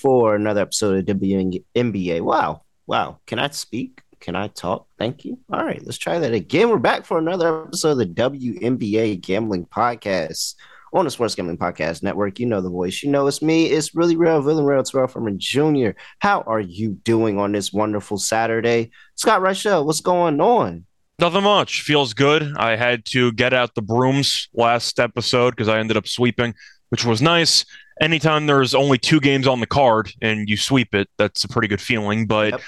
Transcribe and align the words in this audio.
for 0.00 0.34
another 0.34 0.62
episode 0.62 1.08
of 1.08 1.16
WNBA. 1.16 2.22
Wow. 2.22 2.62
Wow. 2.86 3.18
Can 3.26 3.38
I 3.38 3.50
speak? 3.50 4.00
Can 4.18 4.34
I 4.34 4.48
talk? 4.48 4.86
Thank 4.98 5.26
you. 5.26 5.38
All 5.52 5.64
right, 5.64 5.84
let's 5.84 5.98
try 5.98 6.18
that 6.18 6.32
again. 6.32 6.70
We're 6.70 6.78
back 6.78 7.04
for 7.04 7.18
another 7.18 7.64
episode 7.64 7.92
of 7.92 7.98
the 7.98 8.06
WNBA 8.06 9.20
Gambling 9.20 9.66
Podcast 9.66 10.54
on 10.92 11.04
the 11.04 11.10
Sports 11.10 11.34
Gambling 11.34 11.58
Podcast 11.58 12.02
Network. 12.02 12.40
You 12.40 12.46
know 12.46 12.62
the 12.62 12.70
voice. 12.70 13.02
You 13.02 13.10
know 13.10 13.26
it's 13.26 13.42
me. 13.42 13.66
It's 13.66 13.94
really 13.94 14.16
real, 14.16 14.40
Villain 14.40 14.64
Real 14.64 14.82
Terrell 14.82 15.06
Furman 15.06 15.38
Jr. 15.38 15.90
How 16.18 16.42
are 16.46 16.60
you 16.60 16.92
doing 17.04 17.38
on 17.38 17.52
this 17.52 17.70
wonderful 17.72 18.16
Saturday? 18.16 18.90
Scott 19.16 19.42
Reichel, 19.42 19.84
what's 19.84 20.00
going 20.00 20.40
on? 20.40 20.86
Nothing 21.18 21.44
much. 21.44 21.82
Feels 21.82 22.14
good. 22.14 22.56
I 22.56 22.76
had 22.76 23.04
to 23.06 23.32
get 23.32 23.52
out 23.52 23.74
the 23.74 23.82
brooms 23.82 24.48
last 24.54 24.98
episode 24.98 25.50
because 25.50 25.68
I 25.68 25.78
ended 25.78 25.98
up 25.98 26.08
sweeping, 26.08 26.54
which 26.88 27.04
was 27.04 27.20
nice 27.20 27.66
anytime 28.00 28.46
there's 28.46 28.74
only 28.74 28.98
two 28.98 29.20
games 29.20 29.46
on 29.46 29.60
the 29.60 29.66
card 29.66 30.12
and 30.22 30.48
you 30.48 30.56
sweep 30.56 30.94
it, 30.94 31.08
that's 31.18 31.44
a 31.44 31.48
pretty 31.48 31.68
good 31.68 31.80
feeling. 31.80 32.26
But 32.26 32.52
yep. 32.52 32.60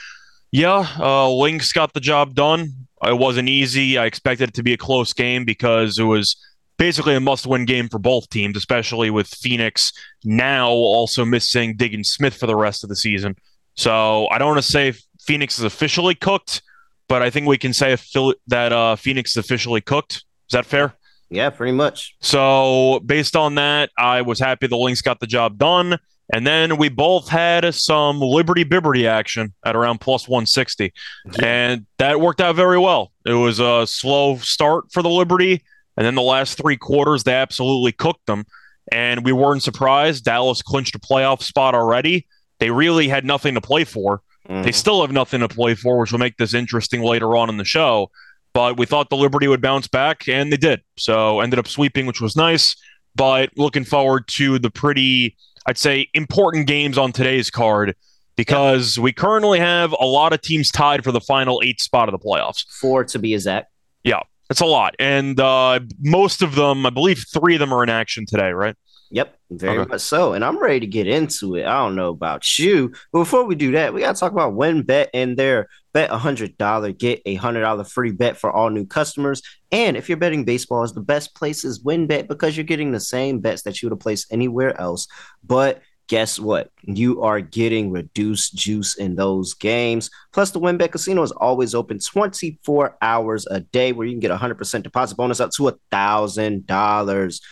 yeah, 0.53 0.87
uh, 0.99 1.31
Lynx 1.31 1.73
got 1.73 1.95
the 1.95 2.01
job 2.01 2.35
done. 2.35 2.69
It 3.05 3.19
wasn't 3.19 3.49
easy. 3.49 3.99
I 3.99 4.07
expected 4.07 4.51
it 4.51 4.55
to 4.55 4.63
be 4.63 4.75
a 4.75 4.77
close 4.77 5.13
game 5.13 5.45
because 5.45 5.99
it 5.99 6.05
was 6.05 6.37
basically 6.79 7.15
a 7.15 7.21
must 7.21 7.47
win 7.47 7.65
game 7.65 7.89
for 7.89 7.99
both 7.99 8.29
teams, 8.29 8.57
especially 8.57 9.11
with 9.11 9.27
Phoenix 9.27 9.93
now 10.25 10.71
also 10.71 11.25
missing 11.25 11.77
Diggins 11.77 12.13
Smith 12.13 12.35
for 12.35 12.47
the 12.47 12.57
rest 12.57 12.85
of 12.85 12.89
the 12.89 12.97
season. 12.97 13.37
So 13.75 14.29
I 14.29 14.39
don't 14.39 14.49
want 14.49 14.63
to 14.63 14.71
say 14.71 14.95
Phoenix 15.21 15.59
is 15.59 15.65
officially 15.65 16.15
cooked, 16.15 16.63
but 17.09 17.23
I 17.23 17.31
think 17.31 17.47
we 17.47 17.59
can 17.59 17.73
say 17.73 17.97
that 18.49 18.73
uh, 18.73 18.97
Phoenix 18.97 19.33
is 19.33 19.39
officially 19.39 19.81
cooked. 19.81 20.15
Is 20.15 20.53
that 20.53 20.67
fair? 20.67 20.95
Yeah, 21.33 21.49
pretty 21.49 21.73
much. 21.73 22.15
So 22.21 23.01
based 23.07 23.37
on 23.37 23.55
that, 23.55 23.91
I 23.97 24.21
was 24.21 24.39
happy 24.39 24.67
the 24.67 24.77
Lynx 24.77 25.01
got 25.01 25.19
the 25.19 25.27
job 25.27 25.57
done. 25.57 25.99
And 26.33 26.47
then 26.47 26.77
we 26.77 26.91
both 26.91 27.29
had 27.29 27.75
some 27.75 28.21
Liberty 28.21 28.65
Bibberty 28.65 29.07
action 29.07 29.55
at 29.65 29.75
around 29.75 30.01
plus 30.01 30.29
160. 30.29 30.93
Yeah. 31.25 31.45
And 31.45 31.87
that 31.99 32.21
worked 32.21 32.43
out 32.43 32.55
very 32.55 32.79
well. 32.79 33.13
It 33.25 33.33
was 33.33 33.61
a 33.61 33.87
slow 33.87 34.37
start 34.39 34.93
for 34.93 35.03
the 35.03 35.09
Liberty. 35.09 35.63
And 35.97 36.07
then 36.07 36.15
the 36.15 36.23
last 36.23 36.59
three 36.59 36.77
quarters, 36.77 37.25
they 37.25 37.35
absolutely 37.35 37.93
cooked 37.93 38.27
them. 38.27 38.45
And 38.91 39.25
we 39.25 39.33
weren't 39.33 39.63
surprised. 39.63 40.25
Dallas 40.25 40.61
clinched 40.61 40.95
a 40.95 40.99
playoff 40.99 41.43
spot 41.43 41.75
already. 41.75 42.27
They 42.61 42.71
really 42.71 43.09
had 43.09 43.25
nothing 43.25 43.55
to 43.55 43.61
play 43.61 43.85
for. 43.85 44.21
Mm. 44.49 44.65
They 44.65 44.73
still 44.73 45.01
have 45.01 45.13
nothing 45.13 45.41
to 45.41 45.49
play 45.49 45.75
for, 45.75 45.99
which 45.99 46.13
will 46.13 46.19
make 46.19 46.37
this 46.37 46.53
interesting 46.53 47.01
later 47.01 47.37
on 47.37 47.49
in 47.49 47.57
the 47.57 47.65
show 47.65 48.11
but 48.53 48.77
we 48.77 48.87
thought 48.87 49.11
the 49.11 49.17
Liberty 49.17 49.49
would 49.49 49.63
bounce 49.63 49.89
back, 49.89 50.29
and 50.29 50.53
they 50.53 50.57
did. 50.57 50.83
So 50.99 51.41
ended 51.41 51.59
up 51.59 51.67
sweeping, 51.67 52.07
which 52.07 52.21
was 52.21 52.37
nice. 52.37 52.77
But 53.15 53.51
looking 53.57 53.85
forward 53.85 54.27
to 54.29 54.59
the 54.59 54.71
pretty, 54.71 55.37
I'd 55.67 55.79
say, 55.79 56.09
important 56.15 56.67
games 56.67 56.97
on 56.97 57.13
today's 57.13 57.51
card 57.51 57.95
because 58.37 58.97
yep. 58.97 59.05
we 59.05 59.13
currently 59.13 59.59
have 59.59 59.95
a 59.99 60.07
lot 60.07 60.33
of 60.33 60.41
teams 60.41 60.71
tied 60.71 61.05
for 61.05 61.13
the 61.13 61.21
final 61.21 61.61
eight 61.65 61.81
spot 61.81 62.09
of 62.09 62.13
the 62.13 62.19
playoffs. 62.19 62.65
Four 62.81 63.05
to 63.05 63.19
be 63.19 63.35
exact. 63.35 63.71
Yeah, 64.05 64.21
it's 64.51 64.61
a 64.61 64.67
lot, 64.67 64.95
and 64.99 65.39
uh, 65.39 65.81
most 66.01 66.43
of 66.43 66.55
them, 66.55 66.87
I 66.87 66.91
believe, 66.91 67.25
three 67.33 67.55
of 67.55 67.61
them 67.61 67.73
are 67.73 67.83
in 67.83 67.89
action 67.89 68.27
today, 68.27 68.51
right? 68.53 68.77
Yep, 69.13 69.37
very 69.51 69.79
okay. 69.79 69.91
much 69.91 70.01
so. 70.01 70.33
And 70.33 70.43
I'm 70.43 70.59
ready 70.59 70.81
to 70.81 70.87
get 70.87 71.07
into 71.07 71.57
it. 71.57 71.67
I 71.67 71.85
don't 71.85 71.95
know 71.95 72.09
about 72.09 72.59
you, 72.59 72.93
but 73.13 73.19
before 73.21 73.45
we 73.45 73.55
do 73.55 73.73
that, 73.73 73.93
we 73.93 74.01
got 74.01 74.15
to 74.15 74.21
talk 74.21 74.33
about 74.33 74.55
WynnBET 74.55 75.09
and 75.13 75.37
their 75.37 75.69
bet 75.93 76.11
a 76.11 76.17
hundred 76.17 76.57
dollar, 76.57 76.93
get 76.93 77.21
a 77.27 77.35
hundred 77.35 77.61
dollar 77.61 77.85
free 77.85 78.11
bet 78.11 78.39
for 78.39 78.51
all 78.51 78.71
new 78.71 78.87
customers. 78.87 79.43
And 79.71 79.99
if 79.99 80.09
you're 80.09 80.17
betting 80.17 80.47
baseball, 80.47 80.83
is 80.83 80.95
the 80.95 81.03
best 81.03 81.35
place 81.35 81.63
is 81.63 81.85
WynnBET 81.85 82.27
because 82.27 82.57
you're 82.57 82.65
getting 82.65 82.91
the 82.91 83.01
same 83.01 83.41
bets 83.41 83.63
that 83.63 83.83
you 83.83 83.87
would 83.87 83.93
have 83.93 84.01
placed 84.01 84.33
anywhere 84.33 84.81
else. 84.81 85.07
But 85.45 85.83
guess 86.09 86.39
what? 86.39 86.71
You 86.83 87.21
are 87.21 87.41
getting 87.41 87.91
reduced 87.91 88.55
juice 88.55 88.97
in 88.97 89.17
those 89.17 89.53
games. 89.53 90.11
Plus, 90.33 90.53
the 90.53 90.61
WynnBET 90.61 90.91
Casino 90.91 91.23
is 91.23 91.33
always 91.33 91.75
open 91.75 91.99
24 91.99 92.97
hours 93.03 93.47
a 93.51 93.61
day, 93.61 93.93
where 93.93 94.07
you 94.07 94.15
can 94.15 94.21
get 94.21 94.31
a 94.31 94.39
hundred 94.39 94.57
percent 94.57 94.85
deposit 94.85 95.17
bonus 95.17 95.39
up 95.39 95.51
to 95.53 95.69
a 95.69 95.75
thousand 95.91 96.67
dollars. 96.67 97.43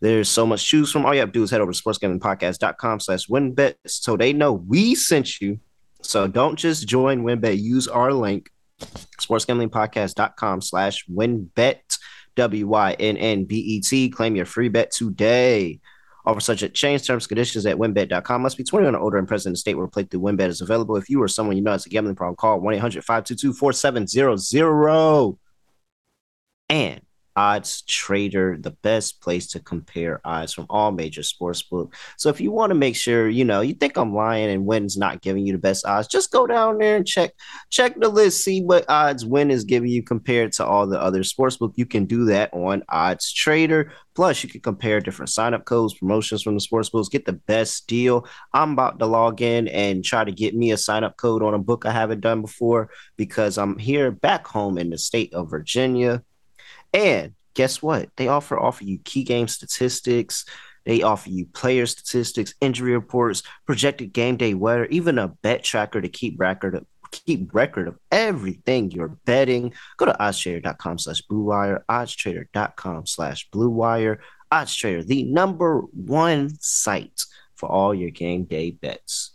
There's 0.00 0.28
so 0.28 0.46
much 0.46 0.66
choose 0.66 0.90
from. 0.90 1.04
All 1.04 1.14
you 1.14 1.20
have 1.20 1.28
to 1.28 1.32
do 1.32 1.42
is 1.42 1.50
head 1.50 1.60
over 1.60 1.72
to 1.72 1.82
sportsgamblingpodcast.com 1.82 3.00
slash 3.00 3.26
WynnBET 3.26 3.74
so 3.86 4.16
they 4.16 4.32
know 4.32 4.52
we 4.52 4.94
sent 4.94 5.40
you. 5.40 5.60
So 6.02 6.26
don't 6.26 6.58
just 6.58 6.88
join 6.88 7.22
WynnBET. 7.22 7.60
Use 7.60 7.86
our 7.86 8.12
link, 8.12 8.50
sportsgamblingpodcast.com 9.20 10.62
slash 10.62 11.04
WynnBET, 11.06 11.98
W-Y-N-N-B-E-T. 12.36 14.10
Claim 14.10 14.36
your 14.36 14.46
free 14.46 14.68
bet 14.68 14.90
today. 14.90 15.80
Offer 16.24 16.40
such 16.40 16.72
change 16.74 17.06
terms 17.06 17.26
conditions 17.26 17.66
at 17.66 17.76
wynnbet.com. 17.76 18.42
Must 18.42 18.56
be 18.56 18.64
21 18.64 18.94
or 18.94 19.00
older 19.00 19.18
and 19.18 19.28
present 19.28 19.50
in 19.50 19.54
the 19.54 19.58
state 19.58 19.76
where 19.76 19.86
play 19.86 20.04
through 20.04 20.20
WynnBET 20.20 20.48
is 20.48 20.60
available. 20.60 20.96
If 20.96 21.08
you 21.08 21.22
or 21.22 21.28
someone 21.28 21.56
you 21.56 21.62
know 21.62 21.70
has 21.72 21.86
a 21.86 21.88
gambling 21.88 22.16
problem, 22.16 22.36
call 22.36 22.60
1-800-522-4700. 22.60 25.38
And 26.68 27.00
odds 27.36 27.82
trader 27.82 28.58
the 28.60 28.72
best 28.82 29.20
place 29.20 29.46
to 29.48 29.60
compare 29.60 30.20
odds 30.24 30.52
from 30.52 30.66
all 30.68 30.92
major 30.92 31.22
sports 31.22 31.62
book. 31.62 31.94
So 32.16 32.28
if 32.28 32.40
you 32.40 32.50
want 32.50 32.70
to 32.70 32.74
make 32.74 32.96
sure 32.96 33.28
you 33.28 33.44
know 33.44 33.60
you 33.60 33.74
think 33.74 33.96
i'm 33.96 34.14
lying 34.14 34.50
and 34.50 34.66
wynn's 34.66 34.96
not 34.96 35.22
giving 35.22 35.46
you 35.46 35.52
the 35.52 35.58
best 35.58 35.86
odds 35.86 36.08
just 36.08 36.30
go 36.30 36.46
down 36.46 36.78
there 36.78 36.96
and 36.96 37.06
check 37.06 37.32
check 37.70 37.98
the 37.98 38.08
list 38.08 38.44
see 38.44 38.62
what 38.62 38.84
odds 38.88 39.24
Wynn 39.24 39.50
is 39.50 39.64
giving 39.64 39.90
you 39.90 40.02
compared 40.02 40.52
to 40.52 40.66
all 40.66 40.86
the 40.86 41.00
other 41.00 41.22
sports 41.24 41.56
book. 41.56 41.72
You 41.76 41.86
can 41.86 42.06
do 42.06 42.24
that 42.26 42.52
on 42.52 42.82
odds 42.88 43.32
trader. 43.32 43.92
Plus 44.14 44.42
you 44.42 44.50
can 44.50 44.60
compare 44.60 45.00
different 45.00 45.30
sign 45.30 45.54
up 45.54 45.64
codes 45.64 45.94
promotions 45.94 46.42
from 46.42 46.54
the 46.54 46.60
sports 46.60 46.90
books 46.90 47.08
get 47.08 47.24
the 47.24 47.32
best 47.32 47.86
deal. 47.86 48.26
I'm 48.52 48.72
about 48.72 48.98
to 48.98 49.06
log 49.06 49.40
in 49.40 49.68
and 49.68 50.04
try 50.04 50.24
to 50.24 50.32
get 50.32 50.54
me 50.54 50.72
a 50.72 50.76
sign 50.76 51.04
up 51.04 51.16
code 51.16 51.42
on 51.42 51.54
a 51.54 51.58
book 51.58 51.86
i 51.86 51.90
haven't 51.90 52.20
done 52.20 52.42
before 52.42 52.90
because 53.16 53.58
i'm 53.58 53.78
here 53.78 54.10
back 54.10 54.46
home 54.46 54.78
in 54.78 54.90
the 54.90 54.98
state 54.98 55.32
of 55.32 55.50
virginia 55.50 56.22
and 56.92 57.34
guess 57.54 57.82
what? 57.82 58.08
They 58.16 58.28
offer 58.28 58.58
offer 58.58 58.84
you 58.84 58.98
key 58.98 59.24
game 59.24 59.48
statistics. 59.48 60.44
They 60.86 61.02
offer 61.02 61.28
you 61.28 61.46
player 61.46 61.86
statistics, 61.86 62.54
injury 62.60 62.92
reports, 62.92 63.42
projected 63.66 64.12
game 64.12 64.36
day 64.36 64.54
weather, 64.54 64.86
even 64.86 65.18
a 65.18 65.28
bet 65.28 65.62
tracker 65.62 66.00
to 66.00 66.08
keep 66.08 66.40
record 66.40 66.74
of 66.74 66.86
keep 67.10 67.52
record 67.52 67.88
of 67.88 67.98
everything 68.10 68.90
you're 68.90 69.16
betting. 69.24 69.74
Go 69.96 70.06
to 70.06 70.16
oddstrader.com 70.18 70.98
slash 70.98 71.22
blue 71.22 71.42
wire, 71.42 71.84
oddstrader.com 71.88 73.06
slash 73.06 73.50
blue 73.50 73.70
wire. 73.70 74.20
Oddstrader, 74.52 75.06
the 75.06 75.24
number 75.24 75.80
one 75.92 76.50
site 76.60 77.24
for 77.54 77.68
all 77.68 77.94
your 77.94 78.10
game 78.10 78.44
day 78.44 78.70
bets. 78.70 79.32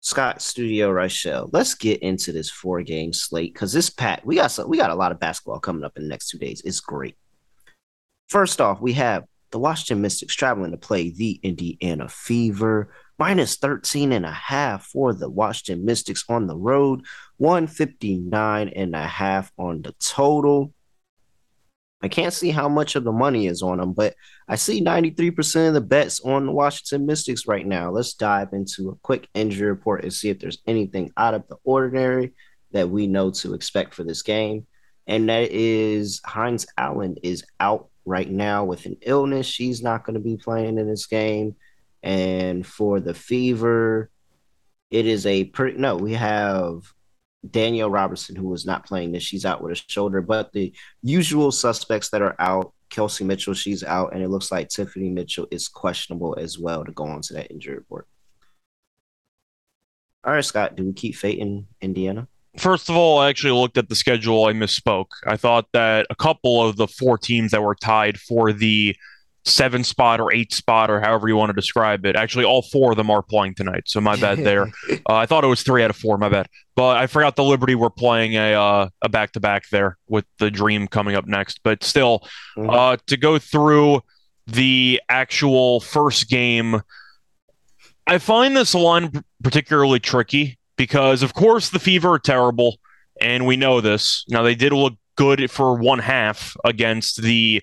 Scott 0.00 0.40
Studio 0.40 0.90
Reichel. 0.90 1.50
Let's 1.52 1.74
get 1.74 2.02
into 2.02 2.32
this 2.32 2.50
four 2.50 2.82
game 2.82 3.12
slate 3.12 3.52
because 3.52 3.72
this 3.72 3.90
pat 3.90 4.24
we 4.24 4.36
got 4.36 4.50
some, 4.50 4.68
we 4.68 4.76
got 4.76 4.90
a 4.90 4.94
lot 4.94 5.12
of 5.12 5.20
basketball 5.20 5.60
coming 5.60 5.84
up 5.84 5.96
in 5.96 6.04
the 6.04 6.08
next 6.08 6.30
two 6.30 6.38
days. 6.38 6.62
It's 6.64 6.80
great. 6.80 7.16
First 8.28 8.60
off, 8.60 8.80
we 8.80 8.94
have 8.94 9.24
the 9.50 9.58
Washington 9.58 10.00
Mystics 10.00 10.34
traveling 10.34 10.70
to 10.70 10.76
play 10.76 11.10
the 11.10 11.38
Indiana 11.42 12.08
Fever. 12.08 12.92
Minus 13.18 13.56
13 13.56 14.12
and 14.12 14.24
a 14.24 14.32
half 14.32 14.86
for 14.86 15.12
the 15.12 15.28
Washington 15.28 15.84
Mystics 15.84 16.24
on 16.30 16.46
the 16.46 16.56
road, 16.56 17.04
159 17.36 18.68
and 18.70 18.94
a 18.94 19.06
half 19.06 19.52
on 19.58 19.82
the 19.82 19.92
total. 20.00 20.72
I 22.02 22.08
can't 22.08 22.32
see 22.32 22.50
how 22.50 22.68
much 22.68 22.96
of 22.96 23.04
the 23.04 23.12
money 23.12 23.46
is 23.46 23.62
on 23.62 23.78
them, 23.78 23.92
but 23.92 24.14
I 24.48 24.56
see 24.56 24.82
93% 24.82 25.68
of 25.68 25.74
the 25.74 25.80
bets 25.82 26.20
on 26.20 26.46
the 26.46 26.52
Washington 26.52 27.04
Mystics 27.04 27.46
right 27.46 27.66
now. 27.66 27.90
Let's 27.90 28.14
dive 28.14 28.52
into 28.52 28.90
a 28.90 28.96
quick 29.02 29.28
injury 29.34 29.68
report 29.68 30.02
and 30.02 30.12
see 30.12 30.30
if 30.30 30.38
there's 30.38 30.62
anything 30.66 31.12
out 31.16 31.34
of 31.34 31.46
the 31.48 31.56
ordinary 31.62 32.32
that 32.72 32.88
we 32.88 33.06
know 33.06 33.30
to 33.30 33.52
expect 33.52 33.94
for 33.94 34.04
this 34.04 34.22
game. 34.22 34.66
And 35.06 35.28
that 35.28 35.50
is 35.50 36.20
Heinz 36.24 36.66
Allen 36.78 37.16
is 37.22 37.44
out 37.58 37.88
right 38.04 38.30
now 38.30 38.64
with 38.64 38.86
an 38.86 38.96
illness. 39.02 39.46
She's 39.46 39.82
not 39.82 40.04
going 40.04 40.14
to 40.14 40.20
be 40.20 40.36
playing 40.36 40.78
in 40.78 40.88
this 40.88 41.06
game. 41.06 41.56
And 42.02 42.66
for 42.66 43.00
the 43.00 43.12
Fever, 43.12 44.10
it 44.90 45.06
is 45.06 45.26
a 45.26 45.44
pretty 45.44 45.78
no, 45.78 45.96
we 45.96 46.14
have 46.14 46.82
Danielle 47.48 47.90
Robinson, 47.90 48.36
who 48.36 48.48
was 48.48 48.66
not 48.66 48.86
playing 48.86 49.12
this, 49.12 49.22
she's 49.22 49.46
out 49.46 49.62
with 49.62 49.72
a 49.72 49.82
shoulder. 49.88 50.20
But 50.20 50.52
the 50.52 50.72
usual 51.02 51.52
suspects 51.52 52.10
that 52.10 52.22
are 52.22 52.36
out, 52.38 52.72
Kelsey 52.90 53.24
Mitchell, 53.24 53.54
she's 53.54 53.82
out, 53.84 54.12
and 54.12 54.22
it 54.22 54.28
looks 54.28 54.52
like 54.52 54.68
Tiffany 54.68 55.10
Mitchell 55.10 55.46
is 55.50 55.68
questionable 55.68 56.36
as 56.38 56.58
well 56.58 56.84
to 56.84 56.92
go 56.92 57.04
on 57.04 57.22
to 57.22 57.34
that 57.34 57.50
injury 57.50 57.76
report. 57.76 58.06
All 60.22 60.34
right, 60.34 60.44
Scott, 60.44 60.76
do 60.76 60.84
we 60.84 60.92
keep 60.92 61.14
fate 61.14 61.38
in 61.38 61.66
Indiana? 61.80 62.28
First 62.58 62.90
of 62.90 62.96
all, 62.96 63.18
I 63.18 63.28
actually 63.28 63.52
looked 63.52 63.78
at 63.78 63.88
the 63.88 63.94
schedule. 63.94 64.44
I 64.44 64.52
misspoke. 64.52 65.12
I 65.26 65.36
thought 65.36 65.66
that 65.72 66.06
a 66.10 66.16
couple 66.16 66.62
of 66.62 66.76
the 66.76 66.88
four 66.88 67.16
teams 67.16 67.52
that 67.52 67.62
were 67.62 67.76
tied 67.76 68.18
for 68.18 68.52
the 68.52 68.96
seven 69.50 69.84
spot 69.84 70.20
or 70.20 70.32
eight 70.32 70.52
spot 70.52 70.90
or 70.90 71.00
however 71.00 71.28
you 71.28 71.36
want 71.36 71.50
to 71.50 71.54
describe 71.54 72.04
it. 72.06 72.16
Actually, 72.16 72.44
all 72.44 72.62
four 72.62 72.92
of 72.92 72.96
them 72.96 73.10
are 73.10 73.22
playing 73.22 73.54
tonight. 73.54 73.84
So 73.86 74.00
my 74.00 74.16
bad 74.16 74.38
there. 74.38 74.66
uh, 74.90 74.96
I 75.08 75.26
thought 75.26 75.44
it 75.44 75.48
was 75.48 75.62
three 75.62 75.82
out 75.82 75.90
of 75.90 75.96
four. 75.96 76.18
My 76.18 76.28
bad. 76.28 76.48
But 76.76 76.96
I 76.96 77.06
forgot 77.06 77.36
the 77.36 77.44
Liberty 77.44 77.74
were 77.74 77.90
playing 77.90 78.34
a 78.34 78.54
uh, 78.54 78.88
a 79.02 79.08
back 79.08 79.32
to 79.32 79.40
back 79.40 79.68
there 79.70 79.98
with 80.08 80.24
the 80.38 80.50
Dream 80.50 80.88
coming 80.88 81.14
up 81.14 81.26
next. 81.26 81.60
But 81.62 81.84
still, 81.84 82.20
mm-hmm. 82.56 82.70
uh, 82.70 82.96
to 83.06 83.16
go 83.16 83.38
through 83.38 84.02
the 84.46 85.00
actual 85.08 85.80
first 85.80 86.28
game, 86.28 86.82
I 88.06 88.18
find 88.18 88.56
this 88.56 88.74
line 88.74 89.24
particularly 89.42 90.00
tricky 90.00 90.58
because, 90.76 91.22
of 91.22 91.34
course, 91.34 91.70
the 91.70 91.78
Fever 91.78 92.12
are 92.12 92.18
terrible, 92.18 92.78
and 93.20 93.46
we 93.46 93.56
know 93.56 93.80
this. 93.80 94.24
Now 94.28 94.42
they 94.42 94.54
did 94.54 94.72
look 94.72 94.94
good 95.16 95.50
for 95.50 95.76
one 95.76 95.98
half 95.98 96.56
against 96.64 97.20
the 97.20 97.62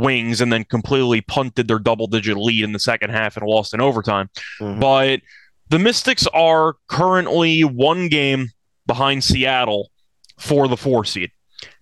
Wings 0.00 0.40
and 0.40 0.52
then 0.52 0.64
completely 0.64 1.20
punted 1.20 1.68
their 1.68 1.78
double 1.78 2.06
digit 2.06 2.36
lead 2.36 2.64
in 2.64 2.72
the 2.72 2.78
second 2.78 3.10
half 3.10 3.36
and 3.36 3.46
lost 3.46 3.74
in 3.74 3.80
overtime. 3.80 4.28
Mm-hmm. 4.60 4.80
But 4.80 5.20
the 5.68 5.78
Mystics 5.78 6.26
are 6.28 6.76
currently 6.88 7.62
one 7.62 8.08
game 8.08 8.48
behind 8.86 9.22
Seattle 9.22 9.90
for 10.38 10.68
the 10.68 10.76
four 10.76 11.04
seed. 11.04 11.30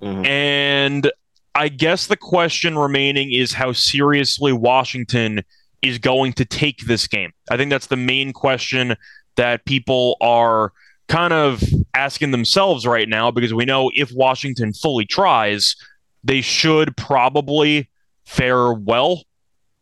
Mm-hmm. 0.02 0.24
And 0.26 1.12
I 1.54 1.68
guess 1.68 2.06
the 2.06 2.16
question 2.16 2.78
remaining 2.78 3.32
is 3.32 3.52
how 3.52 3.72
seriously 3.72 4.52
Washington 4.52 5.42
is 5.82 5.98
going 5.98 6.32
to 6.34 6.44
take 6.44 6.86
this 6.86 7.06
game. 7.06 7.32
I 7.50 7.56
think 7.56 7.70
that's 7.70 7.86
the 7.86 7.96
main 7.96 8.32
question 8.32 8.96
that 9.36 9.64
people 9.64 10.16
are 10.20 10.72
kind 11.08 11.32
of 11.32 11.62
asking 11.94 12.32
themselves 12.32 12.86
right 12.86 13.08
now 13.08 13.30
because 13.30 13.54
we 13.54 13.64
know 13.64 13.90
if 13.94 14.12
Washington 14.12 14.72
fully 14.72 15.06
tries, 15.06 15.74
they 16.22 16.40
should 16.40 16.96
probably 16.96 17.88
fare 18.28 18.72
well. 18.72 19.22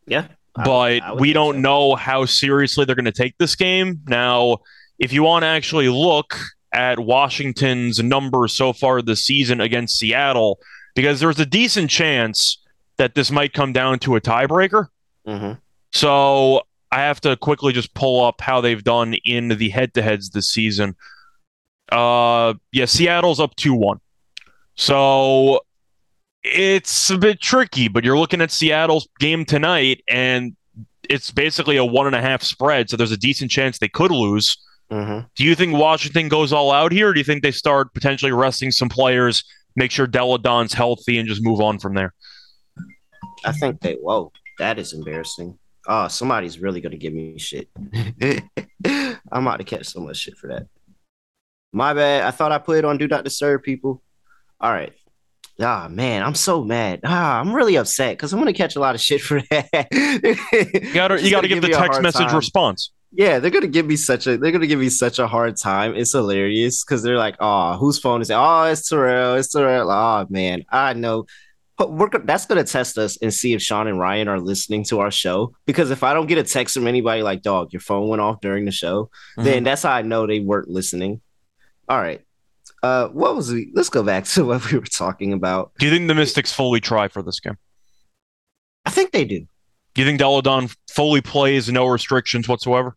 Yeah. 0.06 0.28
But 0.54 0.70
I, 0.70 0.98
I 0.98 1.14
we 1.14 1.32
don't 1.32 1.56
so. 1.56 1.60
know 1.60 1.94
how 1.96 2.24
seriously 2.24 2.84
they're 2.84 2.94
going 2.94 3.04
to 3.04 3.12
take 3.12 3.36
this 3.38 3.56
game. 3.56 4.00
Now, 4.06 4.58
if 4.98 5.12
you 5.12 5.22
want 5.22 5.42
to 5.42 5.48
actually 5.48 5.88
look 5.88 6.38
at 6.72 6.98
Washington's 6.98 8.02
numbers 8.02 8.54
so 8.54 8.72
far 8.72 9.02
this 9.02 9.24
season 9.24 9.60
against 9.60 9.98
Seattle, 9.98 10.58
because 10.94 11.20
there's 11.20 11.40
a 11.40 11.46
decent 11.46 11.90
chance 11.90 12.58
that 12.96 13.14
this 13.14 13.30
might 13.30 13.52
come 13.52 13.72
down 13.72 13.98
to 14.00 14.16
a 14.16 14.20
tiebreaker. 14.20 14.86
Mm-hmm. 15.26 15.52
So 15.92 16.62
I 16.90 17.00
have 17.00 17.20
to 17.22 17.36
quickly 17.36 17.72
just 17.72 17.92
pull 17.94 18.24
up 18.24 18.40
how 18.40 18.60
they've 18.60 18.82
done 18.82 19.14
in 19.24 19.48
the 19.48 19.68
head 19.68 19.92
to 19.94 20.02
heads 20.02 20.30
this 20.30 20.50
season. 20.50 20.96
Uh, 21.90 22.54
yeah, 22.72 22.86
Seattle's 22.86 23.40
up 23.40 23.54
2 23.56 23.74
1. 23.74 24.00
So 24.76 25.60
it's 26.46 27.10
a 27.10 27.18
bit 27.18 27.40
tricky, 27.40 27.88
but 27.88 28.04
you're 28.04 28.18
looking 28.18 28.40
at 28.40 28.50
Seattle's 28.50 29.08
game 29.18 29.44
tonight, 29.44 30.02
and 30.08 30.56
it's 31.08 31.30
basically 31.30 31.76
a 31.76 31.84
one 31.84 32.06
and 32.06 32.14
a 32.14 32.20
half 32.20 32.42
spread. 32.42 32.88
So 32.90 32.96
there's 32.96 33.12
a 33.12 33.16
decent 33.16 33.50
chance 33.50 33.78
they 33.78 33.88
could 33.88 34.10
lose. 34.10 34.56
Mm-hmm. 34.90 35.26
Do 35.34 35.44
you 35.44 35.54
think 35.54 35.74
Washington 35.74 36.28
goes 36.28 36.52
all 36.52 36.70
out 36.70 36.92
here? 36.92 37.08
Or 37.08 37.12
do 37.12 37.20
you 37.20 37.24
think 37.24 37.42
they 37.42 37.50
start 37.50 37.92
potentially 37.92 38.32
resting 38.32 38.70
some 38.70 38.88
players, 38.88 39.42
make 39.74 39.90
sure 39.90 40.06
Delle 40.06 40.38
Donne's 40.38 40.72
healthy, 40.72 41.18
and 41.18 41.28
just 41.28 41.42
move 41.42 41.60
on 41.60 41.78
from 41.78 41.94
there? 41.94 42.14
I 43.44 43.52
think 43.52 43.80
they. 43.80 43.94
Whoa, 43.94 44.32
that 44.58 44.78
is 44.78 44.92
embarrassing. 44.92 45.58
Oh, 45.88 46.08
somebody's 46.08 46.58
really 46.58 46.80
gonna 46.80 46.96
give 46.96 47.12
me 47.12 47.38
shit. 47.38 47.68
I'm 48.84 49.46
about 49.46 49.58
to 49.58 49.64
catch 49.64 49.86
so 49.86 50.00
much 50.00 50.16
shit 50.16 50.36
for 50.36 50.48
that. 50.48 50.66
My 51.72 51.92
bad. 51.94 52.22
I 52.24 52.30
thought 52.30 52.52
I 52.52 52.58
put 52.58 52.78
it 52.78 52.84
on 52.84 52.98
Do 52.98 53.08
Not 53.08 53.24
Disturb 53.24 53.62
people. 53.62 54.02
All 54.60 54.72
right. 54.72 54.92
Ah 55.60 55.88
man, 55.90 56.22
I'm 56.22 56.34
so 56.34 56.62
mad. 56.62 57.00
Ah, 57.04 57.40
I'm 57.40 57.54
really 57.54 57.76
upset 57.76 58.16
because 58.16 58.32
I'm 58.32 58.38
gonna 58.38 58.52
catch 58.52 58.76
a 58.76 58.80
lot 58.80 58.94
of 58.94 59.00
shit 59.00 59.22
for 59.22 59.40
that. 59.50 59.88
you 59.92 60.92
gotta 60.92 61.22
you 61.22 61.30
gotta 61.30 61.48
give, 61.48 61.62
give 61.62 61.70
the 61.70 61.76
text 61.76 62.02
message 62.02 62.26
time. 62.26 62.36
response. 62.36 62.90
Yeah, 63.12 63.38
they're 63.38 63.50
gonna 63.50 63.66
give 63.66 63.86
me 63.86 63.96
such 63.96 64.26
a 64.26 64.36
they're 64.36 64.52
gonna 64.52 64.66
give 64.66 64.80
me 64.80 64.90
such 64.90 65.18
a 65.18 65.26
hard 65.26 65.56
time. 65.56 65.94
It's 65.94 66.12
hilarious 66.12 66.84
because 66.84 67.02
they're 67.02 67.16
like, 67.16 67.36
oh, 67.40 67.78
whose 67.78 67.98
phone 67.98 68.20
is 68.20 68.28
it? 68.28 68.34
Oh, 68.34 68.64
it's 68.64 68.86
Terrell, 68.86 69.36
it's 69.36 69.50
Terrell. 69.50 69.90
Oh 69.90 70.26
man, 70.28 70.64
I 70.70 70.92
know. 70.92 71.24
But 71.78 71.92
we're 71.92 72.10
that's 72.10 72.44
gonna 72.44 72.64
test 72.64 72.98
us 72.98 73.16
and 73.22 73.32
see 73.32 73.54
if 73.54 73.62
Sean 73.62 73.86
and 73.86 73.98
Ryan 73.98 74.28
are 74.28 74.40
listening 74.40 74.84
to 74.84 75.00
our 75.00 75.10
show. 75.10 75.54
Because 75.64 75.90
if 75.90 76.02
I 76.02 76.12
don't 76.12 76.26
get 76.26 76.36
a 76.36 76.42
text 76.42 76.74
from 76.74 76.86
anybody 76.86 77.22
like, 77.22 77.40
dog, 77.40 77.72
your 77.72 77.80
phone 77.80 78.08
went 78.08 78.20
off 78.20 78.42
during 78.42 78.66
the 78.66 78.70
show, 78.72 79.04
mm-hmm. 79.04 79.44
then 79.44 79.64
that's 79.64 79.84
how 79.84 79.92
I 79.92 80.02
know 80.02 80.26
they 80.26 80.40
weren't 80.40 80.68
listening. 80.68 81.22
All 81.88 81.98
right. 81.98 82.25
Uh, 82.86 83.08
what 83.08 83.34
was 83.34 83.52
we? 83.52 83.70
Let's 83.74 83.88
go 83.88 84.04
back 84.04 84.24
to 84.34 84.44
what 84.44 84.70
we 84.70 84.78
were 84.78 84.84
talking 84.86 85.32
about. 85.32 85.72
Do 85.78 85.86
you 85.86 85.92
think 85.92 86.06
the 86.06 86.14
Mystics 86.14 86.52
fully 86.52 86.80
try 86.80 87.08
for 87.08 87.22
this 87.22 87.40
game? 87.40 87.56
I 88.84 88.90
think 88.90 89.10
they 89.10 89.24
do. 89.24 89.46
Do 89.94 90.02
you 90.02 90.06
think 90.06 90.18
Delle 90.18 90.42
Donne 90.42 90.68
fully 90.88 91.20
plays, 91.20 91.70
no 91.70 91.86
restrictions 91.86 92.48
whatsoever? 92.48 92.96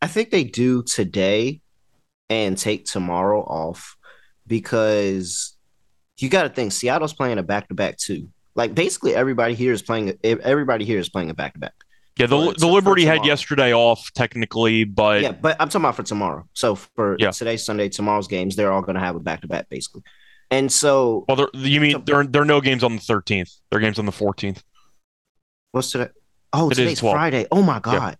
I 0.00 0.06
think 0.06 0.30
they 0.30 0.44
do 0.44 0.82
today 0.82 1.62
and 2.28 2.56
take 2.56 2.84
tomorrow 2.84 3.40
off 3.40 3.96
because 4.46 5.56
you 6.18 6.28
got 6.28 6.44
to 6.44 6.48
think 6.50 6.70
Seattle's 6.70 7.14
playing 7.14 7.38
a 7.38 7.42
back 7.42 7.68
to 7.68 7.74
back 7.74 7.96
too. 7.96 8.28
Like 8.54 8.74
basically 8.74 9.14
everybody 9.14 9.54
here 9.54 9.72
is 9.72 9.82
playing. 9.82 10.16
Everybody 10.22 10.84
here 10.84 10.98
is 10.98 11.08
playing 11.08 11.30
a 11.30 11.34
back 11.34 11.54
to 11.54 11.58
back. 11.58 11.74
Yeah, 12.18 12.26
the, 12.26 12.54
the 12.56 12.66
Liberty 12.66 13.04
had 13.04 13.26
yesterday 13.26 13.74
off 13.74 14.10
technically, 14.14 14.84
but 14.84 15.20
yeah, 15.20 15.32
but 15.32 15.56
I'm 15.60 15.68
talking 15.68 15.82
about 15.82 15.96
for 15.96 16.02
tomorrow. 16.02 16.48
So 16.54 16.74
for 16.74 17.16
yeah. 17.18 17.30
today, 17.30 17.58
Sunday, 17.58 17.90
tomorrow's 17.90 18.26
games, 18.26 18.56
they're 18.56 18.72
all 18.72 18.80
going 18.80 18.94
to 18.94 19.02
have 19.02 19.16
a 19.16 19.20
back 19.20 19.42
to 19.42 19.48
back 19.48 19.68
basically. 19.68 20.02
And 20.50 20.72
so, 20.72 21.26
well, 21.28 21.50
you 21.52 21.80
mean 21.80 22.04
there 22.06 22.24
there 22.24 22.42
are 22.42 22.46
no 22.46 22.62
games 22.62 22.82
on 22.82 22.94
the 22.94 23.02
13th? 23.02 23.50
There 23.70 23.78
are 23.78 23.80
games 23.80 23.98
on 23.98 24.06
the 24.06 24.12
14th. 24.12 24.62
What's 25.72 25.90
today? 25.90 26.08
Oh, 26.54 26.70
it 26.70 26.76
today's 26.76 27.00
Friday. 27.00 27.46
Oh 27.52 27.62
my 27.62 27.80
god, 27.80 27.94
yeah. 27.94 28.14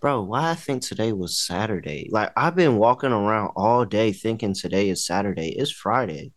bro! 0.00 0.22
Why 0.22 0.50
I 0.50 0.54
think 0.54 0.82
today 0.82 1.12
was 1.12 1.36
Saturday? 1.36 2.08
Like 2.12 2.30
I've 2.36 2.54
been 2.54 2.76
walking 2.76 3.10
around 3.10 3.52
all 3.56 3.84
day 3.84 4.12
thinking 4.12 4.54
today 4.54 4.88
is 4.88 5.04
Saturday. 5.04 5.48
It's 5.48 5.72
Friday. 5.72 6.30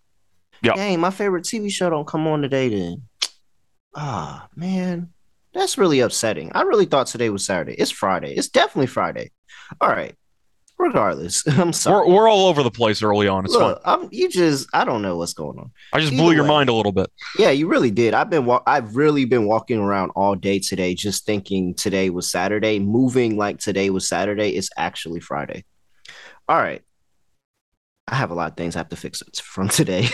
Yeah. 0.64 0.74
Dang, 0.74 1.00
my 1.02 1.12
favorite 1.12 1.44
TV 1.44 1.70
show 1.70 1.92
don't 1.92 2.08
come 2.08 2.26
on 2.26 2.42
today. 2.42 2.70
Then, 2.70 3.04
ah 3.94 4.48
man. 4.56 5.12
That's 5.56 5.78
really 5.78 6.02
upsetting. 6.02 6.52
I 6.54 6.64
really 6.64 6.86
thought 6.86 7.08
today 7.08 7.30
was 7.30 7.46
Saturday. 7.46 7.74
It's 7.74 7.90
Friday. 7.90 8.34
It's 8.36 8.50
definitely 8.50 8.88
Friday. 8.88 9.32
All 9.80 9.90
right. 9.90 10.14
Regardless, 10.78 11.48
I'm 11.48 11.72
sorry. 11.72 12.06
We're, 12.10 12.16
we're 12.16 12.30
all 12.30 12.48
over 12.48 12.62
the 12.62 12.70
place 12.70 13.02
early 13.02 13.30
on. 13.30 13.46
It's 13.46 13.54
Look, 13.54 13.82
fine. 13.82 14.00
I'm, 14.02 14.10
you 14.12 14.30
just, 14.30 14.68
I 14.74 14.84
don't 14.84 15.02
know 15.02 15.16
what's 15.16 15.34
going 15.34 15.58
on. 15.58 15.72
I 15.94 16.02
just 16.02 16.12
Either 16.12 16.22
blew 16.22 16.34
your 16.34 16.44
way, 16.44 16.50
mind 16.50 16.70
a 16.70 16.74
little 16.74 16.92
bit. 16.92 17.10
Yeah, 17.40 17.52
you 17.52 17.70
really 17.70 17.90
did. 17.90 18.14
I've 18.14 18.30
been, 18.30 18.46
wa- 18.46 18.62
I've 18.68 18.98
really 18.98 19.24
been 19.24 19.46
walking 19.46 19.80
around 19.80 20.12
all 20.18 20.36
day 20.36 20.60
today, 20.60 20.94
just 20.94 21.26
thinking 21.26 21.74
today 21.74 22.10
was 22.10 22.30
Saturday, 22.30 22.80
moving 22.80 23.38
like 23.38 23.60
today 23.60 23.90
was 23.90 24.10
Saturday. 24.10 24.50
It's 24.50 24.70
actually 24.76 25.22
Friday. 25.22 25.64
All 26.50 26.58
right. 26.58 26.82
I 28.10 28.16
have 28.16 28.32
a 28.32 28.36
lot 28.36 28.52
of 28.52 28.58
things 28.58 28.76
I 28.76 28.80
have 28.80 28.90
to 28.90 28.98
fix 28.98 29.24
from 29.40 29.70
today. 29.70 30.10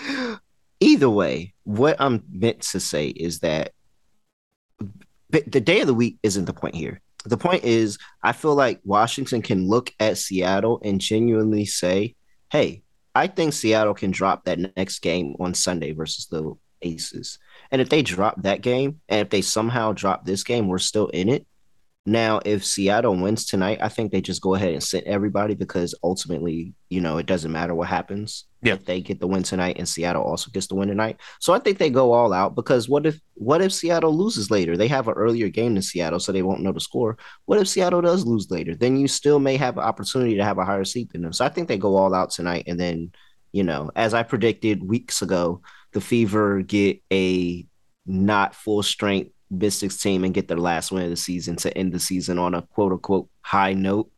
Either 0.80 1.10
way, 1.10 1.52
what 1.64 1.96
I'm 2.00 2.24
meant 2.32 2.62
to 2.62 2.80
say 2.80 3.08
is 3.08 3.40
that 3.40 3.72
the 5.32 5.60
day 5.60 5.80
of 5.80 5.86
the 5.86 5.94
week 5.94 6.18
isn't 6.22 6.44
the 6.44 6.52
point 6.52 6.74
here. 6.74 7.00
The 7.24 7.36
point 7.36 7.64
is, 7.64 7.98
I 8.22 8.32
feel 8.32 8.54
like 8.54 8.80
Washington 8.84 9.42
can 9.42 9.68
look 9.68 9.92
at 10.00 10.18
Seattle 10.18 10.80
and 10.84 11.00
genuinely 11.00 11.64
say, 11.64 12.16
hey, 12.50 12.82
I 13.14 13.26
think 13.26 13.52
Seattle 13.52 13.94
can 13.94 14.10
drop 14.10 14.44
that 14.44 14.76
next 14.76 15.00
game 15.00 15.36
on 15.38 15.54
Sunday 15.54 15.92
versus 15.92 16.26
the 16.26 16.54
Aces. 16.82 17.38
And 17.70 17.80
if 17.80 17.88
they 17.88 18.02
drop 18.02 18.42
that 18.42 18.60
game, 18.60 19.00
and 19.08 19.20
if 19.20 19.30
they 19.30 19.42
somehow 19.42 19.92
drop 19.92 20.24
this 20.24 20.42
game, 20.42 20.68
we're 20.68 20.78
still 20.78 21.08
in 21.08 21.28
it. 21.28 21.46
Now, 22.04 22.40
if 22.44 22.64
Seattle 22.64 23.16
wins 23.16 23.46
tonight, 23.46 23.78
I 23.80 23.88
think 23.88 24.10
they 24.10 24.20
just 24.20 24.42
go 24.42 24.56
ahead 24.56 24.72
and 24.72 24.82
sit 24.82 25.04
everybody 25.04 25.54
because 25.54 25.94
ultimately, 26.02 26.74
you 26.90 27.00
know, 27.00 27.18
it 27.18 27.26
doesn't 27.26 27.52
matter 27.52 27.76
what 27.76 27.86
happens. 27.86 28.46
Yeah. 28.60 28.74
If 28.74 28.84
they 28.84 29.00
get 29.00 29.20
the 29.20 29.28
win 29.28 29.44
tonight 29.44 29.76
and 29.78 29.88
Seattle 29.88 30.24
also 30.24 30.50
gets 30.50 30.66
the 30.66 30.74
win 30.74 30.88
tonight. 30.88 31.20
So 31.38 31.52
I 31.52 31.60
think 31.60 31.78
they 31.78 31.90
go 31.90 32.12
all 32.12 32.32
out 32.32 32.56
because 32.56 32.88
what 32.88 33.06
if 33.06 33.20
what 33.34 33.62
if 33.62 33.72
Seattle 33.72 34.16
loses 34.16 34.50
later? 34.50 34.76
They 34.76 34.88
have 34.88 35.06
an 35.06 35.14
earlier 35.14 35.48
game 35.48 35.74
than 35.74 35.82
Seattle, 35.82 36.18
so 36.18 36.32
they 36.32 36.42
won't 36.42 36.62
know 36.62 36.72
the 36.72 36.80
score. 36.80 37.18
What 37.44 37.60
if 37.60 37.68
Seattle 37.68 38.00
does 38.00 38.26
lose 38.26 38.50
later? 38.50 38.74
Then 38.74 38.96
you 38.96 39.06
still 39.06 39.38
may 39.38 39.56
have 39.56 39.78
an 39.78 39.84
opportunity 39.84 40.36
to 40.36 40.44
have 40.44 40.58
a 40.58 40.64
higher 40.64 40.84
seat 40.84 41.12
than 41.12 41.22
them. 41.22 41.32
So 41.32 41.44
I 41.44 41.50
think 41.50 41.68
they 41.68 41.78
go 41.78 41.96
all 41.96 42.14
out 42.14 42.30
tonight 42.30 42.64
and 42.66 42.80
then, 42.80 43.12
you 43.52 43.62
know, 43.62 43.92
as 43.94 44.12
I 44.12 44.24
predicted 44.24 44.82
weeks 44.82 45.22
ago, 45.22 45.62
the 45.92 46.00
Fever 46.00 46.62
get 46.62 47.00
a 47.12 47.64
not 48.06 48.56
full 48.56 48.82
strength 48.82 49.30
Mystics 49.52 49.98
team 49.98 50.24
and 50.24 50.34
get 50.34 50.48
their 50.48 50.56
last 50.56 50.90
win 50.90 51.04
of 51.04 51.10
the 51.10 51.16
season 51.16 51.56
to 51.56 51.76
end 51.76 51.92
the 51.92 52.00
season 52.00 52.38
on 52.38 52.54
a 52.54 52.62
quote 52.62 52.92
unquote 52.92 53.28
high 53.42 53.74
note. 53.74 54.10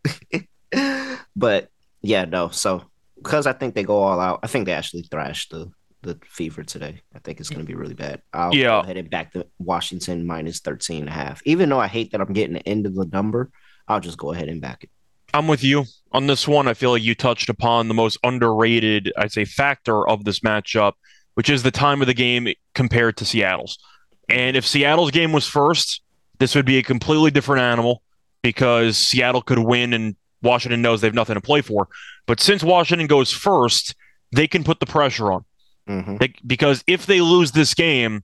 but 1.37 1.69
yeah, 2.00 2.25
no. 2.25 2.49
So 2.49 2.85
because 3.17 3.47
I 3.47 3.53
think 3.53 3.75
they 3.75 3.83
go 3.83 3.99
all 3.99 4.21
out, 4.21 4.41
I 4.43 4.47
think 4.47 4.67
they 4.67 4.73
actually 4.73 5.03
thrashed 5.03 5.50
the 5.50 5.71
the 6.03 6.19
fever 6.29 6.62
today. 6.62 7.00
I 7.14 7.19
think 7.19 7.41
it's 7.41 7.49
going 7.49 7.62
to 7.62 7.67
be 7.67 7.75
really 7.75 7.95
bad. 7.95 8.23
I'll 8.33 8.55
yeah. 8.55 8.69
go 8.69 8.81
ahead 8.81 8.99
and 8.99 9.11
back 9.11 9.33
to 9.33 9.47
Washington 9.59 10.26
minus 10.26 10.61
13 10.61 11.00
and 11.00 11.09
a 11.09 11.12
half. 11.12 11.41
Even 11.47 11.69
though 11.69 11.81
I 11.81 11.88
hate 11.88 12.12
that 12.12 12.21
I'm 12.21 12.33
getting 12.33 12.55
the 12.55 12.69
end 12.69 12.87
of 12.87 12.95
the 12.95 13.07
number, 13.07 13.50
I'll 13.88 14.00
just 14.00 14.19
go 14.19 14.33
ahead 14.33 14.49
and 14.49 14.61
back 14.61 14.85
it. 14.85 14.91
I'm 15.33 15.49
with 15.49 15.64
you 15.64 15.85
on 16.12 16.26
this 16.29 16.47
one. 16.47 16.69
I 16.69 16.75
feel 16.75 16.91
like 16.91 17.03
you 17.03 17.14
touched 17.14 17.49
upon 17.49 17.88
the 17.88 17.95
most 17.95 18.19
underrated, 18.23 19.12
I'd 19.17 19.33
say, 19.33 19.45
factor 19.45 20.07
of 20.07 20.25
this 20.25 20.41
matchup, 20.41 20.93
which 21.35 21.50
is 21.50 21.62
the 21.62 21.73
time 21.73 22.00
of 22.00 22.07
the 22.07 22.14
game 22.14 22.49
compared 22.75 23.17
to 23.17 23.25
Seattle's. 23.25 23.79
And 24.28 24.57
if 24.57 24.66
Seattle's 24.66 25.11
game 25.11 25.33
was 25.33 25.47
first, 25.47 26.00
this 26.38 26.54
would 26.54 26.66
be 26.66 26.78
a 26.78 26.83
completely 26.83 27.31
different 27.31 27.62
animal 27.62 28.02
because 28.43 28.97
Seattle 28.99 29.43
could 29.43 29.59
win 29.59 29.93
and 29.93 30.16
Washington 30.43 30.83
knows 30.83 31.00
they 31.00 31.07
have 31.07 31.14
nothing 31.14 31.35
to 31.35 31.40
play 31.40 31.62
for. 31.62 31.88
But 32.26 32.40
since 32.40 32.62
Washington 32.62 33.07
goes 33.07 33.33
first, 33.33 33.95
they 34.33 34.47
can 34.47 34.64
put 34.64 34.81
the 34.81 34.87
pressure 34.87 35.33
on. 35.33 35.45
Mm-hmm. 35.88 36.16
They, 36.16 36.35
because 36.47 36.83
if 36.87 37.07
they 37.07 37.21
lose 37.21 37.52
this 37.52 37.75
game, 37.75 38.23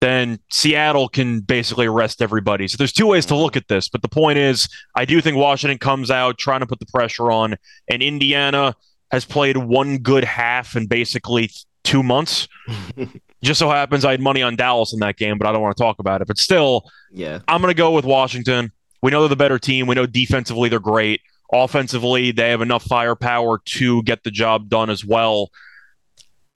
then 0.00 0.38
Seattle 0.50 1.08
can 1.08 1.40
basically 1.40 1.86
arrest 1.86 2.22
everybody. 2.22 2.66
So 2.68 2.76
there's 2.78 2.92
two 2.92 3.06
ways 3.06 3.26
to 3.26 3.36
look 3.36 3.56
at 3.56 3.68
this. 3.68 3.88
But 3.88 4.02
the 4.02 4.08
point 4.08 4.38
is, 4.38 4.68
I 4.94 5.04
do 5.04 5.20
think 5.20 5.36
Washington 5.36 5.78
comes 5.78 6.10
out 6.10 6.38
trying 6.38 6.60
to 6.60 6.66
put 6.66 6.80
the 6.80 6.86
pressure 6.86 7.30
on, 7.30 7.56
and 7.88 8.02
Indiana 8.02 8.74
has 9.10 9.24
played 9.24 9.56
one 9.56 9.98
good 9.98 10.24
half 10.24 10.76
in 10.76 10.86
basically 10.86 11.50
two 11.84 12.02
months. 12.02 12.48
Just 13.42 13.58
so 13.58 13.70
happens 13.70 14.04
I 14.04 14.10
had 14.10 14.20
money 14.20 14.42
on 14.42 14.56
Dallas 14.56 14.92
in 14.92 15.00
that 15.00 15.16
game, 15.16 15.38
but 15.38 15.46
I 15.46 15.52
don't 15.52 15.62
want 15.62 15.76
to 15.76 15.82
talk 15.82 15.98
about 15.98 16.20
it. 16.20 16.28
But 16.28 16.38
still, 16.38 16.90
yeah, 17.10 17.40
I'm 17.48 17.62
going 17.62 17.70
to 17.70 17.76
go 17.76 17.92
with 17.92 18.04
Washington. 18.04 18.72
We 19.02 19.10
know 19.10 19.20
they're 19.20 19.30
the 19.30 19.36
better 19.36 19.58
team. 19.58 19.86
We 19.86 19.94
know 19.94 20.06
defensively 20.06 20.68
they're 20.68 20.78
great. 20.78 21.22
Offensively, 21.52 22.32
they 22.32 22.50
have 22.50 22.60
enough 22.60 22.84
firepower 22.84 23.60
to 23.64 24.02
get 24.02 24.24
the 24.24 24.30
job 24.30 24.68
done 24.68 24.90
as 24.90 25.04
well 25.04 25.50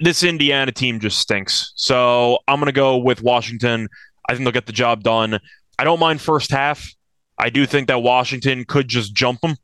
this 0.01 0.23
Indiana 0.23 0.73
team 0.73 1.01
just 1.01 1.19
stinks. 1.19 1.73
So 1.77 2.39
I'm 2.49 2.59
going 2.59 2.67
to 2.67 2.73
go 2.73 2.99
with 2.99 3.23
Washington. 3.23 3.89
I 4.29 4.33
think 4.33 4.45
they'll 4.45 4.53
get 4.53 4.67
the 4.67 4.73
job 4.73 5.03
done. 5.03 5.39
I 5.79 5.85
don't 5.85 6.01
mind 6.01 6.21
first 6.21 6.51
half. 6.51 6.87
I 7.39 7.51
do 7.51 7.67
think 7.67 7.89
that 7.89 8.03
Washington 8.03 8.65
could 8.65 8.89
just 8.89 9.15
jump 9.15 9.41
them. 9.41 9.57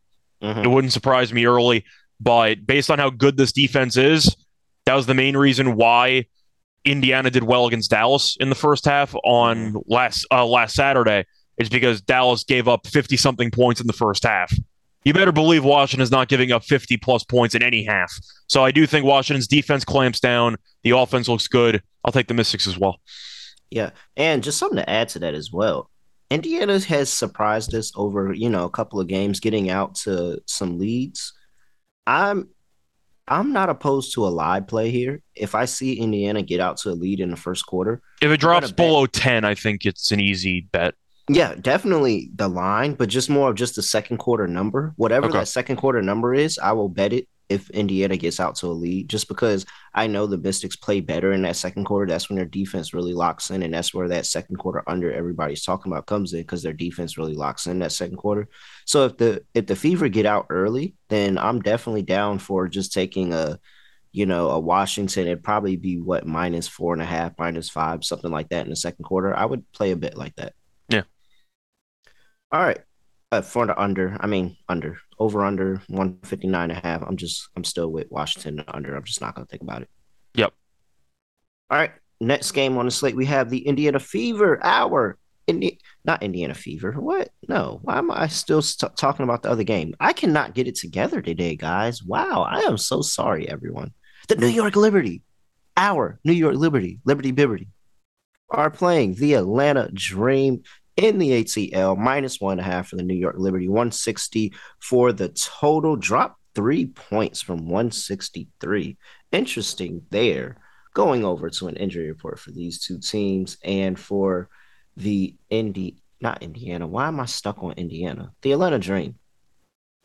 Mm-hmm. 0.42 0.60
It 0.60 0.68
wouldn't 0.68 0.92
surprise 0.92 1.32
me 1.32 1.46
early, 1.46 1.84
but 2.18 2.66
based 2.66 2.90
on 2.90 2.98
how 2.98 3.10
good 3.10 3.36
this 3.36 3.52
defense 3.52 3.96
is, 3.96 4.34
that 4.86 4.94
was 4.94 5.06
the 5.06 5.14
main 5.14 5.36
reason 5.36 5.76
why 5.76 6.26
Indiana 6.84 7.30
did 7.30 7.44
well 7.44 7.66
against 7.66 7.90
Dallas 7.90 8.36
in 8.40 8.48
the 8.48 8.54
first 8.54 8.84
half 8.84 9.14
on 9.24 9.72
mm-hmm. 9.72 9.78
last 9.86 10.26
uh, 10.30 10.46
last 10.46 10.74
Saturday. 10.74 11.26
It's 11.56 11.68
because 11.68 12.00
Dallas 12.00 12.44
gave 12.44 12.68
up 12.68 12.86
50 12.86 13.18
something 13.18 13.50
points 13.50 13.80
in 13.80 13.86
the 13.86 13.92
first 13.92 14.24
half 14.24 14.50
you 15.04 15.14
better 15.14 15.32
believe 15.32 15.64
Washington 15.64 16.02
is 16.02 16.10
not 16.10 16.28
giving 16.28 16.52
up 16.52 16.64
50 16.64 16.96
plus 16.98 17.24
points 17.24 17.54
in 17.54 17.62
any 17.62 17.84
half. 17.84 18.12
So 18.48 18.64
I 18.64 18.70
do 18.70 18.86
think 18.86 19.06
Washington's 19.06 19.46
defense 19.46 19.84
clamps 19.84 20.20
down. 20.20 20.56
The 20.82 20.90
offense 20.90 21.28
looks 21.28 21.48
good. 21.48 21.82
I'll 22.04 22.12
take 22.12 22.28
the 22.28 22.34
Mystics 22.34 22.66
as 22.66 22.78
well. 22.78 23.00
Yeah. 23.70 23.90
And 24.16 24.42
just 24.42 24.58
something 24.58 24.76
to 24.76 24.90
add 24.90 25.08
to 25.10 25.20
that 25.20 25.34
as 25.34 25.50
well. 25.50 25.90
Indiana 26.28 26.78
has 26.80 27.10
surprised 27.10 27.74
us 27.74 27.92
over, 27.96 28.32
you 28.32 28.50
know, 28.50 28.64
a 28.64 28.70
couple 28.70 29.00
of 29.00 29.08
games 29.08 29.40
getting 29.40 29.70
out 29.70 29.94
to 29.96 30.40
some 30.46 30.78
leads. 30.78 31.32
I'm 32.06 32.48
I'm 33.30 33.52
not 33.52 33.70
opposed 33.70 34.12
to 34.14 34.26
a 34.26 34.28
live 34.28 34.66
play 34.66 34.90
here. 34.90 35.22
If 35.36 35.54
I 35.54 35.64
see 35.64 36.00
Indiana 36.00 36.42
get 36.42 36.58
out 36.60 36.78
to 36.78 36.90
a 36.90 36.92
lead 36.92 37.20
in 37.20 37.30
the 37.30 37.36
first 37.36 37.64
quarter, 37.64 38.02
if 38.20 38.30
it 38.30 38.40
drops 38.40 38.72
below 38.72 39.06
10, 39.06 39.44
I 39.44 39.54
think 39.54 39.86
it's 39.86 40.10
an 40.10 40.18
easy 40.18 40.62
bet. 40.72 40.94
Yeah, 41.28 41.54
definitely 41.54 42.30
the 42.34 42.48
line, 42.48 42.94
but 42.94 43.08
just 43.08 43.30
more 43.30 43.50
of 43.50 43.54
just 43.54 43.76
the 43.76 43.82
second 43.82 44.18
quarter 44.18 44.48
number. 44.48 44.94
Whatever 44.96 45.28
okay. 45.28 45.38
that 45.38 45.46
second 45.46 45.76
quarter 45.76 46.02
number 46.02 46.34
is, 46.34 46.58
I 46.58 46.72
will 46.72 46.88
bet 46.88 47.12
it 47.12 47.28
if 47.50 47.68
Indiana 47.70 48.16
gets 48.16 48.40
out 48.40 48.54
to 48.56 48.68
a 48.68 48.72
lead, 48.72 49.10
just 49.10 49.28
because 49.28 49.66
I 49.92 50.06
know 50.06 50.26
the 50.26 50.38
Mystics 50.38 50.76
play 50.76 51.00
better 51.00 51.32
in 51.32 51.42
that 51.42 51.56
second 51.56 51.84
quarter. 51.84 52.06
That's 52.06 52.30
when 52.30 52.36
their 52.36 52.46
defense 52.46 52.94
really 52.94 53.12
locks 53.12 53.50
in, 53.50 53.62
and 53.62 53.74
that's 53.74 53.92
where 53.92 54.08
that 54.08 54.24
second 54.24 54.56
quarter 54.56 54.82
under 54.88 55.12
everybody's 55.12 55.64
talking 55.64 55.92
about 55.92 56.06
comes 56.06 56.32
in 56.32 56.40
because 56.40 56.62
their 56.62 56.72
defense 56.72 57.18
really 57.18 57.34
locks 57.34 57.66
in 57.66 57.80
that 57.80 57.92
second 57.92 58.16
quarter. 58.16 58.48
So 58.86 59.04
if 59.04 59.16
the 59.18 59.44
if 59.52 59.66
the 59.66 59.76
Fever 59.76 60.08
get 60.08 60.26
out 60.26 60.46
early, 60.48 60.94
then 61.08 61.36
I'm 61.36 61.60
definitely 61.60 62.02
down 62.02 62.38
for 62.38 62.68
just 62.68 62.92
taking 62.92 63.34
a 63.34 63.58
you 64.12 64.26
know, 64.26 64.50
a 64.50 64.58
Washington, 64.58 65.26
it'd 65.26 65.44
probably 65.44 65.76
be 65.76 66.00
what 66.00 66.26
minus 66.26 66.66
four 66.66 66.92
and 66.92 67.02
a 67.02 67.06
half, 67.06 67.32
minus 67.38 67.68
five, 67.68 68.04
something 68.04 68.30
like 68.30 68.48
that 68.48 68.64
in 68.64 68.70
the 68.70 68.76
second 68.76 69.04
quarter. 69.04 69.36
I 69.36 69.44
would 69.44 69.70
play 69.72 69.92
a 69.92 69.96
bit 69.96 70.16
like 70.16 70.34
that. 70.36 70.54
Yeah. 70.88 71.02
All 72.50 72.60
right. 72.60 72.80
Uh, 73.30 73.42
for 73.42 73.66
the 73.66 73.80
under, 73.80 74.16
I 74.18 74.26
mean 74.26 74.56
under 74.68 74.98
over 75.20 75.44
under 75.44 75.82
159 75.88 76.70
and 76.70 76.72
a 76.72 76.80
half. 76.80 77.02
I'm 77.06 77.16
just 77.16 77.48
I'm 77.54 77.62
still 77.62 77.92
with 77.92 78.10
Washington 78.10 78.64
under. 78.66 78.96
I'm 78.96 79.04
just 79.04 79.20
not 79.20 79.34
gonna 79.34 79.46
think 79.46 79.62
about 79.62 79.82
it. 79.82 79.90
Yep. 80.34 80.52
All 81.70 81.78
right. 81.78 81.92
Next 82.20 82.52
game 82.52 82.76
on 82.76 82.86
the 82.86 82.90
slate, 82.90 83.16
we 83.16 83.26
have 83.26 83.50
the 83.50 83.66
Indiana 83.66 84.00
Fever 84.00 84.58
Hour. 84.64 85.18
Indi- 85.46 85.78
not 86.04 86.22
Indiana 86.22 86.54
Fever. 86.54 86.92
What? 86.92 87.30
No. 87.48 87.80
Why 87.82 87.98
am 87.98 88.10
I 88.10 88.28
still 88.28 88.62
st- 88.62 88.96
talking 88.96 89.24
about 89.24 89.42
the 89.42 89.50
other 89.50 89.64
game? 89.64 89.94
I 90.00 90.12
cannot 90.12 90.54
get 90.54 90.68
it 90.68 90.76
together 90.76 91.20
today, 91.22 91.56
guys. 91.56 92.02
Wow. 92.02 92.42
I 92.42 92.60
am 92.60 92.76
so 92.76 93.02
sorry, 93.02 93.48
everyone. 93.48 93.92
The 94.28 94.36
New 94.36 94.48
York 94.48 94.76
Liberty, 94.76 95.22
our 95.76 96.20
New 96.24 96.32
York 96.32 96.56
Liberty, 96.56 97.00
Liberty 97.04 97.32
Bibberty, 97.32 97.68
are 98.50 98.70
playing 98.70 99.14
the 99.14 99.34
Atlanta 99.34 99.90
Dream 99.92 100.62
in 100.96 101.18
the 101.18 101.42
ATL, 101.42 101.96
minus 101.96 102.40
one 102.40 102.58
and 102.58 102.60
a 102.60 102.64
half 102.64 102.88
for 102.88 102.96
the 102.96 103.02
New 103.02 103.14
York 103.14 103.36
Liberty, 103.38 103.68
160 103.68 104.52
for 104.80 105.12
the 105.12 105.28
total. 105.30 105.96
Drop 105.96 106.38
three 106.54 106.86
points 106.86 107.40
from 107.42 107.68
163. 107.68 108.96
Interesting 109.32 110.02
there. 110.10 110.56
Going 110.92 111.24
over 111.24 111.50
to 111.50 111.68
an 111.68 111.76
injury 111.76 112.08
report 112.08 112.38
for 112.38 112.50
these 112.50 112.80
two 112.80 112.98
teams 112.98 113.56
and 113.62 113.98
for 113.98 114.48
the 114.96 115.36
Indy, 115.48 116.02
not 116.20 116.42
Indiana. 116.42 116.86
Why 116.86 117.06
am 117.06 117.20
I 117.20 117.26
stuck 117.26 117.62
on 117.62 117.72
Indiana? 117.72 118.32
The 118.42 118.52
Atlanta 118.52 118.78
Dream. 118.78 119.14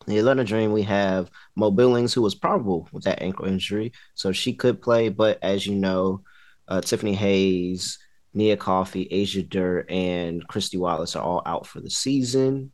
The 0.06 0.20
Atlanta 0.20 0.44
Dream, 0.44 0.72
we 0.72 0.84
have 0.84 1.32
Mo 1.56 1.72
Billings, 1.72 2.14
who 2.14 2.22
was 2.22 2.36
probable 2.36 2.88
with 2.92 3.06
that 3.06 3.24
ankle 3.24 3.46
injury, 3.46 3.94
so 4.14 4.32
she 4.32 4.54
could 4.54 4.82
play. 4.82 5.10
But 5.10 5.40
as 5.42 5.66
you 5.66 5.74
know, 5.74 6.22
uh, 6.68 6.82
Tiffany 6.82 7.16
Hayes, 7.16 7.98
Nia 8.36 8.58
Coffey, 8.58 9.08
Asia 9.10 9.42
Durr, 9.42 9.86
and 9.90 10.46
Kristy 10.48 10.78
Wallace 10.78 11.16
are 11.16 11.24
all 11.24 11.42
out 11.46 11.66
for 11.66 11.80
the 11.80 11.90
season. 11.90 12.72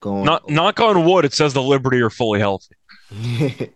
Going 0.00 0.24
Not, 0.24 0.48
knock 0.48 0.80
on 0.80 1.04
wood, 1.04 1.24
it 1.24 1.34
says 1.34 1.52
the 1.52 1.62
Liberty 1.62 2.00
are 2.00 2.10
fully 2.10 2.40
healthy. 2.40 2.74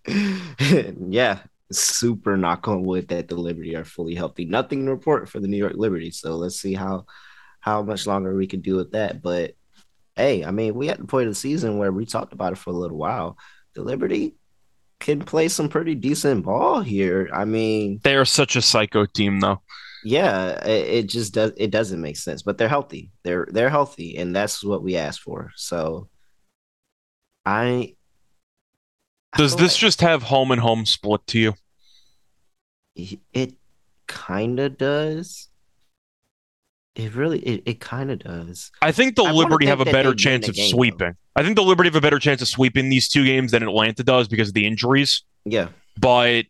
yeah, 1.10 1.40
super 1.70 2.36
knock 2.36 2.68
on 2.68 2.84
wood 2.84 3.08
that 3.08 3.28
the 3.28 3.36
Liberty 3.36 3.76
are 3.76 3.84
fully 3.84 4.14
healthy. 4.14 4.46
Nothing 4.46 4.86
to 4.86 4.90
report 4.90 5.28
for 5.28 5.40
the 5.40 5.48
New 5.48 5.58
York 5.58 5.74
Liberty. 5.76 6.10
So 6.10 6.36
let's 6.36 6.60
see 6.60 6.74
how 6.74 7.06
how 7.60 7.82
much 7.82 8.06
longer 8.06 8.34
we 8.34 8.46
can 8.46 8.60
do 8.60 8.76
with 8.76 8.92
that. 8.92 9.20
But 9.20 9.54
hey, 10.16 10.44
I 10.44 10.52
mean, 10.52 10.74
we 10.74 10.88
at 10.88 10.98
the 10.98 11.06
point 11.06 11.26
of 11.26 11.32
the 11.32 11.40
season 11.40 11.76
where 11.76 11.92
we 11.92 12.06
talked 12.06 12.32
about 12.32 12.52
it 12.52 12.58
for 12.58 12.70
a 12.70 12.76
little 12.76 12.98
while. 12.98 13.36
The 13.74 13.82
Liberty 13.82 14.36
can 15.02 15.20
play 15.20 15.48
some 15.48 15.68
pretty 15.68 15.94
decent 15.94 16.44
ball 16.44 16.80
here. 16.80 17.28
I 17.32 17.44
mean, 17.44 18.00
they 18.02 18.16
are 18.16 18.24
such 18.24 18.56
a 18.56 18.62
psycho 18.62 19.04
team, 19.04 19.40
though. 19.40 19.60
Yeah, 20.04 20.64
it, 20.64 20.88
it 20.88 21.02
just 21.08 21.34
does. 21.34 21.52
It 21.56 21.70
doesn't 21.70 22.00
make 22.00 22.16
sense, 22.16 22.42
but 22.42 22.56
they're 22.56 22.68
healthy. 22.68 23.10
They're 23.22 23.46
they're 23.50 23.68
healthy, 23.68 24.16
and 24.16 24.34
that's 24.34 24.64
what 24.64 24.82
we 24.82 24.96
asked 24.96 25.20
for. 25.20 25.50
So, 25.56 26.08
I. 27.44 27.96
Does 29.36 29.56
this 29.56 29.74
like 29.74 29.80
just 29.80 30.00
have 30.02 30.22
home 30.22 30.50
and 30.50 30.60
home 30.60 30.86
split 30.86 31.26
to 31.28 31.38
you? 31.38 31.54
It 32.94 33.54
kind 34.06 34.60
of 34.60 34.76
does. 34.76 35.48
It 36.94 37.14
really, 37.14 37.38
it, 37.40 37.62
it 37.64 37.80
kind 37.80 38.10
of 38.10 38.18
does. 38.18 38.70
I 38.82 38.92
think 38.92 39.16
the 39.16 39.24
I 39.24 39.32
Liberty 39.32 39.66
have 39.66 39.80
a 39.80 39.86
better 39.86 40.14
chance 40.14 40.46
of 40.48 40.54
game, 40.54 40.70
sweeping. 40.70 40.98
Though. 40.98 41.40
I 41.40 41.42
think 41.42 41.56
the 41.56 41.62
Liberty 41.62 41.88
have 41.88 41.96
a 41.96 42.02
better 42.02 42.18
chance 42.18 42.42
of 42.42 42.48
sweeping 42.48 42.90
these 42.90 43.08
two 43.08 43.24
games 43.24 43.52
than 43.52 43.62
Atlanta 43.62 44.02
does 44.02 44.28
because 44.28 44.48
of 44.48 44.54
the 44.54 44.66
injuries. 44.66 45.22
Yeah. 45.46 45.68
But 45.98 46.44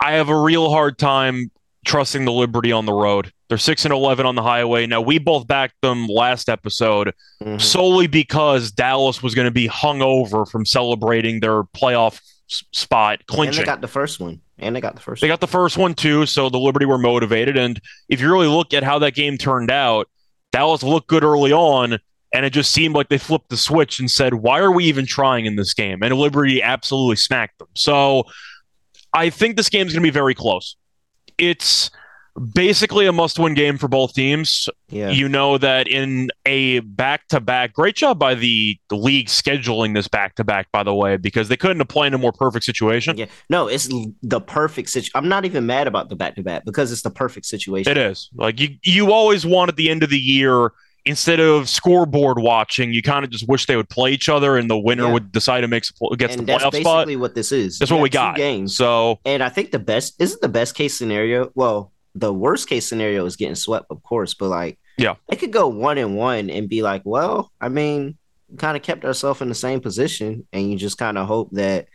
I 0.00 0.12
have 0.12 0.28
a 0.28 0.40
real 0.40 0.70
hard 0.70 0.98
time 0.98 1.50
trusting 1.84 2.24
the 2.24 2.32
Liberty 2.32 2.70
on 2.70 2.86
the 2.86 2.92
road. 2.92 3.32
They're 3.48 3.58
6 3.58 3.84
and 3.84 3.94
11 3.94 4.26
on 4.26 4.34
the 4.34 4.42
highway. 4.42 4.86
Now, 4.86 5.00
we 5.00 5.18
both 5.18 5.46
backed 5.46 5.80
them 5.80 6.06
last 6.06 6.48
episode 6.48 7.14
mm-hmm. 7.42 7.58
solely 7.58 8.06
because 8.06 8.70
Dallas 8.70 9.22
was 9.22 9.34
going 9.34 9.46
to 9.46 9.52
be 9.52 9.66
hung 9.66 10.02
over 10.02 10.44
from 10.44 10.66
celebrating 10.66 11.40
their 11.40 11.64
playoff 11.64 12.20
spot 12.48 13.26
clinching. 13.26 13.60
And 13.60 13.66
they 13.66 13.72
got 13.72 13.80
the 13.80 13.88
first 13.88 14.20
one. 14.20 14.40
And 14.58 14.74
they 14.74 14.80
got 14.80 14.94
the 14.96 15.00
first. 15.00 15.20
They 15.20 15.28
got 15.28 15.40
the 15.40 15.46
first 15.46 15.76
one 15.76 15.94
too. 15.94 16.26
So 16.26 16.48
the 16.48 16.58
Liberty 16.58 16.86
were 16.86 16.98
motivated. 16.98 17.56
And 17.56 17.80
if 18.08 18.20
you 18.20 18.30
really 18.30 18.48
look 18.48 18.74
at 18.74 18.82
how 18.82 18.98
that 19.00 19.14
game 19.14 19.38
turned 19.38 19.70
out, 19.70 20.08
Dallas 20.50 20.82
looked 20.82 21.08
good 21.08 21.24
early 21.24 21.52
on, 21.52 21.98
and 22.32 22.44
it 22.44 22.50
just 22.50 22.72
seemed 22.72 22.94
like 22.94 23.08
they 23.08 23.18
flipped 23.18 23.50
the 23.50 23.56
switch 23.56 24.00
and 24.00 24.10
said, 24.10 24.34
"Why 24.34 24.58
are 24.60 24.72
we 24.72 24.84
even 24.84 25.06
trying 25.06 25.46
in 25.46 25.56
this 25.56 25.74
game?" 25.74 26.02
And 26.02 26.12
Liberty 26.14 26.62
absolutely 26.62 27.16
smacked 27.16 27.58
them. 27.58 27.68
So 27.76 28.24
I 29.12 29.30
think 29.30 29.56
this 29.56 29.68
game 29.68 29.86
is 29.86 29.92
going 29.92 30.02
to 30.02 30.06
be 30.06 30.10
very 30.10 30.34
close. 30.34 30.76
It's 31.36 31.90
basically 32.38 33.06
a 33.06 33.12
must-win 33.12 33.54
game 33.54 33.78
for 33.78 33.88
both 33.88 34.14
teams. 34.14 34.68
Yeah. 34.88 35.10
You 35.10 35.28
know 35.28 35.58
that 35.58 35.88
in 35.88 36.30
a 36.46 36.80
back-to-back, 36.80 37.72
great 37.74 37.96
job 37.96 38.18
by 38.18 38.34
the, 38.34 38.78
the 38.88 38.96
league 38.96 39.26
scheduling 39.26 39.94
this 39.94 40.08
back-to-back, 40.08 40.70
by 40.72 40.82
the 40.82 40.94
way, 40.94 41.16
because 41.16 41.48
they 41.48 41.56
couldn't 41.56 41.78
have 41.78 41.88
played 41.88 42.08
in 42.08 42.14
a 42.14 42.18
more 42.18 42.32
perfect 42.32 42.64
situation. 42.64 43.16
Yeah, 43.18 43.26
no, 43.50 43.68
it's 43.68 43.88
the 44.22 44.40
perfect 44.40 44.90
situation. 44.90 45.12
I'm 45.14 45.28
not 45.28 45.44
even 45.44 45.66
mad 45.66 45.86
about 45.86 46.08
the 46.08 46.16
back-to-back 46.16 46.64
because 46.64 46.92
it's 46.92 47.02
the 47.02 47.10
perfect 47.10 47.46
situation. 47.46 47.90
It 47.90 47.98
is 47.98 48.30
like 48.34 48.60
you 48.60 48.76
you 48.82 49.12
always 49.12 49.44
want 49.44 49.68
at 49.68 49.76
the 49.76 49.90
end 49.90 50.02
of 50.02 50.10
the 50.10 50.18
year 50.18 50.70
instead 51.04 51.40
of 51.40 51.68
scoreboard 51.70 52.38
watching, 52.38 52.92
you 52.92 53.00
kind 53.00 53.24
of 53.24 53.30
just 53.30 53.48
wish 53.48 53.64
they 53.64 53.76
would 53.76 53.88
play 53.88 54.12
each 54.12 54.28
other, 54.28 54.58
and 54.58 54.68
the 54.68 54.76
winner 54.78 55.04
Yeah. 55.04 55.12
would 55.12 55.32
decide 55.32 55.62
to 55.62 55.68
make 55.68 55.84
gets 56.18 56.36
and 56.36 56.46
the 56.46 56.52
playoff 56.52 56.58
spot. 56.58 56.72
that's 56.72 56.84
basically 56.84 57.14
spot. 57.14 57.20
what 57.20 57.34
this 57.34 57.50
is. 57.52 57.78
That's 57.78 57.90
You 57.90 57.96
what 57.96 58.02
we 58.02 58.10
got. 58.10 58.36
Games. 58.36 58.76
So 58.76 59.18
And 59.24 59.42
I 59.42 59.48
think 59.48 59.70
the 59.70 59.78
best 59.78 60.14
isn't 60.20 60.40
the 60.42 60.48
best 60.48 60.74
case 60.74 60.98
scenario. 60.98 61.50
Well, 61.54 61.92
the 62.18 62.32
worst 62.32 62.68
case 62.68 62.86
scenario 62.86 63.24
is 63.26 63.36
getting 63.36 63.54
swept, 63.54 63.86
of 63.90 64.02
course, 64.02 64.34
but 64.34 64.48
like, 64.48 64.78
Yeah. 64.96 65.14
it 65.30 65.36
could 65.36 65.52
go 65.52 65.68
one 65.68 65.98
and 65.98 66.16
one 66.16 66.50
and 66.50 66.68
be 66.68 66.82
like, 66.82 67.02
well, 67.04 67.50
I 67.60 67.68
mean, 67.68 68.16
kind 68.56 68.76
of 68.76 68.82
kept 68.82 69.04
ourselves 69.04 69.40
in 69.42 69.48
the 69.48 69.54
same 69.54 69.80
position, 69.80 70.46
and 70.52 70.70
you 70.70 70.76
just 70.78 70.98
kind 70.98 71.18
of 71.18 71.26
hope 71.26 71.50
that 71.52 71.88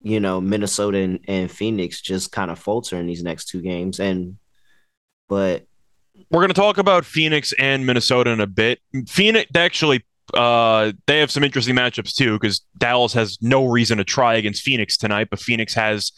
you 0.00 0.20
know 0.20 0.40
Minnesota 0.40 0.98
and, 0.98 1.18
and 1.26 1.50
Phoenix 1.50 2.00
just 2.00 2.30
kind 2.30 2.50
of 2.50 2.58
falter 2.58 2.96
in 2.96 3.06
these 3.06 3.22
next 3.22 3.48
two 3.48 3.60
games. 3.62 3.98
And 3.98 4.36
but 5.28 5.64
we're 6.30 6.40
going 6.40 6.48
to 6.48 6.54
talk 6.54 6.78
about 6.78 7.04
Phoenix 7.04 7.52
and 7.58 7.84
Minnesota 7.86 8.30
in 8.30 8.40
a 8.40 8.46
bit. 8.46 8.80
Phoenix 9.08 9.50
actually 9.56 10.04
uh, 10.34 10.92
they 11.06 11.18
have 11.20 11.30
some 11.30 11.42
interesting 11.42 11.74
matchups 11.74 12.14
too 12.14 12.34
because 12.38 12.60
Dallas 12.76 13.14
has 13.14 13.38
no 13.40 13.64
reason 13.66 13.96
to 13.98 14.04
try 14.04 14.34
against 14.34 14.62
Phoenix 14.62 14.96
tonight, 14.98 15.28
but 15.30 15.40
Phoenix 15.40 15.72
has 15.74 16.12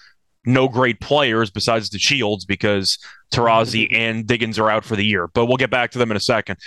no 0.45 0.69
great 0.69 1.01
players 1.01 1.49
besides 1.51 1.91
the 1.91 1.99
Shields 1.99 2.45
because 2.45 2.99
Taurasi 3.31 3.89
and 3.93 4.27
Diggins 4.27 4.59
are 4.59 4.71
out 4.71 4.85
for 4.85 4.97
the 4.97 5.05
year. 5.05 5.29
But 5.29 5.47
we'll 5.47 5.57
get 5.57 5.71
back 5.71 5.91
to 5.93 5.99
them 5.99 6.11
in 6.11 6.17
a 6.17 6.21
second. 6.21 6.59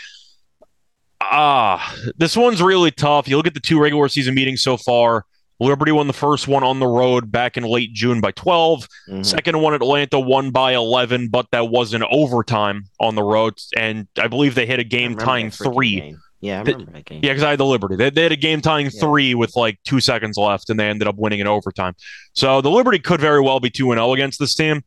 Ah, 1.22 1.96
this 2.18 2.36
one's 2.36 2.62
really 2.62 2.92
tough. 2.92 3.28
You 3.28 3.38
look 3.38 3.48
at 3.48 3.54
the 3.54 3.60
two 3.60 3.80
regular 3.82 4.08
season 4.10 4.36
meetings 4.36 4.62
so 4.62 4.78
far. 4.78 5.26
Liberty 5.60 5.92
won 5.94 6.08
the 6.08 6.14
first 6.14 6.48
one 6.48 6.64
on 6.64 6.80
the 6.80 6.88
road 6.88 7.32
back 7.32 7.56
in 7.56 7.64
late 7.64 7.94
June 7.94 8.20
by 8.20 8.32
12. 8.32 8.88
mhm. 9.10 9.26
Second 9.26 9.62
one, 9.62 9.74
Atlanta 9.74 10.20
won 10.20 10.52
by 10.52 10.74
11, 10.74 11.30
but 11.30 11.46
that 11.52 11.70
was 11.70 11.94
an 11.94 12.04
overtime 12.12 12.86
on 13.00 13.16
the 13.16 13.24
road. 13.24 13.54
And 13.78 14.08
I 14.20 14.28
believe 14.28 14.56
they 14.56 14.66
hit 14.66 14.80
a 14.80 14.84
game 14.84 15.16
tying 15.16 15.52
three. 15.52 16.00
game. 16.00 16.20
Yeah, 16.42 16.60
I 16.60 16.64
remember 16.64 16.92
that 16.92 17.06
game. 17.06 17.22
Yeah, 17.24 17.32
because 17.32 17.44
I 17.44 17.52
had 17.52 17.60
the 17.60 17.66
Liberty. 17.66 17.96
They, 17.96 18.10
they 18.10 18.24
had 18.24 18.34
a 18.34 18.36
game 18.36 18.60
tying 18.60 18.88
Yeah. 18.92 19.00
three 19.00 19.34
with 19.36 19.56
like 19.56 19.80
two 19.86 20.02
seconds 20.02 20.38
left, 20.38 20.70
and 20.70 20.78
they 20.78 20.90
ended 20.90 21.08
up 21.08 21.16
winning 21.16 21.40
in 21.40 21.48
overtime. 21.48 21.96
So 22.34 22.60
the 22.60 22.70
Liberty 22.72 23.00
could 23.00 23.22
very 23.22 23.40
well 23.40 23.62
be 23.62 23.70
2 23.70 23.86
0 23.94 24.12
against 24.14 24.40
this 24.40 24.54
team. 24.56 24.84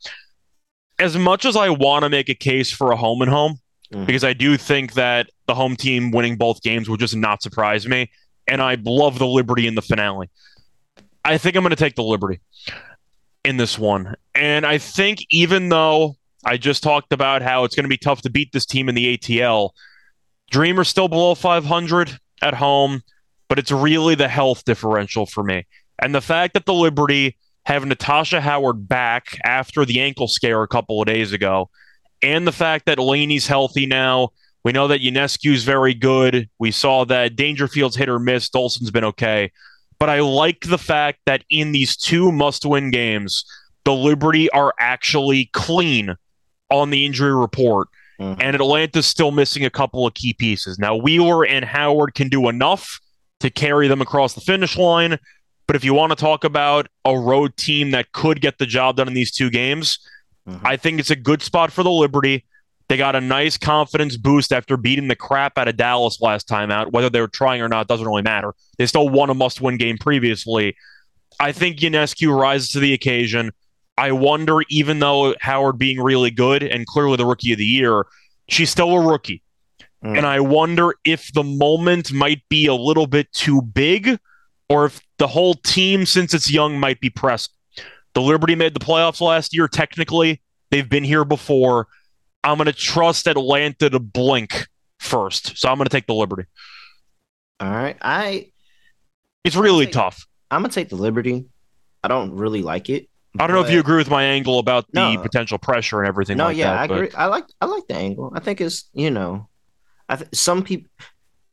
As 0.99 1.17
much 1.17 1.45
as 1.45 1.57
I 1.57 1.69
want 1.69 2.05
to 2.05 2.09
make 2.09 2.29
a 2.29 2.35
case 2.35 2.71
for 2.73 2.91
a 2.93 2.97
home 2.97 3.23
and 3.23 3.31
home, 3.31 3.61
Mhm. 3.93 4.07
because 4.07 4.25
I 4.25 4.33
do 4.33 4.57
think 4.57 4.95
that 4.95 5.31
the 5.47 5.55
home 5.55 5.77
team 5.77 6.11
winning 6.11 6.37
both 6.37 6.63
games 6.63 6.89
would 6.89 7.01
just 7.01 7.15
not 7.15 7.43
surprise 7.43 7.87
me. 7.87 8.11
And 8.49 8.63
I 8.63 8.77
love 8.83 9.19
the 9.19 9.27
Liberty 9.27 9.67
in 9.67 9.75
the 9.75 9.83
finale. 9.83 10.29
I 11.25 11.39
think 11.39 11.57
I'm 11.57 11.63
going 11.63 11.71
to 11.71 11.77
take 11.77 11.97
the 11.97 12.03
Liberty 12.03 12.41
in 13.45 13.57
this 13.57 13.79
one. 13.79 14.15
And 14.35 14.65
I 14.67 14.79
think 14.79 15.21
even 15.31 15.69
though 15.69 16.17
I 16.45 16.57
just 16.57 16.83
talked 16.83 17.13
about 17.13 17.43
how 17.43 17.65
it's 17.65 17.75
going 17.75 17.85
to 17.85 17.89
be 17.89 17.97
tough 17.97 18.23
to 18.23 18.31
beat 18.31 18.53
this 18.53 18.67
team 18.67 18.89
in 18.89 18.95
the 18.95 19.07
ATL, 19.17 19.71
Dreamer's 20.51 20.89
still 20.89 21.09
below 21.09 21.35
500 21.35 22.19
at 22.43 22.55
home, 22.55 23.03
but 23.49 23.59
it's 23.59 23.73
really 23.73 24.15
the 24.15 24.29
health 24.29 24.65
differential 24.65 25.27
for 25.27 25.43
me. 25.43 25.67
And 26.01 26.15
the 26.15 26.21
fact 26.21 26.55
that 26.55 26.67
the 26.67 26.75
Liberty 26.75 27.37
have 27.67 27.85
Natasha 27.85 28.41
Howard 28.41 28.89
back 28.89 29.39
after 29.45 29.85
the 29.85 30.01
ankle 30.01 30.29
scare 30.29 30.63
a 30.63 30.69
couple 30.69 31.01
of 31.01 31.07
days 31.07 31.33
ago, 31.33 31.69
and 32.23 32.47
the 32.47 32.53
fact 32.53 32.87
that 32.87 32.99
Laney's 32.99 33.47
healthy 33.47 33.87
now. 33.87 34.31
We 34.65 34.73
know 34.73 34.89
that 34.89 35.01
Ionescu's 35.01 35.63
very 35.63 35.95
good. 35.95 36.49
We 36.59 36.73
saw 36.73 37.05
that 37.05 37.37
Dangerfield's 37.37 37.95
hit 37.95 38.09
or 38.09 38.19
miss. 38.19 38.49
Dolson's 38.49 38.91
been 38.91 39.05
okay. 39.05 39.53
But 40.01 40.11
I 40.11 40.19
like 40.21 40.63
the 40.63 40.79
fact 40.79 41.21
that 41.25 41.45
in 41.51 41.71
these 41.71 41.97
two 41.97 42.33
must 42.33 42.67
win 42.67 42.91
games, 42.91 43.45
the 43.85 43.95
Liberty 43.95 44.51
are 44.51 44.75
actually 44.81 45.51
clean 45.53 46.17
on 46.69 46.91
the 46.91 47.07
injury 47.07 47.33
report. 47.33 47.87
Mhm. 48.21 48.39
And 48.41 48.57
Atlanta's 48.57 49.07
still 49.07 49.31
missing 49.31 49.65
a 49.65 49.71
couple 49.71 50.05
of 50.05 50.15
key 50.15 50.33
pieces. 50.33 50.81
Now, 50.81 50.97
Wheeler 50.97 51.47
and 51.47 51.65
Howard 51.65 52.15
can 52.15 52.29
do 52.29 52.49
enough 52.49 52.99
to 53.39 53.51
carry 53.51 53.87
them 53.87 54.01
across 54.01 54.35
the 54.35 54.41
finish 54.41 54.77
line. 54.77 55.19
But 55.67 55.77
if 55.77 55.85
you 55.85 55.95
want 55.95 56.11
to 56.11 56.17
talk 56.17 56.45
about 56.45 56.87
a 57.05 57.19
road 57.19 57.57
team 57.57 57.91
that 57.91 58.13
could 58.13 58.41
get 58.41 58.59
the 58.59 58.67
job 58.67 58.97
done 58.97 59.09
in 59.09 59.15
these 59.15 59.33
two 59.33 59.51
games, 59.51 59.99
Mhm. 60.49 60.61
I 60.65 60.77
think 60.77 61.01
it's 61.01 61.11
a 61.11 61.17
good 61.17 61.43
spot 61.43 61.73
for 61.73 61.83
the 61.83 61.91
Liberty. 61.91 62.45
They 62.89 62.97
got 62.97 63.17
a 63.17 63.21
nice 63.21 63.57
confidence 63.57 64.17
boost 64.17 64.53
after 64.53 64.77
beating 64.77 65.09
the 65.09 65.17
crap 65.17 65.59
out 65.59 65.67
of 65.67 65.77
Dallas 65.77 66.21
last 66.21 66.47
time 66.47 66.71
out. 66.71 66.93
Whether 66.93 67.11
they 67.11 67.21
were 67.21 67.27
trying 67.27 67.61
or 67.61 67.69
not 67.69 67.89
doesn't 67.89 68.07
really 68.07 68.23
matter. 68.23 68.55
They 68.79 68.87
still 68.87 69.09
won 69.09 69.29
a 69.29 69.35
must 69.35 69.61
win 69.61 69.77
game 69.77 69.99
previously. 69.99 70.77
I 71.41 71.51
think 71.51 71.79
Ionescu 71.79 72.33
rises 72.35 72.71
to 72.71 72.81
the 72.81 72.93
occasion. 72.93 73.51
I 73.99 74.13
wonder, 74.13 74.61
even 74.69 75.01
though 75.01 75.35
Howard 75.41 75.79
being 75.79 76.01
really 76.01 76.31
good 76.31 76.63
and 76.63 76.87
clearly 76.87 77.17
the 77.17 77.27
rookie 77.27 77.53
of 77.53 77.59
the 77.59 77.67
year, 77.67 78.07
she's 78.49 78.71
still 78.71 78.93
a 78.93 79.01
rookie. 79.01 79.43
Mm. 80.05 80.19
And 80.19 80.27
I 80.27 80.39
wonder 80.41 80.95
if 81.05 81.33
the 81.33 81.43
moment 81.43 82.13
might 82.13 82.43
be 82.49 82.67
a 82.67 82.75
little 82.75 83.07
bit 83.09 83.33
too 83.33 83.63
big 83.63 84.19
or 84.69 84.87
if 84.87 85.01
the 85.19 85.27
whole 85.27 85.55
team, 85.55 86.07
since 86.07 86.35
it's 86.35 86.51
young, 86.51 86.79
might 86.79 87.01
be 87.01 87.11
pressed. 87.11 87.53
The 88.15 88.23
Liberty 88.23 88.55
made 88.55 88.75
the 88.75 88.81
playoffs 88.81 89.21
last 89.21 89.55
year. 89.55 89.69
Technically, 89.69 90.41
they've 90.71 90.89
been 90.89 91.05
here 91.05 91.25
before. 91.25 91.87
I'm 92.43 92.57
going 92.57 92.67
to 92.67 92.73
trust 92.73 93.27
Atlanta 93.27 93.91
to 93.91 93.99
blink 93.99 94.67
first. 95.01 95.57
So 95.59 95.69
I'm 95.69 95.77
going 95.77 95.87
to 95.87 95.91
take 95.91 96.07
the 96.07 96.15
Liberty. 96.15 96.45
All 97.61 97.71
right, 97.71 97.97
I 98.03 98.51
It's 99.45 99.57
really 99.57 99.85
Okay. 99.85 99.93
tough. 99.93 100.27
I'm 100.51 100.61
gonna 100.63 100.73
take 100.73 100.91
the 100.91 100.97
Liberty. 100.97 101.47
I 102.05 102.09
don't 102.09 102.33
really 102.33 102.63
like 102.63 102.91
it. 102.91 103.09
I 103.39 103.47
don't 103.47 103.55
know 103.57 103.63
if 103.63 103.71
you 103.71 103.81
agree 103.81 103.97
with 103.97 104.11
my 104.11 104.23
angle 104.25 104.59
about 104.59 104.87
the 104.93 105.15
No. 105.15 105.23
potential 105.23 105.57
pressure 105.59 106.01
and 106.01 106.09
everything 106.09 106.37
No, 106.37 106.45
like 106.47 106.57
yeah, 106.57 106.71
that. 106.73 106.81
I 106.81 106.87
but- 106.87 106.95
agree. 106.95 107.11
I 107.17 107.27
like 107.27 107.45
I 107.61 107.67
like 107.67 107.87
the 107.89 107.95
angle. 107.97 108.31
I 108.35 108.41
think 108.41 108.61
it's 108.61 108.89
you 108.93 109.11
know, 109.11 109.49
I 110.09 110.17
th- 110.17 110.29
some 110.35 110.63
people. 110.63 110.91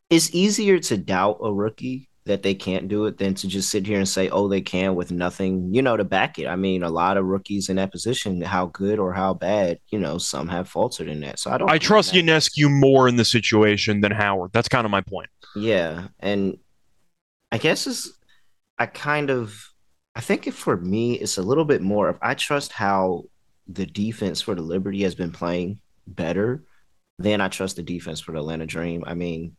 It's 0.09 0.33
easier 0.35 0.77
to 0.79 0.97
doubt 0.97 1.37
a 1.41 1.51
rookie 1.53 2.09
that 2.25 2.41
they 2.41 2.55
can't 2.55 2.87
do 2.87 3.05
it 3.05 3.17
than 3.17 3.33
to 3.33 3.47
just 3.47 3.69
sit 3.69 3.85
here 3.85 3.97
and 3.97 4.07
say, 4.07 4.29
"Oh, 4.29 4.47
they 4.47 4.61
can" 4.61 4.95
with 4.95 5.11
nothing, 5.11 5.73
you 5.73 5.81
know, 5.81 5.97
to 5.97 6.03
back 6.05 6.39
it. 6.39 6.47
I 6.47 6.55
mean, 6.55 6.81
a 6.83 6.89
lot 6.89 7.17
of 7.17 7.25
rookies 7.25 7.69
in 7.69 7.75
that 7.75 7.91
position, 7.91 8.41
how 8.41 8.67
good 8.67 8.97
or 8.97 9.13
how 9.13 9.33
bad, 9.33 9.79
you 9.89 9.99
know, 9.99 10.17
some 10.17 10.47
have 10.47 10.69
faltered 10.69 11.09
in 11.09 11.19
that. 11.21 11.39
So 11.39 11.51
I 11.51 11.57
don't. 11.57 11.69
I 11.69 11.77
trust 11.77 12.13
that- 12.13 12.23
Ionescu 12.23 12.71
more 12.71 13.07
in 13.07 13.17
the 13.17 13.25
situation 13.25 14.01
than 14.01 14.11
Howard. 14.11 14.51
That's 14.53 14.69
kind 14.69 14.85
of 14.85 14.91
my 14.91 15.01
point. 15.01 15.29
Yeah, 15.55 16.07
and 16.19 16.57
I 17.51 17.57
guess 17.57 17.85
it's 17.87 18.11
I 18.79 18.85
kind 18.87 19.29
of 19.29 19.69
I 20.15 20.21
think 20.21 20.47
if 20.47 20.55
for 20.55 20.77
me 20.77 21.15
it's 21.15 21.37
a 21.37 21.43
little 21.43 21.65
bit 21.65 21.81
more 21.81 22.07
of 22.09 22.17
I 22.21 22.33
trust 22.35 22.71
how 22.71 23.25
the 23.67 23.85
defense 23.85 24.41
for 24.41 24.55
the 24.55 24.61
Liberty 24.61 25.03
has 25.03 25.15
been 25.15 25.31
playing 25.31 25.79
better 26.07 26.63
than 27.19 27.41
I 27.41 27.47
trust 27.47 27.75
the 27.75 27.83
defense 27.83 28.19
for 28.19 28.31
the 28.31 28.39
Atlanta 28.39 28.65
Dream. 28.65 29.03
I 29.05 29.13
mean, 29.13 29.55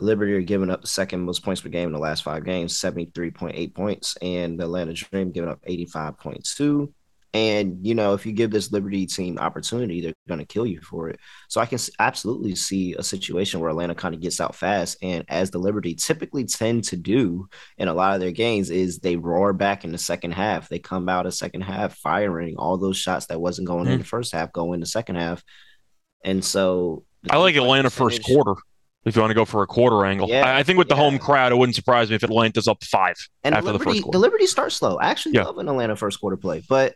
Liberty 0.00 0.34
are 0.34 0.42
giving 0.42 0.70
up 0.70 0.80
the 0.80 0.86
second 0.86 1.20
most 1.20 1.44
points 1.44 1.60
per 1.60 1.68
game 1.68 1.88
in 1.88 1.92
the 1.92 1.98
last 1.98 2.22
five 2.24 2.44
games, 2.44 2.74
73.8 2.78 3.74
points, 3.74 4.16
and 4.20 4.58
the 4.58 4.64
Atlanta 4.64 4.92
Dream 4.92 5.30
giving 5.30 5.50
up 5.50 5.60
85.2. 5.68 6.92
And 7.32 7.84
you 7.84 7.96
know, 7.96 8.14
if 8.14 8.24
you 8.24 8.30
give 8.32 8.52
this 8.52 8.70
Liberty 8.70 9.06
team 9.06 9.38
opportunity, 9.38 10.00
they're 10.00 10.14
going 10.28 10.38
to 10.38 10.46
kill 10.46 10.66
you 10.66 10.80
for 10.80 11.08
it. 11.08 11.18
So 11.48 11.60
I 11.60 11.66
can 11.66 11.80
absolutely 11.98 12.54
see 12.54 12.94
a 12.94 13.02
situation 13.02 13.58
where 13.58 13.70
Atlanta 13.70 13.94
kind 13.96 14.14
of 14.14 14.20
gets 14.20 14.40
out 14.40 14.54
fast, 14.54 14.98
and 15.02 15.24
as 15.28 15.50
the 15.50 15.58
Liberty 15.58 15.96
typically 15.96 16.44
tend 16.44 16.84
to 16.84 16.96
do 16.96 17.48
in 17.76 17.88
a 17.88 17.94
lot 17.94 18.14
of 18.14 18.20
their 18.20 18.30
games, 18.30 18.70
is 18.70 19.00
they 19.00 19.16
roar 19.16 19.52
back 19.52 19.84
in 19.84 19.90
the 19.90 19.98
second 19.98 20.30
half. 20.30 20.68
They 20.68 20.78
come 20.78 21.08
out 21.08 21.26
a 21.26 21.32
second 21.32 21.62
half 21.62 21.96
firing 21.96 22.54
all 22.56 22.76
those 22.78 22.96
shots 22.96 23.26
that 23.26 23.40
wasn't 23.40 23.66
going 23.66 23.88
in 23.88 23.96
Mm. 23.98 24.02
the 24.02 24.06
first 24.08 24.32
half, 24.32 24.52
go 24.52 24.72
in 24.72 24.78
the 24.78 24.86
second 24.86 25.16
half, 25.16 25.42
and 26.24 26.44
so 26.44 27.04
I 27.30 27.38
like 27.38 27.56
Atlanta 27.56 27.90
first 27.90 28.22
quarter. 28.22 28.54
If 29.04 29.14
you 29.16 29.20
want 29.22 29.30
to 29.30 29.34
go 29.34 29.44
for 29.44 29.62
a 29.62 29.66
quarter 29.66 30.04
angle, 30.06 30.28
Yeah, 30.28 30.46
I, 30.46 30.60
I 30.60 30.62
think 30.62 30.78
with 30.78 30.88
the 30.88 30.96
home 30.96 31.18
crowd, 31.18 31.52
it 31.52 31.56
wouldn't 31.56 31.76
surprise 31.76 32.08
me 32.08 32.16
if 32.16 32.22
Atlanta's 32.22 32.66
up 32.68 32.82
five 32.84 33.16
And 33.42 33.54
after 33.54 33.66
the 33.66 33.72
Liberty, 33.74 34.00
first 34.00 34.12
the. 34.12 34.18
Liberty 34.18 34.46
start 34.46 34.72
slow. 34.72 34.96
I 34.96 35.06
actually 35.08 35.34
Yeah. 35.34 35.44
love 35.44 35.58
an 35.58 35.68
Atlanta 35.68 35.94
first 35.96 36.20
quarter 36.20 36.36
play, 36.38 36.62
but 36.68 36.94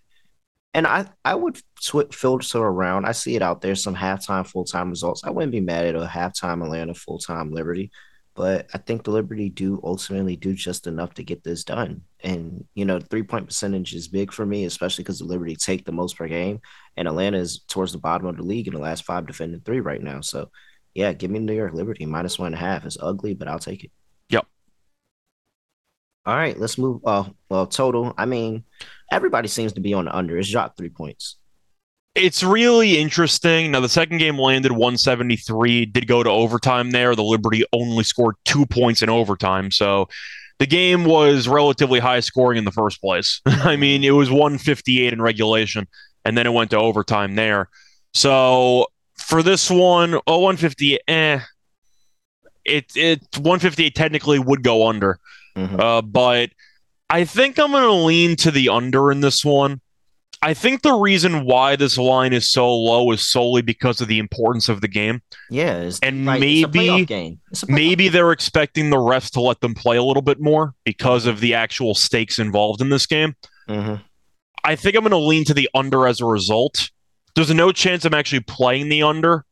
and 0.75 0.87
I 0.87 1.07
I 1.25 1.35
would 1.35 1.59
sw- 1.81 2.13
filter 2.13 2.59
around. 2.59 3.05
I 3.07 3.13
see 3.13 3.37
it 3.37 3.43
out 3.43 3.61
there. 3.61 3.75
Some 3.75 3.95
halftime, 3.97 4.47
full 4.47 4.65
time 4.65 4.91
results. 4.91 5.23
I 5.25 5.31
wouldn't 5.31 5.53
be 5.53 5.61
mad 5.61 5.87
at 5.87 5.97
a 5.97 6.07
halftime 6.07 6.63
Atlanta, 6.65 6.95
full 6.95 7.19
time 7.19 7.51
Liberty, 7.53 7.91
but 8.35 8.69
I 8.73 8.79
think 8.79 9.05
the 9.05 9.11
Liberty 9.11 9.49
do 9.51 9.81
ultimately 9.83 10.37
do 10.37 10.55
just 10.55 10.87
enough 10.87 11.15
to 11.15 11.23
get 11.25 11.43
this 11.43 11.65
done. 11.65 12.03
And 12.23 12.65
you 12.75 12.85
know, 12.85 13.01
three 13.01 13.23
point 13.23 13.47
percentage 13.47 13.95
is 13.95 14.09
big 14.09 14.33
for 14.33 14.45
me, 14.47 14.65
especially 14.65 15.05
because 15.05 15.19
the 15.19 15.25
Liberty 15.25 15.57
take 15.57 15.85
the 15.85 15.93
most 15.93 16.17
per 16.17 16.29
game, 16.29 16.61
and 16.97 17.07
Atlanta 17.09 17.39
is 17.39 17.61
towards 17.69 17.93
the 17.93 17.99
bottom 17.99 18.27
of 18.27 18.37
the 18.37 18.43
league 18.43 18.69
in 18.69 18.75
the 18.75 18.81
last 18.81 19.05
five 19.05 19.27
defending 19.27 19.61
three 19.61 19.81
right 19.81 20.03
now. 20.03 20.21
So. 20.23 20.51
Yeah, 20.95 21.13
give 21.13 21.31
me 21.31 21.39
New 21.39 21.55
York 21.55 21.75
Liberty 21.75 22.07
minus 22.07 22.39
one 22.39 22.49
and 22.49 22.55
a 22.55 22.59
half. 22.59 22.85
It's 22.85 22.99
ugly, 23.01 23.35
but 23.35 23.49
I'll 23.49 23.59
take 23.59 23.85
it. 23.85 23.91
Yep. 24.31 24.47
All 26.27 26.37
right, 26.37 26.59
let's 26.59 26.79
move. 26.79 27.01
Uh, 27.05 27.25
well, 27.49 27.67
total. 27.67 28.15
I 28.19 28.27
mean, 28.27 28.65
everybody 29.11 29.49
seems 29.49 29.73
to 29.75 29.81
be 29.81 29.95
on 29.95 30.07
the 30.07 30.17
under. 30.17 30.39
It's 30.39 30.51
dropped 30.51 30.77
three 30.77 30.91
points. 30.91 31.37
It's 32.15 32.43
really 32.43 32.99
interesting. 32.99 33.71
Now, 33.71 33.81
the 33.81 33.89
second 33.89 34.19
game 34.19 34.39
landed 34.39 34.73
173, 34.73 35.87
did 35.87 36.09
go 36.09 36.23
to 36.23 36.31
overtime 36.31 36.91
there. 36.91 37.15
The 37.15 37.23
Liberty 37.23 37.65
only 37.73 38.03
scored 38.03 38.35
two 38.45 38.67
points 38.67 39.03
in 39.03 39.09
overtime. 39.09 39.71
So 39.71 40.09
the 40.59 40.67
game 40.67 41.05
was 41.05 41.47
relatively 41.47 42.01
high 42.01 42.21
scoring 42.21 42.59
in 42.59 42.65
the 42.65 42.73
first 42.73 43.01
place. 43.01 43.41
I 43.47 43.77
mean, 43.77 44.03
it 44.03 44.11
was 44.11 44.31
158 44.31 45.13
in 45.13 45.23
regulation, 45.23 45.87
and 46.25 46.37
then 46.37 46.47
it 46.47 46.53
went 46.53 46.71
to 46.71 46.79
overtime 46.79 47.37
there. 47.37 47.69
So 48.15 48.87
for 49.29 49.43
this 49.43 49.71
one, 49.71 50.15
oh, 50.27 50.39
158, 50.39 51.01
eh. 51.09 51.41
it 52.65 52.97
it 52.97 53.21
158 53.37 53.95
technically 53.95 54.39
would 54.39 54.63
go 54.63 54.87
under, 54.89 55.19
Mhm. 55.57 55.81
uh, 55.81 56.03
but 56.03 56.51
I 57.11 57.25
think 57.25 57.59
I'm 57.59 57.71
going 57.71 57.83
to 57.83 57.93
lean 57.93 58.37
to 58.37 58.51
the 58.51 58.69
under 58.69 59.11
in 59.11 59.21
this 59.21 59.45
one. 59.45 59.81
I 60.41 60.55
think 60.55 60.83
the 60.83 60.93
reason 60.93 61.45
why 61.47 61.75
this 61.75 61.99
line 61.99 62.33
is 62.33 62.49
so 62.53 62.73
low 62.73 63.11
is 63.11 63.27
solely 63.27 63.61
because 63.63 64.01
of 64.01 64.07
the 64.07 64.19
importance 64.21 64.69
of 64.69 64.81
the 64.83 64.87
game. 64.89 65.21
Yeah, 65.51 65.79
And 65.79 65.91
it's 65.91 65.99
a 65.99 66.39
maybe- 66.39 67.05
game. 67.07 67.41
It's 67.51 67.63
a 67.65 67.67
playoff 67.67 67.71
Maybe 67.71 68.09
they're 68.09 68.31
expecting 68.31 68.91
the 68.91 68.99
refs 68.99 69.31
to 69.33 69.41
let 69.41 69.61
them 69.61 69.75
play 69.75 69.97
a 69.97 70.03
little 70.03 70.23
bit 70.23 70.39
more 70.41 70.75
because 70.85 71.27
of 71.27 71.41
the 71.41 71.55
actual 71.55 71.95
stakes 71.95 72.39
involved 72.39 72.81
in 72.81 72.91
this 72.91 73.07
game. 73.07 73.35
Mhm. 73.69 74.01
I 74.63 74.77
think 74.77 74.95
I'm 74.95 75.03
going 75.03 75.11
to 75.11 75.17
lean 75.17 75.45
to 75.47 75.55
the 75.55 75.69
under 75.75 76.07
as 76.07 76.21
a 76.21 76.27
result. 76.27 76.91
There's 77.39 77.55
no 77.55 77.71
chance 77.71 78.05
I'm 78.05 78.15
actually 78.15 78.41
playing 78.41 78.89
the 78.89 79.05
under, 79.05 79.45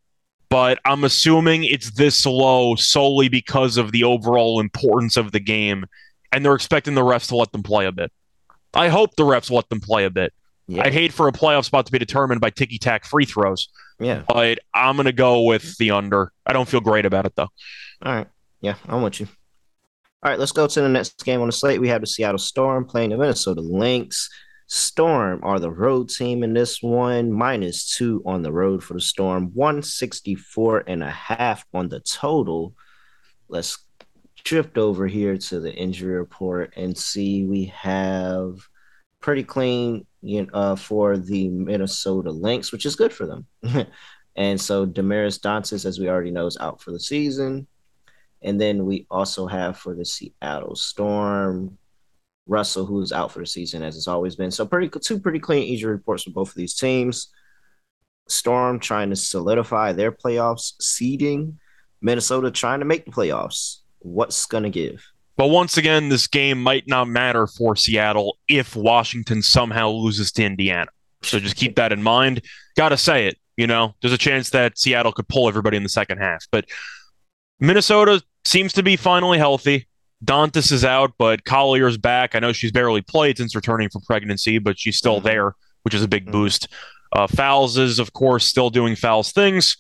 but 0.51 0.81
I'm 0.85 1.05
assuming 1.05 1.63
it's 1.63 1.93
this 1.93 2.27
low 2.27 2.75
solely 2.75 3.29
because 3.29 3.77
of 3.77 3.93
the 3.93 4.03
overall 4.03 4.59
importance 4.59 5.17
of 5.17 5.31
the 5.31 5.39
game, 5.39 5.87
and 6.33 6.45
they're 6.45 6.57
expecting 6.57 6.97
the 6.97 7.03
refs 7.03 7.29
to 7.29 7.37
let 7.37 7.53
them 7.53 7.63
play 7.63 7.87
a 7.87 7.93
bit. 7.93 8.11
I 8.75 8.89
hope 8.89 9.15
the 9.15 9.23
refs 9.23 9.53
let 9.53 9.69
them 9.69 9.79
play 9.79 10.05
a 10.05 10.11
bit. 10.11 10.35
Yeah, 10.67 10.83
I 10.85 10.91
hate 10.91 11.13
for 11.13 11.29
a 11.29 11.33
playoff 11.33 11.65
spot 11.65 11.87
to 11.87 11.93
be 11.93 12.01
determined 12.01 12.41
by 12.41 12.51
ticky 12.51 12.79
tack 12.79 13.05
free 13.05 13.25
throws, 13.25 13.69
yeah. 14.01 14.25
but 14.27 14.59
I'm 14.75 14.97
going 14.97 15.07
to 15.07 15.13
go 15.13 15.43
with 15.43 15.79
the 15.79 15.93
under. 15.93 16.33
I 16.45 16.53
don't 16.53 16.69
feel 16.69 16.81
great 16.81 17.07
about 17.07 17.25
it 17.25 17.35
though. 17.37 17.51
All 18.03 18.13
right. 18.13 18.27
Yeah, 18.63 18.75
I'm 18.89 19.03
with 19.03 19.21
you. 19.21 19.29
All 20.25 20.33
right, 20.33 20.41
let's 20.41 20.51
go 20.51 20.67
to 20.67 20.81
the 20.81 20.89
next 20.89 21.25
game 21.25 21.41
on 21.41 21.47
the 21.47 21.53
slate. 21.53 21.81
We 21.81 21.87
have 21.91 22.01
the 22.01 22.09
Seattle 22.09 22.39
Storm 22.39 22.85
playing 22.85 23.11
the 23.11 23.17
Minnesota 23.17 23.61
Lynx. 23.61 24.29
Storm 24.69 25.41
are 25.43 25.61
the 25.61 25.71
road 25.71 26.09
team 26.09 26.43
in 26.43 26.53
this 26.53 26.83
one, 26.83 27.33
minus 27.33 27.97
two 27.97 28.23
on 28.27 28.43
the 28.43 28.53
road 28.53 28.83
for 28.83 28.95
the 28.95 29.01
Storm, 29.01 29.51
164 29.55 30.85
and 30.87 31.03
a 31.03 31.11
half 31.11 31.65
on 31.73 31.89
the 31.89 32.01
total. 32.01 32.75
Let's 33.49 33.79
drift 34.43 34.77
over 34.77 35.07
here 35.07 35.37
to 35.37 35.61
the 35.61 35.73
injury 35.73 36.15
report 36.15 36.75
and 36.77 36.97
see 36.97 37.45
we 37.45 37.67
have 37.67 38.59
pretty 39.21 39.45
clean 39.45 40.07
you 40.23 40.43
know, 40.43 40.53
uh, 40.53 40.77
for 40.77 41.17
the 41.17 41.49
Minnesota 41.49 42.31
Lynx, 42.31 42.73
which 42.73 42.87
is 42.87 42.97
good 42.97 43.13
for 43.13 43.27
them. 43.27 43.47
and 44.37 44.61
so 44.61 44.85
Damaris 44.85 45.39
Dantas, 45.39 45.85
as 45.85 45.99
we 45.99 46.09
already 46.09 46.33
know, 46.33 46.47
is 46.47 46.59
out 46.59 46.81
for 46.81 46.91
the 46.91 47.01
season. 47.01 47.67
And 48.43 48.61
then 48.61 48.85
we 48.85 49.07
also 49.11 49.47
have 49.47 49.79
for 49.79 49.95
the 49.95 50.05
Seattle 50.05 50.75
Storm, 50.75 51.79
Russell, 52.47 52.87
who's 52.87 53.13
out 53.13 53.33
for 53.33 53.41
the 53.41 53.47
season, 53.47 53.83
as 53.83 53.97
it's 53.97 54.09
always 54.09 54.37
been. 54.37 54.51
So 54.51 54.67
pretty 54.67 54.89
two 55.01 55.19
pretty 55.19 55.41
clean 55.41 55.69
injury 55.69 55.93
reports 55.93 56.23
for 56.23 56.31
both 56.31 56.49
of 56.49 56.55
these 56.55 56.75
teams. 56.75 57.29
Storm 58.29 58.81
trying 58.81 59.11
to 59.11 59.17
solidify 59.17 59.93
their 59.93 60.13
playoffs 60.13 60.75
seeding. 60.81 61.59
Minnesota 62.01 62.51
trying 62.51 62.81
to 62.81 62.85
make 62.85 63.05
the 63.05 63.13
playoffs. 63.13 63.79
What's 64.01 64.47
gonna 64.47 64.71
give? 64.71 65.05
But 65.37 65.49
once 65.49 65.77
again, 65.77 66.09
this 66.09 66.27
game 66.27 66.63
might 66.63 66.89
not 66.89 67.09
matter 67.09 67.47
for 67.47 67.77
Seattle 67.77 68.39
if 68.49 68.75
Washington 68.75 69.43
somehow 69.43 69.91
loses 69.91 70.33
to 70.33 70.45
Indiana. 70.45 70.91
So 71.23 71.39
just 71.39 71.57
keep 71.57 71.77
that 71.77 71.93
in 71.93 72.03
mind. 72.03 72.43
Got 72.77 72.91
to 72.91 72.97
say 72.97 73.27
it. 73.27 73.37
You 73.57 73.67
know, 73.67 73.95
there's 74.01 74.13
a 74.13 74.19
chance 74.19 74.51
that 74.51 74.79
Seattle 74.79 75.13
could 75.13 75.29
pull 75.29 75.49
everybody 75.49 75.77
in 75.77 75.83
the 75.83 75.89
second 75.89 76.19
half. 76.19 76.47
But 76.51 76.67
Minnesota 77.61 78.23
seems 78.45 78.73
to 78.75 78.83
be 78.83 78.97
finally 78.97 79.39
healthy. 79.39 79.87
Dantas 80.25 80.73
is 80.73 80.85
out, 80.85 81.13
but 81.19 81.45
Collier's 81.45 81.99
back. 81.99 82.35
I 82.35 82.39
know 82.39 82.53
she's 82.53 82.73
barely 82.73 83.03
played 83.03 83.37
since 83.39 83.55
returning 83.55 83.89
from 83.91 84.03
pregnancy, 84.03 84.59
but 84.59 84.79
she's 84.79 84.97
still 84.97 85.21
Mhm. 85.21 85.25
there, 85.25 85.55
which 85.83 85.95
is 85.95 86.03
a 86.03 86.09
big 86.09 86.27
Mhm. 86.27 86.33
boost. 86.33 86.69
Uh, 87.15 87.27
Fowles 87.27 87.77
is, 87.79 87.99
of 87.99 88.13
course, 88.13 88.47
still 88.47 88.71
doing 88.71 88.97
Fowles 88.97 89.33
things. 89.33 89.77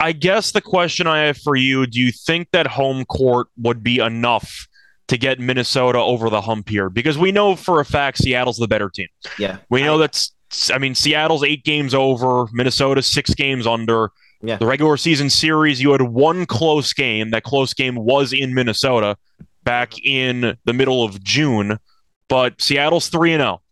I 0.00 0.12
guess 0.12 0.52
the 0.52 0.60
question 0.60 1.06
I 1.06 1.20
have 1.26 1.38
for 1.38 1.56
you 1.56 1.86
do 1.86 2.00
you 2.00 2.12
think 2.12 2.48
that 2.52 2.66
home 2.66 3.04
court 3.06 3.48
would 3.56 3.82
be 3.82 3.98
enough 3.98 4.66
to 5.08 5.16
get 5.16 5.38
Minnesota 5.40 5.98
over 5.98 6.28
the 6.28 6.42
hump 6.42 6.68
here? 6.68 6.90
Because 6.90 7.16
we 7.16 7.32
know 7.32 7.56
for 7.56 7.80
a 7.80 7.84
fact 7.84 8.18
Seattle's 8.18 8.58
the 8.58 8.68
better 8.68 8.90
team. 8.90 9.08
Yeah. 9.38 9.58
We 9.70 9.82
know 9.82 9.94
I- 9.94 9.98
that's, 9.98 10.32
I 10.72 10.78
mean, 10.78 10.94
Seattle's 10.94 11.44
eight 11.44 11.64
games 11.64 11.94
over, 11.94 12.46
Minnesota's 12.52 13.06
six 13.06 13.32
games 13.34 13.66
under. 13.66 14.10
Yeah. 14.46 14.56
The 14.56 14.66
regular 14.66 14.96
season 14.96 15.28
series, 15.30 15.80
you 15.82 15.92
had 15.92 16.02
one 16.02 16.46
close 16.46 16.92
game. 16.92 17.30
That 17.30 17.42
close 17.42 17.74
game 17.74 17.96
was 17.96 18.32
in 18.32 18.54
Minnesota 18.54 19.16
back 19.64 19.94
in 20.04 20.56
the 20.64 20.72
middle 20.72 21.02
of 21.02 21.22
June, 21.22 21.78
but 22.28 22.60
Seattle's 22.60 23.08
3 23.08 23.32
and 23.32 23.40
0. 23.42 23.62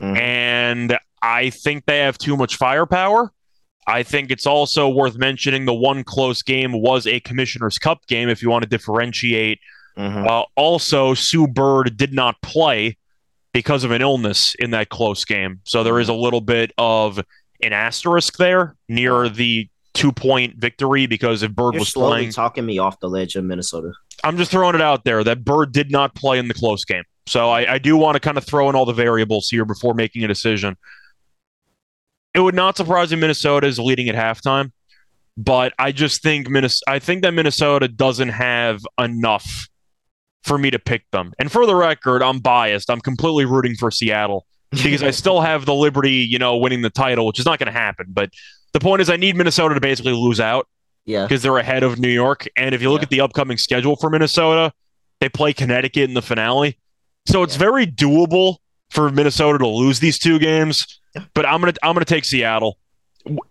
Mhm. 0.00 0.18
And 0.18 0.98
I 1.22 1.50
think 1.50 1.86
they 1.86 1.98
have 2.00 2.18
too 2.18 2.36
much 2.36 2.56
firepower. 2.56 3.32
I 3.86 4.02
think 4.02 4.30
it's 4.30 4.46
also 4.46 4.88
worth 4.88 5.16
mentioning 5.16 5.64
the 5.64 5.74
one 5.74 6.04
close 6.04 6.42
game 6.42 6.72
was 6.72 7.06
a 7.06 7.20
Commissioner's 7.20 7.78
Cup 7.78 8.06
game, 8.06 8.28
if 8.28 8.42
you 8.42 8.50
want 8.50 8.62
to 8.62 8.68
differentiate. 8.68 9.60
Mhm. 9.98 10.28
Uh, 10.28 10.44
also, 10.56 11.14
Sue 11.14 11.46
Bird 11.48 11.96
did 11.96 12.12
not 12.12 12.40
play 12.42 12.98
because 13.54 13.84
of 13.84 13.90
an 13.90 14.02
illness 14.02 14.54
in 14.58 14.70
that 14.72 14.90
close 14.90 15.24
game. 15.24 15.60
So 15.64 15.82
there 15.82 15.98
is 15.98 16.08
a 16.10 16.14
little 16.14 16.42
bit 16.42 16.70
of 16.76 17.18
an 17.62 17.72
asterisk 17.72 18.36
there 18.36 18.76
near 18.88 19.28
the 19.28 19.68
two 19.98 20.12
point 20.12 20.56
victory 20.56 21.06
because 21.06 21.42
if 21.42 21.52
Bird 21.52 21.74
You're 21.74 21.80
was 21.80 21.88
slowly 21.88 22.10
playing, 22.10 22.32
talking 22.32 22.64
me 22.64 22.78
off 22.78 23.00
the 23.00 23.08
ledge 23.08 23.34
of 23.36 23.44
Minnesota. 23.44 23.92
I'm 24.22 24.36
just 24.36 24.50
throwing 24.50 24.74
it 24.74 24.80
out 24.80 25.04
there 25.04 25.24
that 25.24 25.44
Bird 25.44 25.72
did 25.72 25.90
not 25.90 26.14
play 26.14 26.38
in 26.38 26.48
the 26.48 26.54
close 26.54 26.84
game. 26.84 27.02
So 27.26 27.50
I, 27.50 27.74
I 27.74 27.78
do 27.78 27.96
want 27.96 28.14
to 28.14 28.20
kind 28.20 28.38
of 28.38 28.44
throw 28.44 28.68
in 28.70 28.76
all 28.76 28.86
the 28.86 28.92
variables 28.92 29.48
here 29.48 29.64
before 29.64 29.94
making 29.94 30.24
a 30.24 30.28
decision. 30.28 30.76
It 32.32 32.40
would 32.40 32.54
not 32.54 32.76
surprise 32.76 33.10
me 33.10 33.16
Minnesota 33.18 33.66
is 33.66 33.78
leading 33.78 34.08
at 34.08 34.14
halftime, 34.14 34.70
but 35.36 35.74
I 35.78 35.92
just 35.92 36.22
think 36.22 36.48
Minnesota, 36.48 36.90
I 36.90 36.98
think 37.00 37.22
that 37.22 37.32
Minnesota 37.32 37.88
doesn't 37.88 38.28
have 38.28 38.80
enough 38.98 39.68
for 40.44 40.58
me 40.58 40.70
to 40.70 40.78
pick 40.78 41.04
them. 41.10 41.32
And 41.38 41.50
for 41.50 41.66
the 41.66 41.74
record, 41.74 42.22
I'm 42.22 42.38
biased. 42.38 42.90
I'm 42.90 43.00
completely 43.00 43.44
rooting 43.44 43.74
for 43.74 43.90
Seattle 43.90 44.46
because 44.70 45.02
I 45.02 45.10
still 45.22 45.40
have 45.40 45.66
the 45.66 45.74
Liberty, 45.74 46.12
you 46.12 46.38
know, 46.38 46.56
winning 46.56 46.82
the 46.82 46.90
title, 46.90 47.26
which 47.26 47.40
is 47.40 47.44
not 47.46 47.58
going 47.58 47.72
to 47.72 47.78
happen. 47.78 48.06
But 48.08 48.30
the 48.78 48.84
point 48.84 49.00
is, 49.02 49.10
I 49.10 49.16
need 49.16 49.36
Minnesota 49.36 49.74
to 49.74 49.80
basically 49.80 50.12
lose 50.12 50.40
out 50.40 50.68
yeah. 51.04 51.24
because 51.24 51.42
they're 51.42 51.58
ahead 51.58 51.82
of 51.82 51.98
New 51.98 52.08
York. 52.08 52.46
And 52.56 52.74
if 52.74 52.82
you 52.82 52.90
look 52.90 53.00
Yeah. 53.00 53.04
at 53.06 53.10
the 53.10 53.20
upcoming 53.22 53.58
schedule 53.58 53.96
for 53.96 54.10
Minnesota, 54.10 54.72
they 55.20 55.28
play 55.28 55.52
Connecticut 55.52 56.04
in 56.08 56.14
the 56.14 56.22
finale. 56.22 56.78
So 57.26 57.42
it's 57.42 57.54
Yeah. 57.54 57.58
very 57.60 57.86
doable 57.86 58.56
for 58.90 59.10
Minnesota 59.10 59.58
to 59.58 59.66
lose 59.66 60.00
these 60.00 60.18
two 60.18 60.38
games. 60.38 61.00
But 61.34 61.46
I'm 61.46 61.60
gonna 61.60 61.74
I'm 61.82 61.94
gonna 61.94 62.04
take 62.04 62.24
Seattle. 62.24 62.78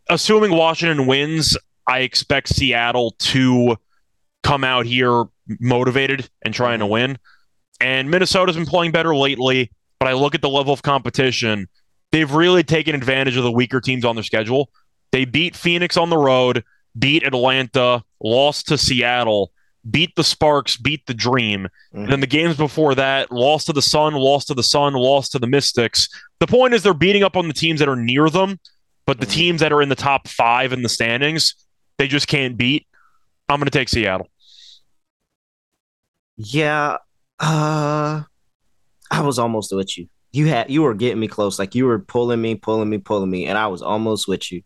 Assuming 0.10 0.52
Washington 0.52 1.06
wins, 1.08 1.58
I 1.88 2.00
expect 2.00 2.50
Seattle 2.50 3.12
to 3.20 3.78
come 4.44 4.64
out 4.64 4.86
here 4.86 5.26
motivated 5.60 6.30
and 6.44 6.54
trying 6.54 6.80
to 6.80 6.86
win. 6.86 7.18
And 7.82 8.10
Minnesota's 8.10 8.56
been 8.56 8.66
playing 8.66 8.92
better 8.92 9.16
lately, 9.16 9.72
but 10.00 10.08
I 10.08 10.14
look 10.14 10.34
at 10.36 10.42
the 10.42 10.50
level 10.50 10.74
of 10.74 10.82
competition. 10.82 11.68
They've 12.12 12.32
really 12.32 12.64
taken 12.64 12.96
advantage 12.96 13.36
of 13.36 13.44
the 13.44 13.52
weaker 13.52 13.82
teams 13.82 14.06
on 14.06 14.16
their 14.16 14.24
schedule. 14.24 14.70
They 15.12 15.26
beat 15.26 15.56
Phoenix 15.56 15.98
on 15.98 16.10
the 16.10 16.18
road, 16.18 16.64
beat 16.98 17.24
Atlanta, 17.24 18.04
lost 18.22 18.68
to 18.68 18.78
Seattle, 18.78 19.52
beat 19.90 20.16
the 20.16 20.24
Sparks, 20.24 20.78
beat 20.78 21.06
the 21.06 21.14
Dream. 21.14 21.68
And 21.94 22.12
then 22.12 22.20
the 22.20 22.28
games 22.28 22.58
before 22.58 22.94
that, 22.96 23.32
lost 23.32 23.68
to 23.68 23.74
the 23.74 23.82
Sun, 23.82 24.14
lost 24.14 24.48
to 24.48 24.54
the 24.54 24.64
Sun, 24.64 24.94
lost 24.94 25.32
to 25.32 25.40
the 25.40 25.48
Mystics. 25.48 26.10
The 26.40 26.48
point 26.48 26.74
is 26.74 26.84
they're 26.84 26.94
beating 26.94 27.24
up 27.24 27.38
on 27.38 27.48
the 27.48 27.54
teams 27.54 27.80
that 27.80 27.88
are 27.90 27.96
near 27.96 28.30
them, 28.30 28.60
but 29.06 29.20
the 29.20 29.26
Mhm. 29.26 29.32
teams 29.32 29.60
that 29.62 29.72
are 29.72 29.82
in 29.82 29.90
the 29.90 29.96
top 29.96 30.28
five 30.28 30.74
in 30.74 30.82
the 30.84 30.90
standings, 30.90 31.56
they 31.98 32.08
just 32.08 32.28
can't 32.28 32.58
beat. 32.58 32.86
I'm 33.50 33.60
going 33.60 33.66
to 33.66 33.72
take 33.72 33.90
Seattle. 33.90 34.30
Yeah. 36.38 36.98
Uh 37.40 38.24
I 39.10 39.22
was 39.22 39.40
almost 39.40 39.74
with 39.74 39.98
you. 39.98 40.08
You 40.32 40.48
had 40.48 40.70
you 40.70 40.82
were 40.82 40.94
getting 40.94 41.20
me 41.20 41.28
close. 41.28 41.58
Like 41.60 41.76
you 41.76 41.86
were 41.86 42.00
pulling 42.00 42.42
me, 42.42 42.56
pulling 42.56 42.90
me, 42.90 42.98
pulling 42.98 43.30
me, 43.30 43.46
and 43.46 43.58
I 43.58 43.68
was 43.68 43.82
almost 43.82 44.28
with 44.28 44.52
you. 44.52 44.62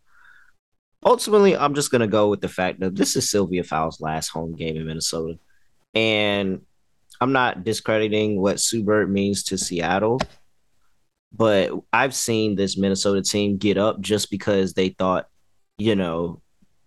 Ultimately, 1.04 1.58
I'm 1.58 1.74
just 1.74 1.92
gonna 1.92 2.08
go 2.08 2.30
with 2.30 2.42
the 2.42 2.50
fact 2.50 2.80
that 2.80 2.96
this 2.96 3.16
is 3.16 3.30
Sylvia 3.30 3.64
Fowles' 3.64 4.02
last 4.02 4.30
home 4.30 4.56
game 4.56 4.76
in 4.78 4.86
Minnesota. 4.86 5.40
And 5.96 6.62
I'm 7.20 7.32
not 7.32 7.64
discrediting 7.64 8.40
what 8.40 8.60
Sue 8.60 8.84
Bird 8.84 9.12
means 9.12 9.44
to 9.46 9.58
Seattle, 9.58 10.20
but 11.34 11.72
I've 11.92 12.14
seen 12.14 12.56
this 12.56 12.78
Minnesota 12.78 13.22
team 13.22 13.58
get 13.58 13.78
up 13.78 14.00
just 14.00 14.30
because 14.30 14.74
they 14.74 14.90
thought, 14.90 15.28
you 15.78 15.96
know, 15.96 16.42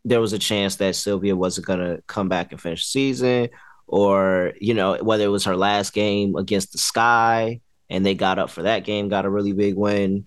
there 0.04 0.20
was 0.20 0.32
a 0.32 0.38
chance 0.38 0.76
that 0.76 0.96
Sylvia 0.96 1.34
wasn't 1.34 1.66
gonna 1.66 1.98
come 2.06 2.28
back 2.28 2.52
and 2.52 2.60
finish 2.60 2.84
the 2.84 2.90
season, 2.90 3.48
or 3.86 4.52
you 4.60 4.74
know, 4.74 4.96
whether 5.02 5.24
it 5.24 5.28
was 5.28 5.44
her 5.44 5.56
last 5.56 5.92
game 5.92 6.36
against 6.36 6.72
the 6.72 6.78
Sky 6.78 7.60
and 7.90 8.04
they 8.04 8.14
got 8.14 8.38
up 8.38 8.50
for 8.50 8.62
that 8.62 8.84
game, 8.84 9.08
got 9.08 9.24
a 9.24 9.30
really 9.30 9.52
big 9.52 9.74
win. 9.74 10.26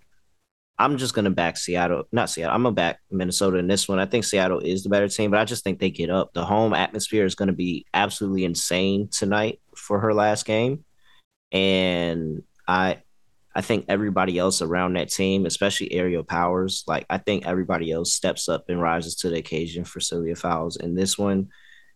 I'm 0.80 0.98
just 0.98 1.14
gonna 1.14 1.32
back 1.32 1.58
Seattle, 1.58 2.04
not 2.12 2.30
Seattle. 2.30 2.54
I'm 2.54 2.64
gonna 2.64 2.76
back 2.76 3.00
Minnesota 3.10 3.58
in 3.58 3.68
this 3.68 3.88
one. 3.88 4.00
I 4.00 4.06
think 4.06 4.24
Seattle 4.24 4.60
is 4.60 4.84
the 4.84 4.90
better 4.90 5.08
team, 5.08 5.32
but 5.32 5.40
I 5.40 5.46
just 5.46 5.64
think 5.64 5.80
they 5.80 5.90
get 5.90 6.10
up. 6.10 6.34
The 6.34 6.46
home 6.46 6.74
atmosphere 6.74 7.26
is 7.26 7.36
gonna 7.36 7.54
be 7.54 7.86
absolutely 7.94 8.46
insane 8.46 9.08
tonight 9.10 9.60
for 9.76 10.00
her 10.00 10.14
last 10.14 10.46
game, 10.46 10.86
and 11.52 12.44
I, 12.68 13.02
I 13.56 13.62
think 13.62 13.86
everybody 13.88 14.38
else 14.38 14.62
around 14.62 14.94
that 14.94 15.10
team, 15.10 15.48
especially 15.48 15.92
Aerial 15.94 16.24
Powers, 16.24 16.84
like 16.86 17.06
I 17.10 17.18
think 17.18 17.48
everybody 17.48 17.92
else 17.92 18.14
steps 18.14 18.48
up 18.48 18.70
and 18.70 18.82
rises 18.82 19.16
to 19.16 19.30
the 19.30 19.38
occasion 19.38 19.84
for 19.84 20.00
Sylvia 20.00 20.36
Fowles 20.36 20.78
in 20.78 20.94
this 20.94 21.18
one. 21.18 21.50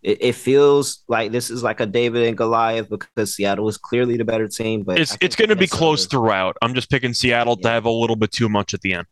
It, 0.04 0.18
it, 0.22 0.36
feels 0.36 1.04
like 1.08 1.32
this 1.32 1.50
is 1.50 1.64
like 1.64 1.80
a 1.80 1.86
David 1.86 2.28
and 2.28 2.38
Goliath 2.38 2.90
because 2.90 3.36
Seattle 3.36 3.68
is 3.70 3.78
clearly 3.78 4.18
the 4.18 4.26
better 4.26 4.48
team. 4.48 4.84
But 4.84 5.00
it's 5.00 5.18
it's 5.22 5.36
going 5.36 5.50
to 5.50 5.56
be 5.56 5.68
close 5.68 6.06
throughout. 6.06 6.58
I'm 6.62 6.74
just 6.74 6.90
picking 6.90 7.14
Seattle 7.14 7.58
yeah. 7.60 7.70
to 7.70 7.74
have 7.74 7.86
a 7.86 7.92
little 7.92 8.16
bit 8.16 8.32
too 8.32 8.50
much 8.50 8.74
at 8.74 8.82
the 8.82 8.94
end. 8.94 9.08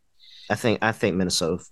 I 0.50 0.56
think 0.56 0.80
I 0.82 0.92
think 0.92 1.16
Minnesota 1.16 1.62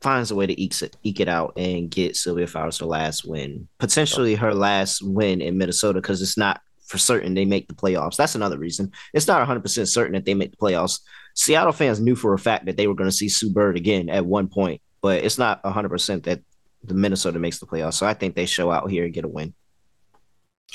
finds 0.00 0.30
a 0.30 0.34
way 0.34 0.46
to 0.46 0.60
eke 0.60 0.82
it, 0.82 0.96
eke 1.02 1.20
it 1.20 1.28
out 1.28 1.52
and 1.56 1.90
get 1.90 2.16
Sylvia 2.16 2.46
Fowles 2.46 2.78
her 2.78 2.86
last 2.86 3.24
win, 3.24 3.68
potentially 3.78 4.34
her 4.34 4.54
last 4.54 5.00
win 5.02 5.40
in 5.40 5.58
Minnesota 5.58 6.00
because 6.00 6.20
it's 6.20 6.36
not 6.36 6.60
for 6.86 6.98
certain 6.98 7.34
they 7.34 7.44
make 7.44 7.68
the 7.68 7.74
playoffs. 7.74 8.16
That's 8.16 8.34
another 8.34 8.58
reason. 8.58 8.90
It's 9.14 9.26
not 9.26 9.46
100% 9.46 9.88
certain 9.88 10.14
that 10.14 10.24
they 10.24 10.34
make 10.34 10.50
the 10.50 10.56
playoffs. 10.56 11.00
Seattle 11.34 11.72
fans 11.72 12.00
knew 12.00 12.16
for 12.16 12.34
a 12.34 12.38
fact 12.38 12.66
that 12.66 12.76
they 12.76 12.86
were 12.86 12.94
going 12.94 13.08
to 13.08 13.16
see 13.16 13.28
Sue 13.28 13.50
Bird 13.50 13.76
again 13.76 14.08
at 14.08 14.26
one 14.26 14.48
point, 14.48 14.82
but 15.00 15.24
it's 15.24 15.38
not 15.38 15.62
100% 15.62 16.24
that 16.24 16.40
the 16.84 16.94
Minnesota 16.94 17.38
makes 17.38 17.58
the 17.58 17.66
playoffs. 17.66 17.94
So 17.94 18.06
I 18.06 18.14
think 18.14 18.34
they 18.34 18.46
show 18.46 18.70
out 18.70 18.90
here 18.90 19.04
and 19.04 19.12
get 19.12 19.24
a 19.24 19.28
win. 19.28 19.54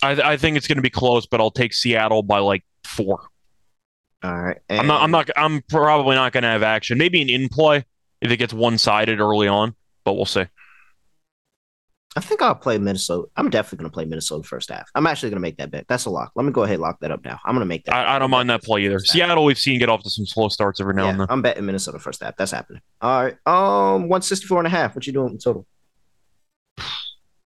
I, 0.01 0.11
I 0.33 0.37
think 0.37 0.57
it's 0.57 0.67
going 0.67 0.77
to 0.77 0.81
be 0.81 0.89
close, 0.89 1.25
but 1.25 1.39
I'll 1.39 1.51
take 1.51 1.73
Seattle 1.73 2.23
by 2.23 2.39
like 2.39 2.63
four. 2.83 3.27
All 4.23 4.41
right. 4.41 4.57
And 4.69 4.79
I'm 4.79 4.87
not. 4.87 5.01
I'm 5.01 5.11
not. 5.11 5.29
I'm 5.35 5.61
probably 5.69 6.15
not 6.15 6.33
going 6.33 6.43
to 6.43 6.49
have 6.49 6.63
action. 6.63 6.97
Maybe 6.97 7.21
an 7.21 7.29
in 7.29 7.49
play 7.49 7.85
if 8.21 8.31
it 8.31 8.37
gets 8.37 8.53
one 8.53 8.77
sided 8.77 9.19
early 9.19 9.47
on, 9.47 9.75
but 10.03 10.13
we'll 10.13 10.25
see. 10.25 10.45
I 12.15 12.19
think 12.19 12.41
I'll 12.41 12.55
play 12.55 12.79
Minnesota. 12.79 13.27
I'm 13.35 13.51
definitely 13.51 13.77
going 13.77 13.91
to 13.91 13.93
play 13.93 14.05
Minnesota 14.05 14.47
first 14.47 14.71
half. 14.71 14.89
I'm 14.95 15.05
actually 15.05 15.29
going 15.29 15.37
to 15.37 15.41
make 15.41 15.57
that 15.57 15.69
bet. 15.69 15.85
That's 15.87 16.05
a 16.05 16.09
lock. 16.09 16.31
Let 16.33 16.45
me 16.45 16.51
go 16.51 16.63
ahead 16.63 16.75
and 16.75 16.81
lock 16.81 16.99
that 17.01 17.11
up 17.11 17.23
now. 17.23 17.39
I'm 17.45 17.53
going 17.53 17.59
to 17.59 17.67
make 17.67 17.85
that. 17.85 17.93
I, 17.93 18.15
I 18.15 18.19
don't 18.19 18.31
mind 18.31 18.49
that 18.49 18.63
play 18.63 18.85
either. 18.85 18.97
Seattle, 18.99 19.45
we've 19.45 19.57
seen 19.57 19.77
get 19.77 19.87
off 19.87 20.01
to 20.01 20.09
some 20.09 20.25
slow 20.25 20.49
starts 20.49 20.81
every 20.81 20.95
now 20.95 21.03
yeah, 21.03 21.09
and 21.11 21.19
then. 21.19 21.27
I'm 21.29 21.43
betting 21.43 21.63
Minnesota 21.67 21.99
first 21.99 22.23
half. 22.23 22.35
That's 22.35 22.51
happening. 22.51 22.81
All 23.01 23.23
right. 23.23 23.33
Um, 23.45 24.09
164 24.09 24.57
and 24.57 24.67
a 24.67 24.69
half. 24.71 24.95
What 24.95 25.05
you 25.05 25.13
doing 25.13 25.33
in 25.33 25.37
total? 25.37 25.67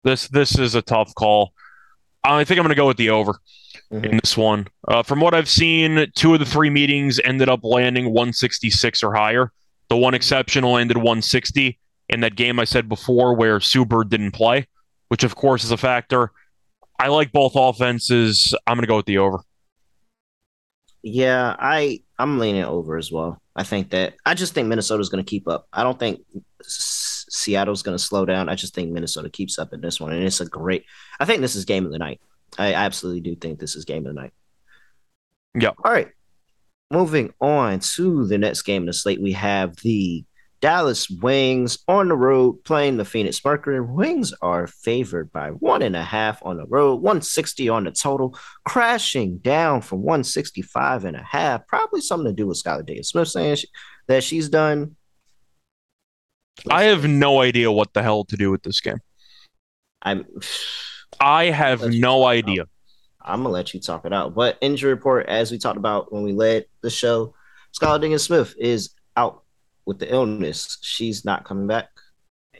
This 0.05 0.29
this 0.29 0.59
is 0.59 0.75
a 0.75 0.83
tough 0.83 1.15
call. 1.15 1.53
I 2.25 2.45
think 2.45 2.59
I'm 2.59 2.65
going 2.65 2.75
to 2.75 2.81
go 2.81 2.87
with 2.87 2.97
the 2.97 3.11
over 3.11 3.39
mm-hmm. 3.93 4.05
in 4.05 4.21
this 4.23 4.37
one. 4.37 4.67
Uh, 4.87 5.03
from 5.03 5.21
what 5.21 5.35
I've 5.35 5.49
seen, 5.49 6.07
two 6.15 6.35
of 6.35 6.41
the 6.41 6.47
three 6.47 6.71
meetings 6.71 7.21
ended 7.25 7.49
up 7.49 7.61
landing 7.63 8.07
166 8.07 9.03
or 9.03 9.15
higher. 9.15 9.53
The 9.89 9.97
one 9.97 10.15
exceptional 10.15 10.77
ended 10.77 10.99
160 10.99 11.79
in 12.09 12.21
that 12.21 12.37
game 12.37 12.61
I 12.61 12.65
said 12.65 12.89
before 12.89 13.35
where 13.35 13.61
Sue 13.61 13.85
Bird 13.85 14.11
didn't 14.11 14.33
play, 14.33 14.67
which 15.09 15.25
of 15.25 15.35
course 15.35 15.65
is 15.65 15.71
a 15.71 15.77
factor. 15.77 16.33
I 16.99 17.09
like 17.09 17.33
both 17.33 17.53
offenses. 17.55 18.55
I'm 18.67 18.75
going 18.75 18.83
to 18.83 18.89
go 18.89 18.97
with 18.97 19.07
the 19.07 19.19
over. 19.19 19.41
Yeah, 21.03 21.55
I 21.59 22.03
I'm 22.19 22.39
leaning 22.39 22.65
over 22.65 22.97
as 22.97 23.13
well. 23.13 23.41
I 23.55 23.63
think 23.63 23.91
that 23.91 24.15
I 24.27 24.35
just 24.35 24.53
think 24.53 24.69
Minnesota's 24.69 25.09
going 25.09 25.25
to 25.25 25.29
keep 25.29 25.49
up. 25.49 25.67
I 25.73 25.85
don't 25.85 25.99
think 25.99 26.21
Seattle's 27.39 27.83
going 27.83 27.97
to 27.97 28.03
slow 28.03 28.27
down. 28.27 28.49
I 28.49 28.55
just 28.55 28.75
think 28.75 28.91
Minnesota 28.91 29.31
keeps 29.31 29.59
up 29.59 29.73
in 29.73 29.81
this 29.81 30.01
one, 30.01 30.13
and 30.13 30.25
it's 30.25 30.41
a 30.41 30.47
great. 30.47 30.85
I 31.21 31.25
think 31.25 31.41
this 31.41 31.57
is 31.57 31.65
game 31.65 31.87
of 31.87 31.93
the 31.93 31.99
night. 31.99 32.21
I 32.59 32.75
absolutely 32.75 33.21
do 33.21 33.37
think 33.37 33.59
this 33.59 33.77
is 33.77 33.85
game 33.85 34.07
of 34.07 34.15
the 34.15 34.21
night. 34.21 34.33
Yeah. 35.55 35.71
All 35.85 35.93
right. 35.93 36.09
Moving 36.91 37.33
on 37.41 37.81
to 37.81 38.27
the 38.27 38.39
next 38.39 38.63
game 38.63 38.83
of 38.83 38.87
the 38.87 38.93
slate, 38.93 39.21
we 39.21 39.33
have 39.33 39.77
the 39.77 40.25
Dallas 40.61 41.09
Wings 41.09 41.79
on 41.87 42.09
the 42.09 42.17
road 42.17 42.65
playing 42.65 42.97
the 42.97 43.05
Phoenix 43.05 43.45
Mercury. 43.45 43.81
Wings 43.81 44.33
are 44.43 44.67
favored 44.67 45.31
by 45.31 45.51
one 45.51 45.83
and 45.83 45.95
a 45.95 46.03
half 46.03 46.45
on 46.45 46.57
the 46.57 46.67
road, 46.67 46.97
160 46.97 47.69
on 47.69 47.85
the 47.85 47.93
total, 47.93 48.37
crashing 48.65 49.39
down 49.39 49.83
from 49.83 50.03
165 50.03 51.05
and 51.05 51.17
a 51.17 51.23
half. 51.23 51.67
Probably 51.67 52.01
something 52.01 52.27
to 52.27 52.33
do 52.33 52.47
with 52.47 52.63
Skylar 52.63 52.85
Diggins 52.85 53.09
Smith 53.09 53.29
saying 53.29 53.57
she, 53.57 53.69
that 54.09 54.25
she's 54.25 54.49
done. 54.49 54.97
I 56.71 56.85
have 56.85 57.07
no 57.07 57.41
idea 57.41 57.71
what 57.71 57.93
the 57.95 58.03
hell 58.03 58.25
to 58.25 58.37
do 58.37 58.51
with 58.51 58.63
this 58.63 58.81
game. 58.81 59.01
I'm. 60.03 60.27
I 61.21 61.47
have 61.47 61.83
no 61.83 62.25
idea. 62.25 62.67
I'm 63.21 63.43
gonna 63.43 63.53
let 63.53 63.75
you 63.75 63.81
talk 63.81 64.05
it 64.05 64.13
out. 64.13 64.35
But 64.35 64.59
injury 64.61 64.93
report, 64.93 65.27
as 65.27 65.51
we 65.51 65.59
talked 65.59 65.77
about 65.77 66.13
when 66.13 66.23
we 66.23 66.33
led 66.33 66.67
the 66.81 66.91
show, 66.91 67.35
Skylar 67.79 68.01
Diggins 68.01 68.23
Smith 68.23 68.55
is 68.59 68.91
out 69.17 69.43
with 69.89 69.99
the 69.99 70.13
illness, 70.13 70.77
she's 70.83 71.25
not 71.25 71.45
coming 71.45 71.67
back. 71.67 71.89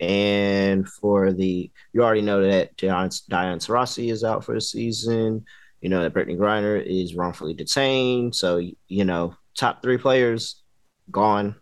And 0.01 0.89
for 0.89 1.31
the, 1.33 1.71
you 1.93 2.03
already 2.03 2.23
know 2.23 2.43
that 2.43 2.75
Diana, 2.79 3.11
Diana 3.29 3.59
Taurasi 3.59 4.11
is 4.11 4.25
out 4.25 4.45
for 4.45 4.55
the 4.55 4.61
season. 4.63 5.45
You 5.83 5.91
know 5.91 6.03
that 6.03 6.15
Brittney 6.15 6.39
Griner 6.39 6.83
is 6.83 7.15
wrongfully 7.15 7.53
detained. 7.53 8.35
So, 8.35 8.63
you 8.89 9.05
know, 9.05 9.37
top 9.55 9.83
three 9.83 9.99
players 9.99 10.63
gone. 11.11 11.55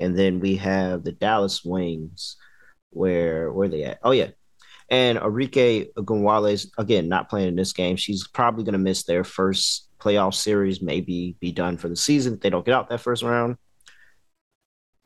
And 0.00 0.18
then 0.18 0.40
we 0.40 0.56
have 0.56 1.04
the 1.04 1.12
Dallas 1.12 1.64
Wings, 1.64 2.36
where 2.90 3.52
where 3.52 3.68
they 3.68 3.84
at? 3.84 3.98
Oh 4.02 4.10
yeah, 4.10 4.30
and 4.88 5.18
Arike 5.18 5.92
Ogunbowale 5.94 6.66
again 6.78 7.08
not 7.08 7.28
playing 7.28 7.48
in 7.48 7.56
this 7.56 7.72
game. 7.72 7.96
She's 7.96 8.26
probably 8.26 8.64
going 8.64 8.72
to 8.72 8.78
miss 8.78 9.04
their 9.04 9.24
first 9.24 9.88
playoff 10.00 10.34
series, 10.34 10.82
maybe 10.82 11.36
be 11.40 11.52
done 11.52 11.76
for 11.76 11.88
the 11.88 11.96
season 11.96 12.34
if 12.34 12.40
they 12.40 12.50
don't 12.50 12.64
get 12.64 12.74
out 12.74 12.88
that 12.88 13.00
first 13.00 13.22
round. 13.22 13.56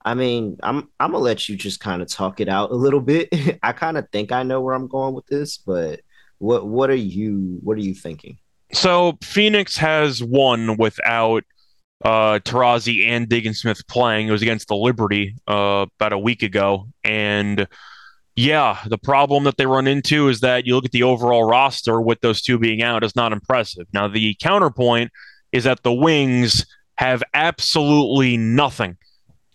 I 0.05 0.15
mean, 0.15 0.59
I'm 0.63 0.89
I'm 1.01 1.13
gonna 1.13 1.19
let 1.19 1.49
you 1.49 1.57
just 1.57 1.81
kind 1.81 2.03
of 2.03 2.09
talk 2.09 2.41
it 2.41 2.49
out 2.49 2.71
a 2.71 2.75
little 2.75 3.01
bit. 3.01 3.29
I 3.63 3.73
kind 3.73 3.99
of 3.99 4.09
think 4.11 4.33
I 4.33 4.43
know 4.43 4.61
where 4.61 4.75
I'm 4.75 4.89
going 4.89 5.15
with 5.15 5.27
this, 5.27 5.59
but 5.59 6.01
what 6.39 6.67
what 6.67 6.91
are 6.91 6.95
you 6.95 7.59
what 7.63 7.77
are 7.77 7.83
you 7.83 7.95
thinking? 7.95 8.39
So 8.73 9.19
Phoenix 9.23 9.77
has 9.77 10.23
won 10.23 10.77
without 10.77 11.45
uh 12.05 12.38
Taurasi 12.45 13.07
and 13.07 13.29
Diggins 13.29 13.61
Smith 13.61 13.87
playing. 13.88 14.29
It 14.29 14.33
was 14.33 14.43
against 14.43 14.69
the 14.69 14.77
Liberty 14.77 15.35
uh 15.49 15.87
about 15.99 16.12
a 16.12 16.19
week 16.19 16.43
ago. 16.43 16.88
And 17.03 17.67
yeah, 18.37 18.81
the 18.87 18.99
problem 18.99 19.45
that 19.45 19.57
they 19.57 19.67
run 19.67 19.87
into 19.87 20.29
is 20.29 20.40
that 20.40 20.67
you 20.67 20.75
look 20.75 20.85
at 20.85 20.93
the 20.93 21.05
overall 21.05 21.45
roster 21.45 22.01
with 22.01 22.21
those 22.21 22.43
two 22.43 22.59
being 22.59 22.83
out 22.83 23.05
is 23.05 23.14
not 23.14 23.33
impressive. 23.33 23.87
Now 23.93 24.09
the 24.09 24.35
counterpoint 24.40 25.11
is 25.53 25.64
that 25.64 25.83
the 25.83 25.93
wings 25.93 26.67
have 26.97 27.23
absolutely 27.33 28.37
nothing 28.37 28.97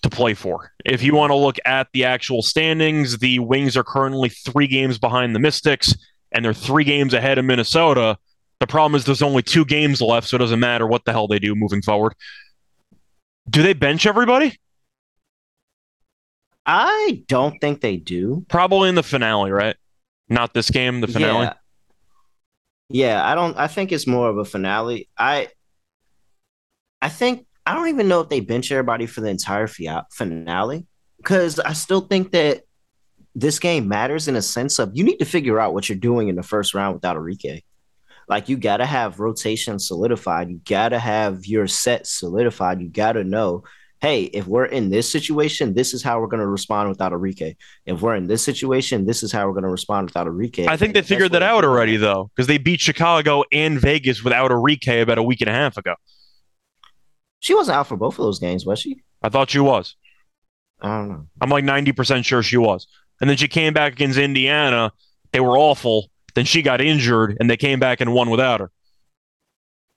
to 0.01 0.09
play 0.09 0.33
for. 0.33 0.71
If 0.85 1.03
you 1.03 1.13
want 1.13 1.31
to 1.31 1.35
look 1.35 1.57
at 1.65 1.87
the 1.93 2.05
actual 2.05 2.41
standings, 2.41 3.17
the 3.17 3.39
Wings 3.39 3.75
are 3.75 3.83
currently 3.83 4.29
three 4.29 4.67
games 4.67 4.97
behind 4.97 5.35
the 5.35 5.39
Mystics, 5.39 5.93
and 6.31 6.43
they're 6.43 6.53
three 6.53 6.83
games 6.83 7.13
ahead 7.13 7.37
of 7.37 7.45
Minnesota. 7.45 8.17
The 8.59 8.67
problem 8.67 8.95
is 8.95 9.05
there's 9.05 9.21
only 9.21 9.41
two 9.41 9.63
games 9.65 10.01
left, 10.01 10.27
so 10.27 10.35
it 10.35 10.39
doesn't 10.39 10.59
matter 10.59 10.85
what 10.85 11.05
the 11.05 11.11
hell 11.11 11.27
they 11.27 11.39
do 11.39 11.55
moving 11.55 11.81
forward. 11.81 12.13
Do 13.49 13.63
they 13.63 13.73
bench 13.73 14.05
everybody? 14.05 14.57
I 16.65 17.23
don't 17.27 17.57
think 17.59 17.81
they 17.81 17.97
do. 17.97 18.45
Probably 18.49 18.89
in 18.89 18.95
the 18.95 19.03
finale, 19.03 19.51
right? 19.51 19.75
Not 20.27 20.53
this 20.53 20.69
game, 20.69 21.01
the 21.01 21.07
finale. 21.07 21.45
Yeah. 21.45 21.53
Yeah, 22.91 23.27
I 23.27 23.35
don't 23.35 23.55
I 23.57 23.67
think 23.67 23.91
it's 23.91 24.07
more 24.07 24.29
of 24.29 24.37
a 24.37 24.45
finale. 24.45 25.07
I 25.17 25.49
I 27.01 27.09
think 27.09 27.45
I 27.65 27.73
don't 27.75 27.87
even 27.89 28.07
know 28.07 28.21
if 28.21 28.29
they 28.29 28.39
bench 28.39 28.71
everybody 28.71 29.05
for 29.05 29.21
the 29.21 29.29
entire 29.29 29.67
finale 29.67 30.87
because 31.17 31.59
I 31.59 31.73
still 31.73 32.01
think 32.01 32.31
that 32.31 32.63
this 33.35 33.59
game 33.59 33.87
matters 33.87 34.27
in 34.27 34.35
a 34.35 34.41
sense 34.41 34.79
of 34.79 34.91
you 34.95 35.03
need 35.03 35.17
to 35.17 35.25
figure 35.25 35.59
out 35.59 35.73
what 35.73 35.87
you're 35.87 35.97
doing 35.97 36.29
in 36.29 36.35
the 36.35 36.43
first 36.43 36.73
round 36.73 36.95
without 36.95 37.15
Arike. 37.15 37.61
Like 38.29 38.47
you 38.47 38.57
got 38.57 38.77
to 38.77 38.85
have 38.85 39.19
rotation 39.19 39.79
solidified. 39.79 40.49
You 40.49 40.61
got 40.63 40.89
to 40.89 40.99
have 40.99 41.45
your 41.47 41.67
set 41.67 42.05
solidified. 42.05 42.79
You 42.79 42.87
got 42.87 43.13
to 43.13 43.23
know, 43.23 43.63
hey, 44.01 44.25
if 44.25 44.45
we're 44.45 44.65
in 44.65 44.91
this 44.91 45.11
situation, 45.11 45.73
this 45.73 45.95
is 45.95 46.03
how 46.03 46.19
we're 46.19 46.27
going 46.27 46.39
to 46.39 46.47
respond 46.47 46.89
without 46.89 47.11
Arike. 47.11 47.57
If 47.87 48.01
we're 48.01 48.15
in 48.15 48.27
this 48.27 48.43
situation, 48.43 49.07
this 49.07 49.23
is 49.23 49.31
how 49.31 49.47
we're 49.47 49.53
going 49.53 49.63
to 49.63 49.69
respond 49.69 50.05
without 50.05 50.27
Arike. 50.27 50.67
I 50.67 50.77
think 50.77 50.93
they 50.93 51.01
figured 51.01 51.31
that 51.31 51.41
out 51.41 51.65
already, 51.65 51.97
though, 51.97 52.29
because 52.35 52.45
they 52.45 52.59
beat 52.59 52.79
Chicago 52.79 53.43
and 53.51 53.81
Vegas 53.81 54.23
without 54.23 54.51
Arike 54.51 55.01
about 55.01 55.17
a 55.17 55.23
week 55.23 55.41
and 55.41 55.49
a 55.49 55.53
half 55.53 55.77
ago. 55.77 55.95
She 57.39 57.55
wasn't 57.55 57.77
out 57.77 57.87
for 57.87 57.97
both 57.97 58.19
of 58.19 58.25
those 58.25 58.39
games, 58.39 58.63
was 58.65 58.79
she? 58.79 59.01
I 59.23 59.29
thought 59.29 59.49
she 59.49 59.59
was. 59.59 59.95
I 60.81 60.87
don't 60.87 61.09
know. 61.09 61.27
I'm 61.41 61.49
like 61.49 61.63
90% 61.63 62.23
sure 62.23 62.43
she 62.43 62.57
was. 62.57 62.85
And 63.19 63.29
then 63.29 63.37
she 63.37 63.47
came 63.47 63.73
back 63.73 63.93
against 63.93 64.19
Indiana. 64.19 64.93
They 65.31 65.39
were 65.39 65.57
awful. 65.57 66.09
Then 66.39 66.45
she 66.45 66.61
got 66.61 66.79
injured 66.79 67.35
and 67.39 67.49
they 67.49 67.57
came 67.57 67.79
back 67.79 67.99
and 68.01 68.13
won 68.13 68.29
without 68.29 68.61
her. 68.61 68.71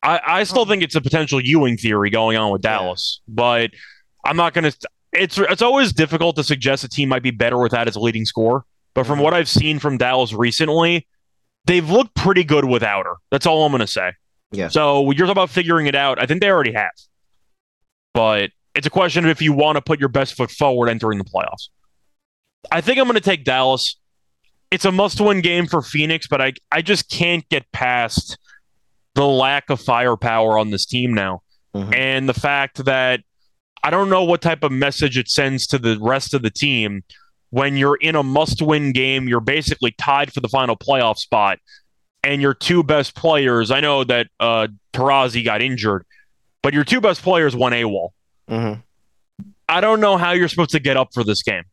I, 0.03 0.21
I 0.27 0.45
still 0.45 0.67
think 0.67 0.83
it's 0.83 0.97
a 0.97 1.01
potential 1.01 1.41
Ewing 1.41 1.77
theory 1.77 2.11
going 2.11 2.37
on 2.37 2.51
with 2.51 2.63
Dallas, 2.63 3.21
yeah. 3.27 3.33
but 3.35 3.71
I'm 4.25 4.37
not 4.37 4.53
going 4.53 4.71
to. 4.71 4.77
It's 5.13 5.39
it's 5.39 5.63
always 5.63 5.93
difficult 5.93 6.37
to 6.37 6.45
suggest 6.45 6.85
a 6.85 6.89
team 6.89 7.09
might 7.09 7.23
be 7.23 7.31
better 7.31 7.59
without 7.59 7.87
its 7.87 7.97
leading 7.97 8.25
score. 8.25 8.65
But 8.95 9.07
from 9.07 9.17
mm-hmm. 9.17 9.25
what 9.25 9.35
I've 9.35 9.49
seen 9.49 9.79
from 9.79 9.99
Dallas 9.99 10.33
recently, 10.33 11.07
they've 11.67 11.89
looked 11.89 12.15
pretty 12.15 12.45
good 12.45 12.65
without 12.65 13.07
her. 13.07 13.15
That's 13.31 13.47
all 13.47 13.65
I'm 13.65 13.73
going 13.73 13.81
to 13.81 13.87
say. 13.87 14.13
Yeah. 14.51 14.69
So 14.69 15.11
you're 15.13 15.27
talking 15.27 15.31
about 15.31 15.51
figuring 15.51 15.87
it 15.87 15.95
out. 15.95 16.21
I 16.21 16.27
think 16.27 16.41
they 16.41 16.51
already 16.51 16.73
have 16.73 16.91
but 18.15 18.51
it's 18.75 18.87
a 18.87 18.91
question 18.91 19.25
of 19.25 19.31
if 19.31 19.43
you 19.43 19.53
want 19.53 19.77
to 19.77 19.83
put 19.83 20.01
your 20.01 20.09
best 20.09 20.35
foot 20.35 20.51
forward 20.51 20.89
entering 20.89 21.19
the 21.19 21.25
playoffs. 21.25 21.69
I 22.71 22.81
think 22.81 22.99
I'm 22.99 23.05
going 23.05 23.15
to 23.15 23.21
take 23.21 23.45
Dallas. 23.45 23.97
It's 24.73 24.87
a 24.87 24.93
must 24.93 25.21
win 25.21 25.43
game 25.43 25.67
for 25.67 25.83
Phoenix, 25.83 26.27
but 26.27 26.41
I, 26.41 26.55
I 26.73 26.83
just 26.83 27.11
can't 27.11 27.49
get 27.51 27.71
past 27.73 28.39
the 29.15 29.27
lack 29.27 29.69
of 29.69 29.81
firepower 29.81 30.59
on 30.59 30.71
this 30.71 30.87
team 30.87 31.13
now. 31.13 31.43
Mm-hmm. 31.75 31.93
And 31.95 32.29
the 32.29 32.35
fact 32.35 32.85
that 32.87 33.21
I 33.85 33.91
don't 33.91 34.09
know 34.09 34.25
what 34.25 34.41
type 34.41 34.63
of 34.63 34.73
message 34.73 35.19
it 35.19 35.29
sends 35.29 35.67
to 35.69 35.79
the 35.79 35.99
rest 36.01 36.35
of 36.35 36.43
the 36.43 36.51
team 36.51 37.05
when 37.51 37.77
you're 37.77 37.97
in 37.97 38.17
a 38.17 38.23
must 38.23 38.63
win 38.63 38.93
game, 38.93 39.29
you're 39.29 39.41
basically 39.41 39.95
tied 39.99 40.33
for 40.33 40.41
the 40.41 40.49
final 40.49 40.75
playoff 40.75 41.19
spot, 41.19 41.59
and 42.25 42.41
your 42.41 42.55
two 42.55 42.83
best 42.83 43.15
players, 43.15 43.71
I 43.71 43.81
know 43.81 44.05
that 44.05 44.29
uh, 44.41 44.69
Taurasi 44.95 45.45
got 45.45 45.61
injured, 45.61 46.07
but 46.63 46.73
your 46.73 46.85
two 46.85 47.03
best 47.03 47.23
players 47.23 47.55
won 47.55 47.73
AWOL. 47.73 48.09
Mm-hmm. 48.49 48.81
I 49.69 49.81
don't 49.83 50.01
know 50.01 50.17
how 50.17 50.33
you're 50.33 50.49
supposed 50.49 50.71
to 50.71 50.81
get 50.81 50.97
up 50.97 51.09
for 51.13 51.25
this 51.25 51.43
game. 51.43 51.65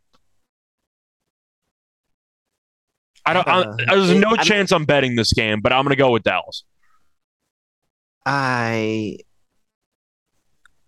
I 3.25 3.33
don't. 3.33 3.47
Uh, 3.47 3.75
I, 3.87 3.95
there's 3.95 4.13
no 4.19 4.31
I- 4.31 4.43
chance 4.43 4.71
I'm 4.71 4.85
betting 4.85 5.15
this 5.15 5.33
game, 5.33 5.61
but 5.61 5.71
I'm 5.73 5.83
going 5.83 5.91
to 5.91 5.97
go 5.97 6.11
with 6.11 6.23
Dallas. 6.23 6.63
I. 8.25 9.17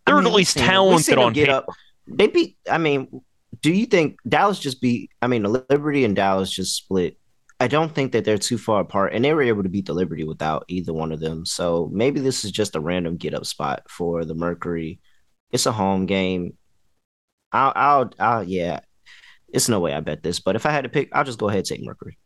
They're 0.06 0.16
I 0.16 0.20
at 0.20 0.26
least 0.34 0.36
we've 0.36 0.48
seen 0.48 0.64
we've 0.64 0.70
talented 0.70 1.18
on 1.18 1.34
get 1.34 1.48
paper. 1.48 1.58
up. 1.58 1.66
They 2.08 2.28
beat. 2.28 2.58
I 2.70 2.78
mean, 2.78 3.22
do 3.62 3.72
you 3.72 3.86
think 3.86 4.18
Dallas 4.28 4.60
just 4.60 4.82
beat? 4.82 5.12
I 5.22 5.28
mean, 5.28 5.44
Liberty 5.44 6.06
and 6.06 6.16
Dallas 6.16 6.50
just 6.50 6.76
split. 6.76 7.18
I 7.60 7.68
don't 7.68 7.94
think 7.94 8.14
that 8.14 8.26
they're 8.26 8.40
too 8.40 8.58
far 8.58 8.82
apart, 8.82 9.14
and 9.14 9.24
they 9.24 9.34
were 9.34 9.44
able 9.44 9.62
to 9.64 9.70
beat 9.70 9.86
the 9.86 9.94
Liberty 9.94 10.24
without 10.24 10.66
either 10.68 10.94
one 10.94 11.12
of 11.12 11.20
them. 11.20 11.46
So 11.46 11.90
maybe 11.94 12.20
this 12.20 12.44
is 12.44 12.52
just 12.52 12.76
a 12.76 12.80
random 12.80 13.18
get 13.18 13.36
up 13.36 13.46
spot 13.46 13.84
for 13.88 14.26
the 14.26 14.34
Mercury. 14.34 15.00
It's 15.52 15.68
a 15.68 15.72
home 15.72 16.08
game. 16.08 16.58
I'll, 17.52 17.74
I'll, 17.76 18.14
I'll, 18.18 18.44
yeah. 18.44 18.80
It's 19.54 19.70
no 19.70 19.80
way 19.80 19.94
I 19.94 20.00
bet 20.00 20.24
this, 20.24 20.40
but 20.40 20.56
if 20.56 20.66
I 20.66 20.72
had 20.72 20.84
to 20.84 20.90
pick, 20.90 21.10
I'll 21.14 21.24
just 21.24 21.40
go 21.40 21.50
ahead 21.50 21.60
and 21.60 21.68
take 21.68 21.84
Mercury. 21.84 22.18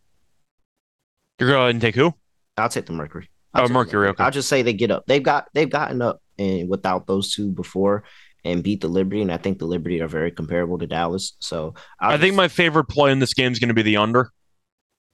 You're 1.39 1.49
going 1.49 1.65
to 1.65 1.69
and 1.71 1.81
take 1.81 1.95
who? 1.95 2.13
I'll 2.57 2.69
take 2.69 2.85
the 2.85 2.93
Mercury. 2.93 3.29
I'll 3.53 3.65
Oh, 3.65 3.67
Mercury, 3.67 4.09
okay. 4.09 4.23
I'll 4.23 4.31
just 4.31 4.49
say 4.49 4.61
they 4.61 4.73
get 4.73 4.91
up. 4.91 5.05
They've 5.07 5.23
got 5.23 5.47
they've 5.53 5.69
gotten 5.69 6.01
up 6.01 6.21
and 6.37 6.69
without 6.69 7.07
those 7.07 7.33
two 7.33 7.51
before 7.51 8.03
and 8.43 8.63
beat 8.63 8.81
the 8.81 8.87
Liberty, 8.87 9.21
and 9.21 9.31
I 9.31 9.37
think 9.37 9.59
the 9.59 9.65
Liberty 9.65 10.01
are 10.01 10.07
very 10.07 10.31
comparable 10.31 10.77
to 10.77 10.87
Dallas. 10.87 11.35
So 11.39 11.73
I'll 11.99 12.11
I 12.11 12.17
think 12.17 12.35
my 12.35 12.47
favorite 12.47 12.85
play 12.85 13.11
in 13.11 13.19
this 13.19 13.33
game 13.33 13.51
is 13.51 13.59
going 13.59 13.69
to 13.69 13.73
be 13.73 13.81
the 13.81 13.97
under. 13.97 14.31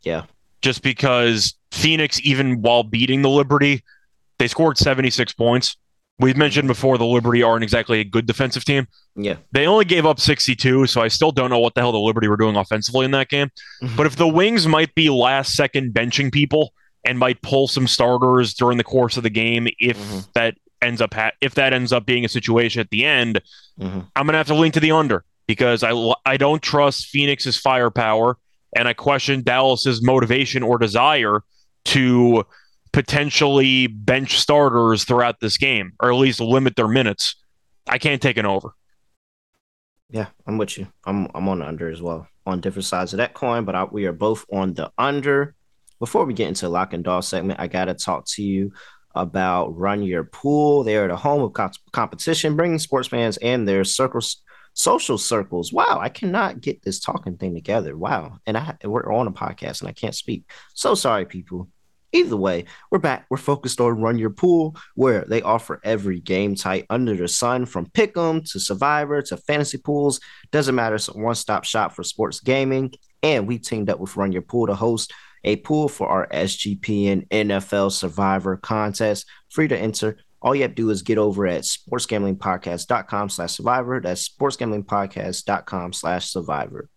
yeah 0.01 0.25
just 0.61 0.83
because 0.83 1.55
Phoenix, 1.71 2.19
even 2.23 2.61
while 2.61 2.83
beating 2.83 3.21
the 3.21 3.29
Liberty, 3.29 3.83
they 4.37 4.47
scored 4.47 4.77
76 4.77 5.33
points. 5.33 5.77
We've 6.21 6.37
mentioned 6.37 6.67
before 6.67 6.97
the 6.97 7.05
Liberty 7.05 7.41
aren't 7.43 7.63
exactly 7.63 7.99
a 7.99 8.03
good 8.03 8.25
defensive 8.27 8.63
team. 8.63 8.87
yeah 9.15 9.35
They 9.51 9.65
only 9.67 9.85
gave 9.85 10.05
up 10.05 10.19
62, 10.19 10.85
so 10.87 11.01
I 11.01 11.07
still 11.07 11.31
don't 11.31 11.49
know 11.49 11.59
what 11.59 11.73
the 11.73 11.81
hell 11.81 11.91
the 11.91 11.97
Liberty 11.99 12.27
were 12.27 12.37
doing 12.37 12.55
offensively 12.55 13.05
in 13.05 13.11
that 13.11 13.27
game. 13.29 13.49
But 13.97 14.05
if 14.05 14.15
the 14.15 14.27
Wings 14.27 14.67
might 14.67 14.93
be 14.95 15.09
last 15.09 15.53
second 15.55 15.93
benching 15.93 16.31
people 16.31 16.73
and 17.05 17.17
might 17.17 17.41
pull 17.41 17.67
some 17.67 17.87
starters 17.87 18.53
during 18.53 18.77
the 18.77 18.83
course 18.83 19.17
of 19.17 19.23
the 19.23 19.29
game, 19.29 19.67
if 19.79 19.97
Mhm. 19.97 20.27
that 20.35 20.55
ends 20.81 21.01
up 21.01 21.13
ha- 21.13 21.31
if 21.41 21.55
that 21.55 21.73
ends 21.73 21.91
up 21.91 22.05
being 22.05 22.23
a 22.25 22.29
situation 22.29 22.79
at 22.79 22.89
the 22.91 23.03
end, 23.05 23.41
Mhm. 23.79 24.05
I'm 24.15 24.25
gonna 24.25 24.37
have 24.37 24.47
to 24.47 24.55
lean 24.55 24.71
to 24.73 24.79
the 24.79 24.91
under 24.91 25.23
because 25.47 25.83
I 25.83 25.91
I 26.25 26.37
don't 26.37 26.61
trust 26.61 27.07
Phoenix's 27.07 27.57
firepower 27.57 28.37
and 28.75 28.87
I 28.87 28.93
question 28.93 29.41
Dallas's 29.43 30.01
motivation 30.03 30.61
or 30.63 30.77
desire 30.77 31.41
to 31.85 32.45
potentially 32.93 33.87
bench 33.87 34.37
starters 34.39 35.03
throughout 35.05 35.39
this 35.39 35.57
game 35.57 35.93
or 35.99 36.11
at 36.11 36.17
least 36.17 36.39
limit 36.39 36.75
their 36.75 36.87
minutes. 36.87 37.35
I 37.87 37.97
can't 37.97 38.21
take 38.21 38.37
an 38.37 38.45
over. 38.45 38.71
yeah 40.09 40.27
I'm 40.45 40.57
with 40.57 40.77
you. 40.77 40.87
I'm 41.05 41.27
I'm 41.33 41.47
on 41.49 41.59
the 41.59 41.67
under 41.67 41.89
as 41.89 42.01
well 42.01 42.27
on 42.45 42.59
different 42.59 42.85
sides 42.85 43.13
of 43.13 43.17
that 43.17 43.33
coin, 43.33 43.65
but 43.65 43.75
I, 43.75 43.83
we 43.85 44.05
are 44.05 44.13
both 44.13 44.45
on 44.51 44.73
the 44.73 44.91
under. 44.97 45.55
Before 45.99 46.25
we 46.25 46.33
get 46.33 46.47
into 46.47 46.67
lock 46.69 46.93
and 46.93 47.03
doll 47.03 47.21
segment, 47.21 47.59
I 47.59 47.67
gotta 47.67 47.93
talk 47.93 48.25
to 48.29 48.43
you 48.43 48.71
about 49.13 49.77
Run 49.77 50.03
Your 50.03 50.23
Pool. 50.23 50.83
They 50.83 50.97
are 50.97 51.07
the 51.07 51.15
home 51.15 51.43
of 51.43 51.53
co- 51.53 51.69
competition, 51.91 52.55
bringing 52.55 52.79
sports 52.79 53.07
fans 53.09 53.37
and 53.37 53.67
their 53.67 53.83
circles, 53.83 54.41
social 54.73 55.17
circles. 55.17 55.71
Wow, 55.71 55.99
I 56.01 56.09
cannot 56.09 56.61
get 56.61 56.81
this 56.81 56.99
talking 56.99 57.37
thing 57.37 57.53
together. 57.53 57.95
Wow, 57.95 58.39
and 58.45 58.57
I 58.57 58.75
we're 58.83 59.13
on 59.13 59.27
a 59.27 59.31
podcast 59.31 59.81
and 59.81 59.89
I 59.89 59.93
can't 59.93 60.15
speak. 60.15 60.49
So 60.73 60.95
sorry, 60.95 61.25
people. 61.25 61.67
Either 62.13 62.35
way, 62.35 62.65
we're 62.89 62.99
back. 62.99 63.25
We're 63.29 63.37
focused 63.37 63.79
on 63.79 64.01
Run 64.01 64.17
Your 64.17 64.31
Pool, 64.31 64.75
where 64.95 65.23
they 65.23 65.41
offer 65.41 65.79
every 65.83 66.19
game 66.19 66.55
type 66.55 66.85
under 66.89 67.15
the 67.15 67.27
sun, 67.27 67.65
from 67.65 67.85
Pick'em 67.85 68.49
to 68.51 68.59
Survivor 68.59 69.21
to 69.23 69.37
fantasy 69.37 69.77
pools. 69.77 70.19
Doesn't 70.51 70.75
matter. 70.75 70.95
It's 70.95 71.07
a 71.07 71.13
one-stop 71.13 71.63
shop 71.63 71.93
for 71.93 72.03
sports 72.03 72.41
gaming. 72.41 72.93
And 73.23 73.47
we 73.47 73.59
teamed 73.59 73.89
up 73.89 73.99
with 73.99 74.17
Run 74.17 74.33
Your 74.33 74.41
Pool 74.41 74.67
to 74.67 74.75
host 74.75 75.13
a 75.43 75.55
pool 75.57 75.87
for 75.87 76.07
our 76.07 76.27
SGPN 76.27 77.27
NFL 77.29 77.91
Survivor 77.91 78.57
contest. 78.57 79.25
Free 79.49 79.67
to 79.67 79.77
enter. 79.77 80.17
All 80.41 80.55
you 80.55 80.63
have 80.63 80.71
to 80.71 80.75
do 80.75 80.89
is 80.89 81.03
get 81.03 81.17
over 81.17 81.47
at 81.47 81.63
sportsgamblingpodcast.com 81.63 83.29
slash 83.29 83.53
survivor. 83.53 84.01
That's 84.01 84.27
sportsgamblingpodcast.com 84.27 85.93
slash 85.93 86.29
survivor. 86.29 86.89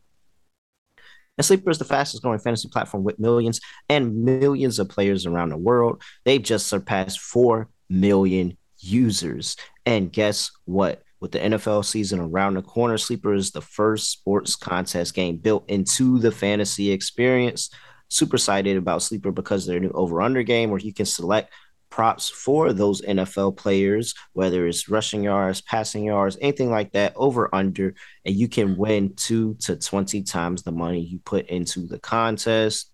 And 1.37 1.45
Sleeper 1.45 1.71
is 1.71 1.79
the 1.79 1.85
fastest 1.85 2.23
growing 2.23 2.39
fantasy 2.39 2.69
platform 2.69 3.03
with 3.03 3.19
millions 3.19 3.61
and 3.89 4.25
millions 4.25 4.79
of 4.79 4.89
players 4.89 5.27
around 5.27 5.49
the 5.49 5.57
world. 5.57 6.03
They've 6.25 6.43
just 6.43 6.69
surpassed 6.69 7.21
4 7.21 7.69
million 7.89 8.57
users. 8.79 9.57
And 9.87 10.13
guess 10.13 10.51
what? 10.65 11.03
With 11.21 11.33
the 11.33 11.39
NFL 11.39 11.87
season 11.87 12.21
around 12.21 12.55
the 12.55 12.63
corner, 12.63 12.99
Sleeper 12.99 13.33
is 13.33 13.51
the 13.51 13.63
first 13.63 14.11
sports 14.11 14.57
contest 14.57 15.15
game 15.15 15.39
built 15.39 15.69
into 15.71 16.19
the 16.19 16.31
fantasy 16.31 16.91
experience. 16.91 17.71
Super 18.11 18.37
excited 18.37 18.77
about 18.77 19.03
Sleeper 19.03 19.33
because 19.33 19.65
their 19.65 19.81
new 19.81 19.91
over 19.91 20.21
under 20.21 20.43
game 20.43 20.71
where 20.71 20.81
you 20.81 20.93
can 20.93 21.07
select 21.07 21.53
props 21.95 22.29
for 22.29 22.73
those 22.73 23.03
NFL 23.03 23.57
players, 23.57 24.17
whether 24.33 24.67
it's 24.67 24.89
rushing 24.89 25.23
yards, 25.23 25.61
passing 25.61 26.03
yards, 26.03 26.37
anything 26.41 26.69
like 26.69 26.91
that, 26.91 27.13
over 27.15 27.55
under, 27.55 27.95
and 28.25 28.35
you 28.35 28.49
can 28.49 28.77
win 28.77 29.15
two 29.15 29.55
to 29.61 29.77
20 29.77 30.25
times 30.25 30.65
the 30.65 30.73
money 30.73 30.99
you 30.99 31.21
put 31.21 31.47
into 31.47 31.87
the 31.87 32.01
contest. 32.01 32.91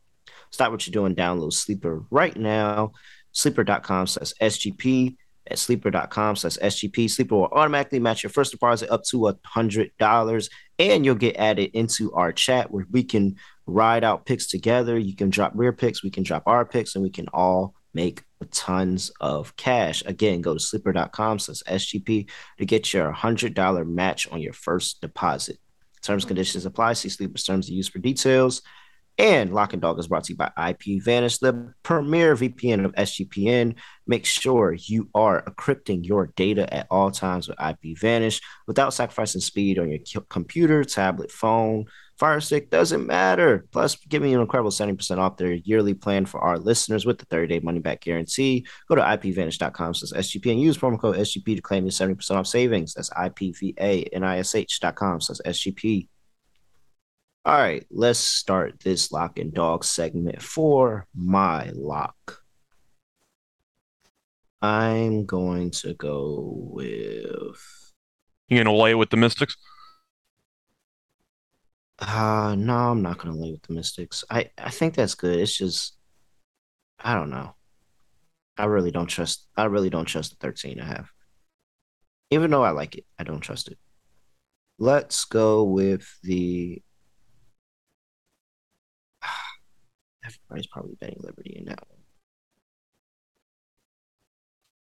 Stop 0.51 0.71
what 0.71 0.87
you're 0.87 0.93
doing, 0.93 1.15
download 1.15 1.55
Sleeper 1.55 2.05
right 2.11 2.37
now. 2.37 2.93
Sleeper.com 3.33 4.07
slash 4.07 4.35
SGP 4.39 5.17
at 5.51 5.59
sleeper.com 5.59 6.37
slash 6.37 6.59
SGP. 6.59 7.09
Sleeper 7.09 7.37
will 7.37 7.45
automatically 7.45 8.01
match 8.01 8.23
your 8.23 8.31
first 8.31 8.53
deposit 8.53 8.91
up 8.91 9.03
to 9.05 9.29
a 9.29 9.39
hundred 9.47 9.93
dollars, 9.99 10.51
and 10.79 11.07
you'll 11.07 11.15
get 11.15 11.37
added 11.37 11.71
into 11.73 12.13
our 12.13 12.33
chat 12.33 12.71
where 12.71 12.85
we 12.91 13.03
can 13.03 13.37
ride 13.65 14.05
out 14.05 14.27
picks 14.27 14.47
together. 14.47 14.99
You 14.99 15.17
can 15.17 15.31
drop 15.31 15.53
rear 15.55 15.73
picks, 15.73 16.03
we 16.03 16.11
can 16.11 16.23
drop 16.23 16.43
our 16.45 16.67
picks, 16.67 16.97
and 16.97 17.03
we 17.03 17.09
can 17.09 17.29
all 17.29 17.75
make 17.95 18.25
tons 18.47 19.11
of 19.21 19.57
cash. 19.57 20.03
Again, 20.07 20.41
go 20.41 20.55
to 20.55 20.61
sleeper.com 20.61 21.39
slash 21.39 21.63
SGP 21.63 22.29
to 22.59 22.65
get 22.65 22.93
your 22.93 23.13
hundred 23.13 23.55
dollar 23.55 23.85
match 23.85 24.31
on 24.31 24.41
your 24.41 24.53
first 24.53 25.01
deposit. 25.01 25.59
Terms 26.03 26.25
conditions 26.25 26.67
apply. 26.67 26.95
See 26.95 27.09
Sleeper's 27.09 27.45
terms 27.45 27.69
of 27.69 27.75
use 27.75 27.89
for 27.89 27.99
details. 27.99 28.63
And 29.19 29.53
Lock 29.53 29.75
and 29.75 29.83
Dog 29.83 29.99
is 29.99 30.09
brought 30.09 30.25
to 30.25 30.33
you 30.33 30.37
by 30.39 30.51
IPVanish, 30.57 31.41
the 31.41 31.75
premier 31.83 32.35
VPN 32.35 32.87
of 32.87 32.93
SGPN. 32.93 33.75
Make 34.07 34.25
sure 34.25 34.73
you 34.73 35.11
are 35.15 35.43
encrypting 35.43 36.07
your 36.07 36.29
data 36.37 36.73
at 36.73 36.87
all 36.91 37.11
times 37.11 37.47
with 37.47 37.59
IPVanish 37.59 38.41
without 38.67 38.95
sacrificing 38.95 39.43
speed 39.43 39.79
on 39.79 39.91
your 39.91 40.23
computer, 40.31 40.85
tablet, 40.85 41.31
phone, 41.31 41.85
Fire 42.21 42.41
Stick, 42.41 42.69
doesn't 42.69 43.07
matter. 43.07 43.65
Plus, 43.73 43.97
giving 43.97 44.31
you 44.31 44.37
an 44.37 44.43
incredible 44.43 44.71
70% 44.71 45.17
off 45.17 45.39
their 45.39 45.55
yearly 45.55 45.95
plan 45.95 46.27
for 46.27 46.39
our 46.39 46.59
listeners 46.59 47.07
with 47.07 47.17
the 47.17 47.25
30 47.25 47.47
day 47.47 47.61
money 47.61 47.79
back 47.79 48.03
guarantee. 48.03 48.67
Go 48.91 48.95
to 48.95 49.01
ipvanish.com 49.01 49.95
slash 49.95 50.27
SGP 50.27 50.53
and 50.53 50.61
use 50.61 50.77
promo 50.77 51.01
code 51.01 51.17
SGP 51.17 51.57
to 51.57 51.63
claim 51.63 51.85
your 51.85 51.93
70% 51.93 52.31
off 52.33 52.47
savings. 52.47 52.93
That's 52.93 53.09
ipvanish.com 53.09 55.21
slash 55.23 55.39
SGP. 55.47 56.09
All 57.47 57.59
right, 57.59 57.87
let's 57.91 58.19
start 58.19 58.81
this 58.81 59.11
lock 59.11 59.39
and 59.39 59.55
dog 59.55 59.83
segment 59.83 60.43
for 60.43 61.07
my 61.17 61.71
lock. 61.73 62.43
I'm 64.61 65.25
going 65.25 65.71
to 65.71 65.95
go 65.95 66.53
with. 66.55 67.93
You 68.49 68.63
gonna 68.63 68.77
lay 68.77 68.91
it 68.91 68.97
with 68.97 69.09
the 69.09 69.17
Mystics? 69.17 69.57
Uh, 72.01 72.55
no, 72.59 72.75
I'm 72.91 73.03
not 73.03 73.19
to 73.21 73.41
lay 73.41 73.53
with 73.53 73.63
the 73.63 73.75
Mystics. 73.75 74.25
I, 74.31 74.51
I 74.57 74.71
think 74.71 74.95
that's 74.95 75.15
good. 75.15 75.39
It's 75.39 75.57
just, 75.57 75.97
I 76.99 77.15
don't 77.15 77.31
know. 77.31 77.55
I 78.57 78.65
really 78.67 78.91
don't 78.91 79.07
trust. 79.07 79.47
I 79.57 79.65
really 79.65 79.91
don't 79.91 80.05
trust 80.07 80.31
the 80.31 80.37
13 80.37 80.81
I 80.81 80.87
have. 80.87 81.09
Even 82.31 82.51
though 82.51 82.63
I 82.65 82.71
like 82.71 82.97
it, 82.97 83.05
I 83.19 83.25
don't 83.25 83.41
trust 83.41 83.69
it. 83.69 83.79
Let's 84.79 85.25
go 85.25 85.65
with 85.65 86.07
the. 86.23 86.83
Everybody's 90.25 90.67
probably 90.69 90.97
betting 91.01 91.21
Liberty 91.21 91.57
in 91.59 91.67
that 91.67 91.81
one. 91.89 91.99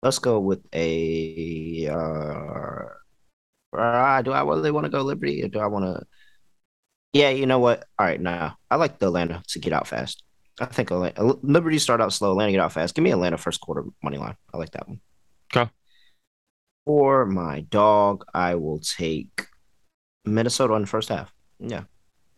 Let's 0.02 0.18
go 0.18 0.38
with 0.40 0.66
a. 0.74 1.88
Uh, 1.88 2.84
uh, 3.76 4.22
do 4.22 4.32
I 4.32 4.42
really 4.42 4.70
want 4.70 4.84
to 4.84 4.90
go 4.90 5.02
Liberty 5.02 5.42
or 5.42 5.48
do 5.48 5.58
I 5.58 5.66
want 5.66 5.84
to? 5.84 6.06
Yeah, 7.14 7.30
you 7.30 7.46
know 7.46 7.60
what? 7.60 7.84
All 7.96 8.04
right, 8.04 8.20
now 8.20 8.56
I 8.68 8.74
like 8.74 8.98
the 8.98 9.06
Atlanta 9.06 9.40
to 9.48 9.60
get 9.60 9.72
out 9.72 9.86
fast. 9.86 10.24
I 10.60 10.66
think 10.66 10.90
Atlanta, 10.90 11.20
uh, 11.22 11.34
Liberty 11.42 11.78
start 11.78 12.00
out 12.00 12.12
slow, 12.12 12.32
Atlanta 12.32 12.50
get 12.50 12.60
out 12.60 12.72
fast. 12.72 12.94
Give 12.94 13.04
me 13.04 13.12
Atlanta 13.12 13.38
first 13.38 13.60
quarter 13.60 13.84
money 14.02 14.18
line. 14.18 14.36
I 14.52 14.56
like 14.56 14.72
that 14.72 14.88
one. 14.88 15.00
Okay. 15.54 15.70
For 16.84 17.24
my 17.24 17.60
dog, 17.60 18.24
I 18.34 18.56
will 18.56 18.80
take 18.80 19.46
Minnesota 20.24 20.74
in 20.74 20.82
the 20.82 20.88
first 20.88 21.08
half. 21.08 21.32
Yeah, 21.60 21.84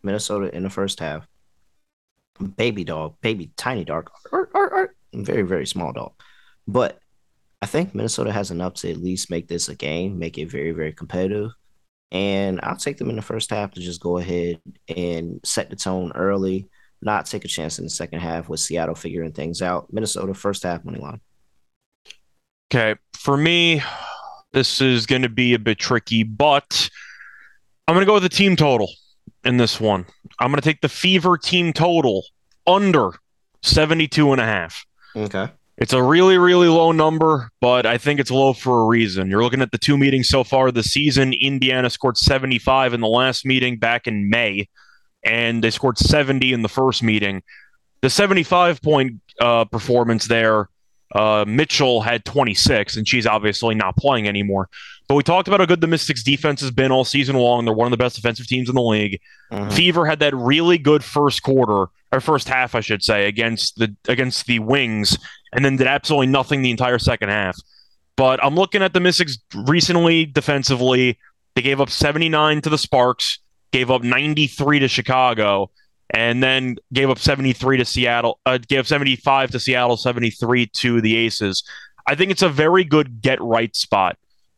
Minnesota 0.03 0.55
in 0.55 0.61
the 0.61 0.69
first 0.69 0.99
half. 0.99 1.27
Baby 2.55 2.83
dog, 2.83 3.15
baby 3.19 3.51
tiny 3.57 3.83
dog, 3.83 4.11
or, 4.31 4.51
or, 4.53 4.69
or 4.73 4.95
very, 5.11 5.41
very 5.41 5.65
small 5.65 5.91
dog. 5.91 6.13
But 6.67 6.99
I 7.63 7.65
think 7.65 7.95
Minnesota 7.95 8.31
has 8.31 8.51
enough 8.51 8.75
to 8.75 8.91
at 8.91 8.97
least 8.97 9.31
make 9.31 9.47
this 9.47 9.69
a 9.69 9.75
game, 9.75 10.19
make 10.19 10.37
it 10.37 10.51
very, 10.51 10.71
very 10.71 10.93
competitive. 10.93 11.49
And 12.11 12.59
I'll 12.63 12.77
take 12.77 12.97
them 12.97 13.09
in 13.09 13.15
the 13.17 13.21
first 13.21 13.49
half 13.49 13.71
to 13.71 13.81
just 13.81 14.01
go 14.01 14.17
ahead 14.17 14.61
and 14.87 15.41
set 15.43 15.69
the 15.69 15.75
tone 15.75 16.11
early, 16.15 16.69
not 17.01 17.25
take 17.25 17.43
a 17.43 17.49
chance 17.49 17.79
in 17.79 17.85
the 17.85 17.89
second 17.89 18.19
half 18.19 18.47
with 18.47 18.59
Seattle 18.59 18.95
figuring 18.95 19.33
things 19.33 19.61
out. 19.61 19.91
Minnesota 19.91 20.33
first 20.33 20.63
half 20.63 20.85
money 20.85 20.99
line. 20.99 21.19
Okay. 22.71 22.95
For 23.17 23.35
me, 23.35 23.81
this 24.53 24.81
is 24.81 25.05
going 25.05 25.21
to 25.23 25.29
be 25.29 25.53
a 25.53 25.59
bit 25.59 25.79
tricky, 25.79 26.23
but 26.23 26.89
I'm 27.87 27.95
going 27.95 28.05
to 28.05 28.09
go 28.09 28.15
with 28.15 28.23
the 28.23 28.29
team 28.29 28.55
total 28.55 28.89
in 29.43 29.57
this 29.57 29.79
one. 29.79 30.05
I'm 30.39 30.51
going 30.51 30.61
to 30.61 30.67
take 30.67 30.81
the 30.81 30.89
Fever 30.89 31.37
team 31.37 31.73
total 31.73 32.23
under 32.65 33.11
72 33.63 34.31
and 34.31 34.41
a 34.41 34.45
half. 34.45 34.85
Okay. 35.15 35.49
It's 35.77 35.93
a 35.93 36.01
really, 36.01 36.39
really 36.39 36.67
low 36.67 36.91
number, 36.91 37.51
but 37.61 37.85
I 37.85 37.99
think 37.99 38.19
it's 38.19 38.31
low 38.31 38.53
for 38.53 38.81
a 38.81 38.85
reason. 38.85 39.29
You're 39.29 39.43
looking 39.43 39.61
at 39.61 39.71
the 39.71 39.77
two 39.77 39.95
meetings 39.95 40.27
so 40.27 40.43
far 40.43 40.71
this 40.71 40.87
season. 40.91 41.33
Indiana 41.33 41.91
scored 41.91 42.17
75 42.17 42.95
in 42.95 43.01
the 43.01 43.07
last 43.07 43.45
meeting 43.45 43.77
back 43.77 44.07
in 44.07 44.27
May, 44.27 44.69
and 45.23 45.63
they 45.63 45.69
scored 45.69 45.99
70 45.99 46.51
in 46.51 46.63
the 46.63 46.69
first 46.69 47.03
meeting. 47.03 47.43
The 48.01 48.09
75 48.09 48.81
point 48.81 49.21
uh, 49.39 49.65
performance 49.65 50.27
there, 50.27 50.69
uh, 51.13 51.45
Mitchell 51.47 52.01
had 52.01 52.25
26, 52.25 52.97
and 52.97 53.07
she's 53.07 53.27
obviously 53.27 53.75
not 53.75 53.95
playing 53.97 54.27
anymore. 54.27 54.69
But 55.07 55.15
we 55.15 55.23
talked 55.23 55.47
about 55.47 55.61
how 55.61 55.65
good 55.65 55.79
the 55.79 55.87
Mystics 55.87 56.21
defense 56.21 56.59
has 56.61 56.71
been 56.71 56.91
all 56.91 57.05
season 57.05 57.37
long. 57.37 57.63
They're 57.63 57.73
one 57.73 57.87
of 57.87 57.91
the 57.91 57.97
best 57.97 58.17
defensive 58.17 58.47
teams 58.47 58.67
in 58.67 58.75
the 58.75 58.81
league. 58.81 59.21
Mhm. 59.51 59.71
Fever 59.71 60.05
had 60.05 60.19
that 60.19 60.35
really 60.35 60.77
good 60.77 61.03
first 61.03 61.43
quarter 61.43 61.85
or 62.11 62.19
first 62.19 62.49
half, 62.49 62.75
I 62.75 62.81
should 62.81 63.03
say, 63.03 63.25
against 63.27 63.77
the 63.77 63.95
against 64.09 64.45
the 64.47 64.59
Wings, 64.59 65.17
and 65.53 65.63
then 65.63 65.77
did 65.77 65.87
absolutely 65.87 66.27
nothing 66.27 66.61
the 66.61 66.71
entire 66.71 66.99
second 66.99 67.29
half. 67.29 67.55
But 68.17 68.43
I'm 68.43 68.55
looking 68.55 68.81
at 68.81 68.93
the 68.93 68.99
Mystics 68.99 69.37
recently 69.53 70.25
defensively. 70.25 71.17
They 71.55 71.61
gave 71.61 71.79
up 71.79 71.89
79 71.89 72.61
to 72.61 72.69
the 72.69 72.77
Sparks, 72.77 73.39
gave 73.71 73.89
up 73.89 74.03
93 74.03 74.79
to 74.79 74.87
Chicago, 74.87 75.71
and 76.13 76.43
then 76.43 76.75
gave 76.91 77.09
up 77.09 77.19
73 77.19 77.77
to 77.77 77.85
Seattle. 77.85 78.39
Uh, 78.45 78.57
gave 78.57 78.87
75 78.87 79.51
to 79.51 79.59
Seattle, 79.59 79.95
73 79.97 80.65
to 80.67 80.99
the 80.99 81.15
Aces. 81.15 81.63
I 82.05 82.15
think 82.15 82.31
it's 82.31 82.41
a 82.41 82.49
very 82.49 82.83
good 82.83 83.21
get 83.21 83.41
right 83.41 83.73
spot 83.75 84.17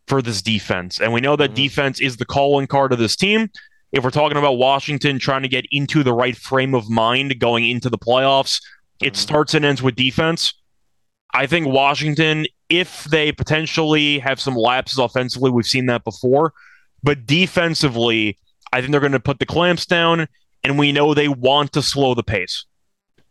for 0.09 0.21
this 0.21 0.41
defense, 0.41 0.99
and 0.99 1.13
we 1.13 1.21
know 1.21 1.35
that 1.37 1.51
Mhm. 1.51 1.55
defense 1.55 2.01
is 2.01 2.17
the 2.17 2.25
calling 2.25 2.67
card 2.67 2.91
of 2.91 2.99
this 2.99 3.15
team 3.15 3.49
if 3.91 4.03
we're 4.03 4.11
talking 4.11 4.37
about 4.37 4.53
Washington 4.53 5.17
trying 5.17 5.41
to 5.41 5.47
get 5.47 5.65
into 5.71 6.03
the 6.03 6.13
right 6.13 6.37
frame 6.37 6.75
of 6.75 6.89
mind 6.89 7.39
going 7.39 7.67
into 7.67 7.89
the 7.89 7.97
playoffs, 7.97 8.61
it 9.01 9.13
Mhm. 9.13 9.17
starts 9.17 9.53
and 9.53 9.65
ends 9.65 9.81
with 9.81 9.95
defense. 9.95 10.53
I 11.33 11.47
think 11.47 11.67
Washington, 11.67 12.45
if 12.69 13.05
they 13.05 13.31
potentially 13.31 14.19
have 14.19 14.39
some 14.39 14.55
lapses 14.55 14.99
offensively, 14.99 15.51
we've 15.51 15.65
seen 15.65 15.87
that 15.87 16.03
before, 16.03 16.53
but 17.01 17.25
defensively, 17.25 18.37
I 18.71 18.81
think 18.81 18.91
they're 18.91 18.99
going 18.99 19.11
to 19.13 19.19
put 19.19 19.39
the 19.39 19.45
clamps 19.45 19.85
down, 19.85 20.27
and 20.63 20.77
we 20.77 20.91
know 20.91 21.13
they 21.13 21.27
want 21.27 21.73
to 21.73 21.81
slow 21.81 22.13
the 22.13 22.23
pace. 22.23 22.65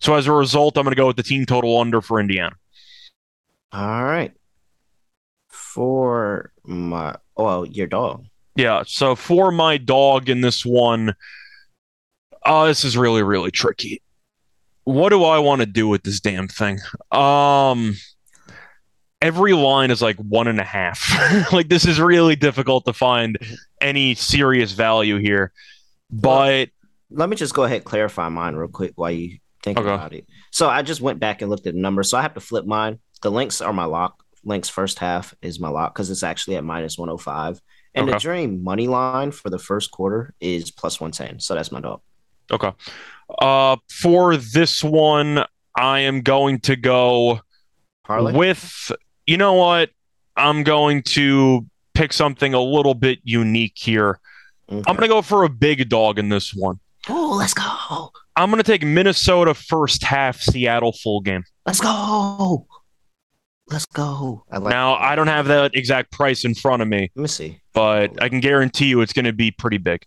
So 0.01 0.15
as 0.15 0.27
a 0.27 0.33
result, 0.33 0.77
I'm 0.77 0.85
going 0.85 0.93
to 0.95 1.01
go 1.01 1.09
with 1.09 1.17
the 1.17 1.23
team 1.23 1.47
total 1.47 1.79
under 1.79 2.01
for 2.01 2.19
Indiana. 2.21 2.57
All 3.73 4.05
right. 4.05 4.33
For 5.49 6.53
my, 6.69 7.17
oh, 7.37 7.45
well, 7.45 7.67
your 7.67 7.87
dog. 7.87 8.27
Yeah. 8.55 8.83
So 8.87 9.15
for 9.17 9.51
my 9.51 9.79
dog 9.79 10.29
in 10.29 10.41
this 10.41 10.65
one, 10.65 11.15
oh, 12.45 12.67
this 12.67 12.85
is 12.85 12.97
really, 12.97 13.23
really 13.23 13.51
tricky. 13.51 14.03
What 14.85 15.11
do 15.11 15.25
I 15.25 15.39
want 15.39 15.61
to 15.61 15.67
do 15.67 15.87
with 15.89 16.03
this 16.03 16.19
damn 16.21 16.49
thing? 16.49 16.79
Um, 17.13 17.95
every 19.21 19.53
line 19.53 19.91
is 19.91 20.01
like 20.01 20.17
one 20.17 20.49
and 20.49 20.61
a 20.61 20.65
half. 20.65 21.53
like 21.53 21.69
this 21.69 21.87
is 21.87 22.01
really 22.01 22.37
difficult 22.37 22.85
to 22.87 22.93
find 22.93 23.39
any 23.81 24.15
serious 24.15 24.73
value 24.73 25.19
here. 25.19 25.53
But 26.11 26.71
Let 27.11 27.29
me 27.29 27.37
just 27.37 27.55
go 27.55 27.65
ahead 27.65 27.77
and 27.77 27.85
clarify 27.85 28.29
mine 28.29 28.55
real 28.55 28.69
quick 28.69 28.93
while 28.97 29.11
you 29.11 29.39
think 29.63 29.79
Okay. 29.79 29.93
about 29.93 30.13
it. 30.15 30.27
So 30.51 30.69
I 30.69 30.83
just 30.83 31.01
went 31.01 31.21
back 31.21 31.43
and 31.43 31.51
looked 31.51 31.67
at 31.67 31.75
the 31.75 31.81
numbers. 31.81 32.09
So 32.11 32.17
I 32.19 32.23
have 32.23 32.35
to 32.35 32.41
flip 32.41 32.65
mine. 32.65 32.99
The 33.23 33.31
Lynx 33.31 33.61
are 33.61 33.73
my 33.73 33.85
lock. 33.85 34.23
Lynx 34.49 34.69
first 34.69 34.99
half 34.99 35.35
is 35.43 35.61
my 35.61 35.69
lock 35.69 35.95
because 35.95 36.11
it's 36.11 36.23
actually 36.23 36.57
at 36.57 36.65
minus 36.65 36.99
105. 36.99 37.61
And 37.95 38.09
the 38.09 38.13
Okay. 38.15 38.19
dream 38.23 38.65
money 38.65 38.89
line 38.89 39.31
for 39.31 39.51
the 39.51 39.59
first 39.59 39.91
quarter 39.91 40.35
is 40.41 40.71
plus 40.71 41.01
110. 41.01 41.41
So 41.41 41.55
that's 41.55 41.71
my 41.73 41.81
dog. 41.81 42.01
okay. 42.51 42.73
Uh, 43.41 43.77
for 43.91 44.37
this 44.37 44.83
one, 44.83 45.45
I 45.77 46.01
am 46.01 46.23
going 46.23 46.61
to 46.61 46.77
go 46.77 47.41
Parlay. 48.05 48.33
with 48.33 48.91
you 49.27 49.37
know 49.37 49.53
what 49.53 49.91
i'm 50.37 50.63
going 50.63 51.03
to 51.03 51.67
pick 51.93 52.13
something 52.13 52.55
a 52.55 52.61
little 52.61 52.95
bit 52.95 53.19
unique 53.23 53.75
here 53.77 54.19
Okay. 54.73 54.83
i'm 54.87 54.97
going 54.97 55.03
to 55.09 55.15
go 55.15 55.21
for 55.21 55.45
a 55.45 55.49
big 55.51 55.89
dog 55.91 56.19
in 56.19 56.31
this 56.31 56.55
one 56.55 56.81
Oh, 57.11 57.35
let's 57.37 57.53
go. 57.53 58.11
i'm 58.37 58.51
going 58.51 58.63
to 58.63 58.71
take 58.73 58.83
minnesota 58.83 59.53
first 59.53 60.03
half 60.05 60.41
seattle 60.41 60.93
full 60.93 61.21
game 61.21 61.45
Let's 61.67 61.81
go. 61.81 62.67
Let's 63.71 63.87
go. 63.87 64.45
I 64.51 64.59
like 64.59 64.71
now 64.71 64.95
i 64.95 65.15
don't 65.15 65.27
have 65.29 65.47
that 65.47 65.73
exact 65.75 66.11
price 66.13 66.45
in 66.45 66.55
front 66.55 66.81
of 66.83 66.89
me 66.89 67.11
Let 67.15 67.23
me 67.23 67.29
see. 67.29 67.61
but 67.75 68.21
i 68.23 68.29
can 68.29 68.41
guarantee 68.41 68.87
you 68.87 69.01
it's 69.03 69.13
going 69.13 69.25
to 69.27 69.33
be 69.33 69.51
pretty 69.51 69.79
big 69.79 70.05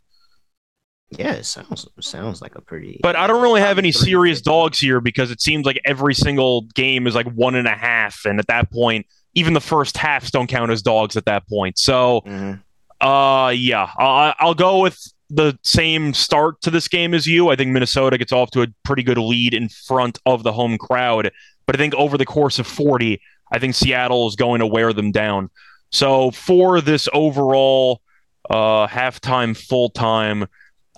Yeah, 1.12 1.34
it 1.34 1.46
sounds 1.46 1.88
sounds 2.00 2.42
like 2.42 2.56
a 2.56 2.62
pretty. 2.62 3.00
but 3.04 3.16
i 3.16 3.28
don't 3.28 3.42
really 3.42 3.62
have 3.62 3.78
any 3.78 3.92
serious 3.92 4.40
350. 4.42 4.50
dogs 4.50 4.80
here 4.80 5.02
because 5.02 5.30
it 5.32 5.42
seems 5.42 5.66
like 5.66 5.80
every 5.86 6.14
single 6.16 6.62
game 6.74 7.06
is 7.08 7.14
like 7.16 7.28
one 7.34 7.56
and 7.56 7.68
a 7.68 7.76
half 7.76 8.26
and 8.26 8.40
at 8.40 8.48
that 8.48 8.72
point 8.72 9.06
even 9.34 9.54
the 9.54 9.62
first 9.62 9.96
halves 9.98 10.32
don't 10.32 10.48
count 10.48 10.72
as 10.72 10.82
dogs 10.82 11.16
at 11.18 11.26
that 11.26 11.48
point 11.48 11.78
so 11.78 12.22
Mhm. 12.26 12.62
Uh, 13.00 13.50
yeah, 13.56 13.90
I'll, 13.98 14.36
I'll 14.38 14.54
go 14.54 14.78
with 14.84 14.96
the 15.32 15.58
same 15.64 16.14
start 16.14 16.62
to 16.62 16.70
this 16.70 16.88
game 16.88 17.16
as 17.16 17.26
you. 17.26 17.50
I 17.50 17.56
think 17.56 17.72
Minnesota 17.72 18.16
gets 18.16 18.32
off 18.32 18.52
to 18.52 18.62
a 18.62 18.68
pretty 18.84 19.02
good 19.02 19.18
lead 19.18 19.56
in 19.56 19.70
front 19.70 20.20
of 20.28 20.44
the 20.44 20.52
home 20.54 20.78
crowd, 20.78 21.32
but 21.66 21.76
I 21.76 21.80
think 21.80 21.96
over 21.96 22.16
the 22.16 22.28
course 22.28 22.60
of 22.60 22.68
40, 22.68 23.20
I 23.52 23.60
think 23.60 23.76
Seattle 23.76 24.28
is 24.28 24.36
going 24.36 24.60
to 24.60 24.68
wear 24.68 24.94
them 24.94 25.12
down. 25.12 25.50
So 25.92 26.32
for 26.32 26.82
this 26.82 27.10
overall 27.14 28.02
uh, 28.50 28.88
halftime, 28.88 29.58
full 29.58 29.90
time, 29.90 30.48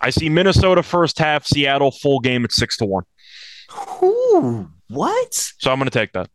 I 0.01 0.09
see 0.09 0.29
Minnesota 0.29 0.83
first 0.83 1.17
half, 1.17 1.45
Seattle 1.45 1.91
full 1.91 2.19
game 2.19 2.43
at 2.43 2.51
six 2.51 2.77
to 2.77 2.85
one. 2.85 3.03
Ooh, 4.03 4.69
what? 4.89 5.33
So 5.33 5.71
I'm 5.71 5.79
going 5.79 5.89
to 5.89 5.97
take 5.99 6.13
that. 6.13 6.29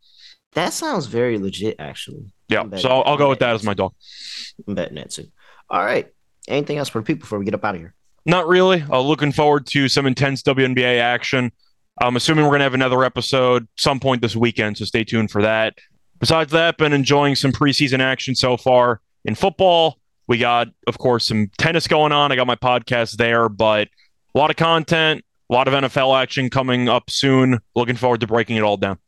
That 0.53 0.73
sounds 0.73 1.05
very 1.05 1.37
legit, 1.37 1.75
actually. 1.79 2.33
Yeah, 2.49 2.63
so 2.77 2.89
I'll, 2.89 3.03
I'll 3.03 3.17
go 3.17 3.29
with 3.29 3.39
that 3.39 3.53
as 3.53 3.63
my 3.63 3.75
dog. 3.75 3.93
I'm 4.67 4.73
betting 4.73 4.95
that 4.95 5.11
too. 5.11 5.27
All 5.69 5.83
right. 5.83 6.07
Anything 6.47 6.77
else 6.77 6.89
for 6.89 6.99
the 6.99 7.05
people 7.05 7.21
before 7.21 7.37
we 7.37 7.45
get 7.45 7.53
up 7.53 7.63
out 7.63 7.75
of 7.75 7.81
here? 7.81 7.93
Not 8.25 8.47
really. 8.47 8.83
Uh, 8.89 8.99
looking 9.01 9.31
forward 9.31 9.67
to 9.67 9.87
some 9.87 10.07
intense 10.07 10.41
WNBA 10.41 10.99
action. 10.99 11.51
I'm 12.01 12.15
assuming 12.15 12.45
we're 12.45 12.51
going 12.51 12.59
to 12.59 12.65
have 12.65 12.73
another 12.73 13.03
episode 13.03 13.67
some 13.77 13.99
point 13.99 14.21
this 14.21 14.35
weekend, 14.35 14.77
so 14.77 14.85
stay 14.85 15.03
tuned 15.03 15.29
for 15.31 15.41
that. 15.43 15.75
Besides 16.19 16.51
that, 16.51 16.77
been 16.77 16.93
enjoying 16.93 17.35
some 17.35 17.51
preseason 17.51 17.99
action 17.99 18.35
so 18.35 18.57
far 18.57 19.01
in 19.25 19.35
football. 19.35 19.97
We 20.27 20.37
got, 20.37 20.67
of 20.85 20.97
course, 20.97 21.25
some 21.25 21.49
tennis 21.57 21.87
going 21.87 22.11
on. 22.11 22.31
I 22.31 22.35
got 22.35 22.45
my 22.45 22.55
podcast 22.55 23.17
there, 23.17 23.49
but 23.49 23.87
a 24.35 24.37
lot 24.37 24.49
of 24.51 24.57
content, 24.57 25.23
a 25.49 25.53
lot 25.53 25.67
of 25.67 25.73
NFL 25.73 26.21
action 26.21 26.49
coming 26.49 26.89
up 26.89 27.09
soon. 27.09 27.59
Looking 27.75 27.95
forward 27.95 28.19
to 28.21 28.27
breaking 28.27 28.57
it 28.57 28.63
all 28.63 28.77
down. 28.77 28.99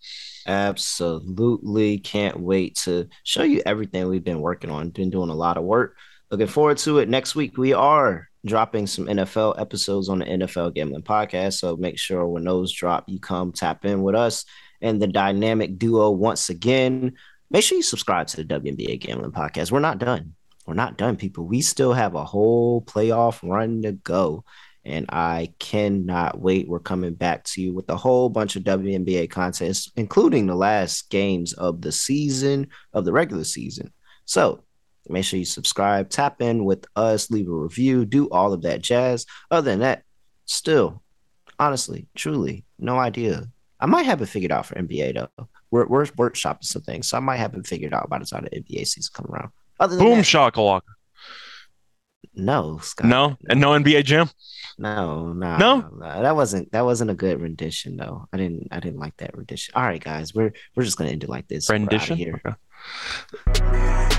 Absolutely 0.47 1.99
can't 1.99 2.39
wait 2.39 2.76
to 2.78 3.07
show 3.24 3.43
you 3.43 3.62
everything 3.66 4.07
we've 4.07 4.24
been 4.24 4.41
working 4.41 4.72
on. 4.72 4.89
Been 4.89 5.12
doing 5.12 5.30
a 5.30 5.36
lot 5.36 5.57
of 5.57 5.64
work. 5.64 5.95
Looking 6.32 6.47
forward 6.47 6.78
to 6.80 6.99
it. 6.99 7.09
Next 7.09 7.36
week 7.36 7.57
we 7.57 7.74
are 7.74 8.30
dropping 8.45 8.88
some 8.88 9.05
NFL 9.05 9.59
episodes 9.62 10.09
on 10.09 10.20
the 10.20 10.26
NFL 10.26 10.74
Gambling 10.74 11.03
Podcast. 11.03 11.59
So 11.59 11.76
make 11.76 11.99
sure 11.99 12.26
when 12.26 12.45
those 12.45 12.72
drop, 12.72 13.03
you 13.07 13.20
come 13.20 13.51
tap 13.51 13.86
in 13.86 14.01
with 14.01 14.16
us 14.16 14.45
and 14.82 15.02
the 15.02 15.08
dynamic 15.08 15.78
duo 15.78 16.12
once 16.12 16.50
again. 16.50 17.14
Make 17.50 17.64
sure 17.64 17.78
you 17.78 17.84
subscribe 17.84 18.28
to 18.28 18.38
the 18.38 18.46
WNBA 18.46 19.00
Gambling 19.00 19.32
Podcast. 19.32 19.72
We're 19.72 19.80
not 19.80 20.00
done. 20.00 20.36
We're 20.66 20.74
not 20.74 20.98
done, 20.98 21.18
people. 21.18 21.46
We 21.46 21.62
still 21.62 21.94
have 21.94 22.16
a 22.16 22.24
whole 22.24 22.82
playoff 22.82 23.48
run 23.48 23.82
to 23.82 23.94
go. 23.94 24.44
And 24.84 25.06
I 25.10 25.54
cannot 25.60 26.40
wait. 26.40 26.68
We're 26.68 26.80
coming 26.80 27.14
back 27.14 27.44
to 27.46 27.62
you 27.62 27.74
with 27.74 27.90
a 27.90 27.96
whole 27.96 28.30
bunch 28.30 28.56
of 28.56 28.64
WNBA 28.64 29.30
content, 29.30 29.88
including 29.96 30.48
the 30.48 30.56
last 30.56 31.10
games 31.10 31.54
of 31.54 31.82
the 31.82 31.92
season, 31.92 32.68
of 32.94 33.06
the 33.06 33.12
regular 33.12 33.44
season. 33.44 33.94
So 34.26 34.64
make 35.08 35.26
sure 35.26 35.40
you 35.40 35.46
subscribe, 35.46 36.10
tap 36.10 36.42
in 36.42 36.66
with 36.66 36.86
us, 36.96 37.30
leave 37.30 37.48
a 37.48 37.52
review, 37.52 38.06
do 38.06 38.30
all 38.30 38.54
of 38.54 38.64
that 38.64 38.82
jazz. 38.82 39.26
Other 39.52 39.70
than 39.70 39.80
that, 39.80 40.04
still, 40.46 41.04
honestly, 41.60 42.08
truly, 42.16 42.66
no 42.80 42.98
idea. 42.98 43.50
I 43.82 43.88
might 43.88 44.06
have 44.06 44.22
it 44.22 44.28
figured 44.28 44.52
out 44.52 44.66
for 44.68 44.76
NBA 44.76 45.16
though. 45.16 45.48
We're, 45.72 45.88
we're 45.88 46.06
workshopping 46.06 46.64
some 46.64 46.84
things, 46.84 47.08
so 47.10 47.18
I 47.18 47.20
might 47.20 47.38
have 47.38 47.54
it 47.56 47.66
figured 47.66 47.94
out 47.94 48.10
by 48.10 48.20
the 48.20 48.26
time 48.26 48.48
the 48.50 48.62
NBA 48.62 48.88
season 48.88 49.12
come 49.14 49.26
around. 49.32 49.50
Other 49.80 49.98
Boom 49.98 50.18
that, 50.18 50.26
shakalaka. 50.26 50.82
No, 52.34 52.78
Scott. 52.82 53.08
No, 53.08 53.38
and 53.50 53.60
no 53.60 53.72
NBA 53.72 54.06
Jam. 54.06 54.30
No, 54.78 55.34
No? 55.34 55.58
no, 55.58 55.90
no. 56.00 56.22
That 56.22 56.36
wasn't 56.36 56.72
that 56.72 56.86
wasn't 56.86 57.12
a 57.12 57.16
good 57.16 57.42
rendition 57.42 57.98
though. 57.98 58.28
I 58.32 58.38
didn't 58.38 58.68
I 58.72 58.80
didn't 58.80 59.00
like 59.00 59.18
that 59.18 59.36
rendition. 59.36 59.74
All 59.76 59.84
right, 59.84 60.02
guys, 60.02 60.34
we're 60.34 60.54
we're 60.76 60.84
just 60.84 60.98
gonna 60.98 61.10
end 61.10 61.24
it 61.24 61.30
like 61.30 61.48
this. 61.48 61.70
Rendition. 61.70 62.18
here. 62.18 62.42
Okay. 63.50 64.18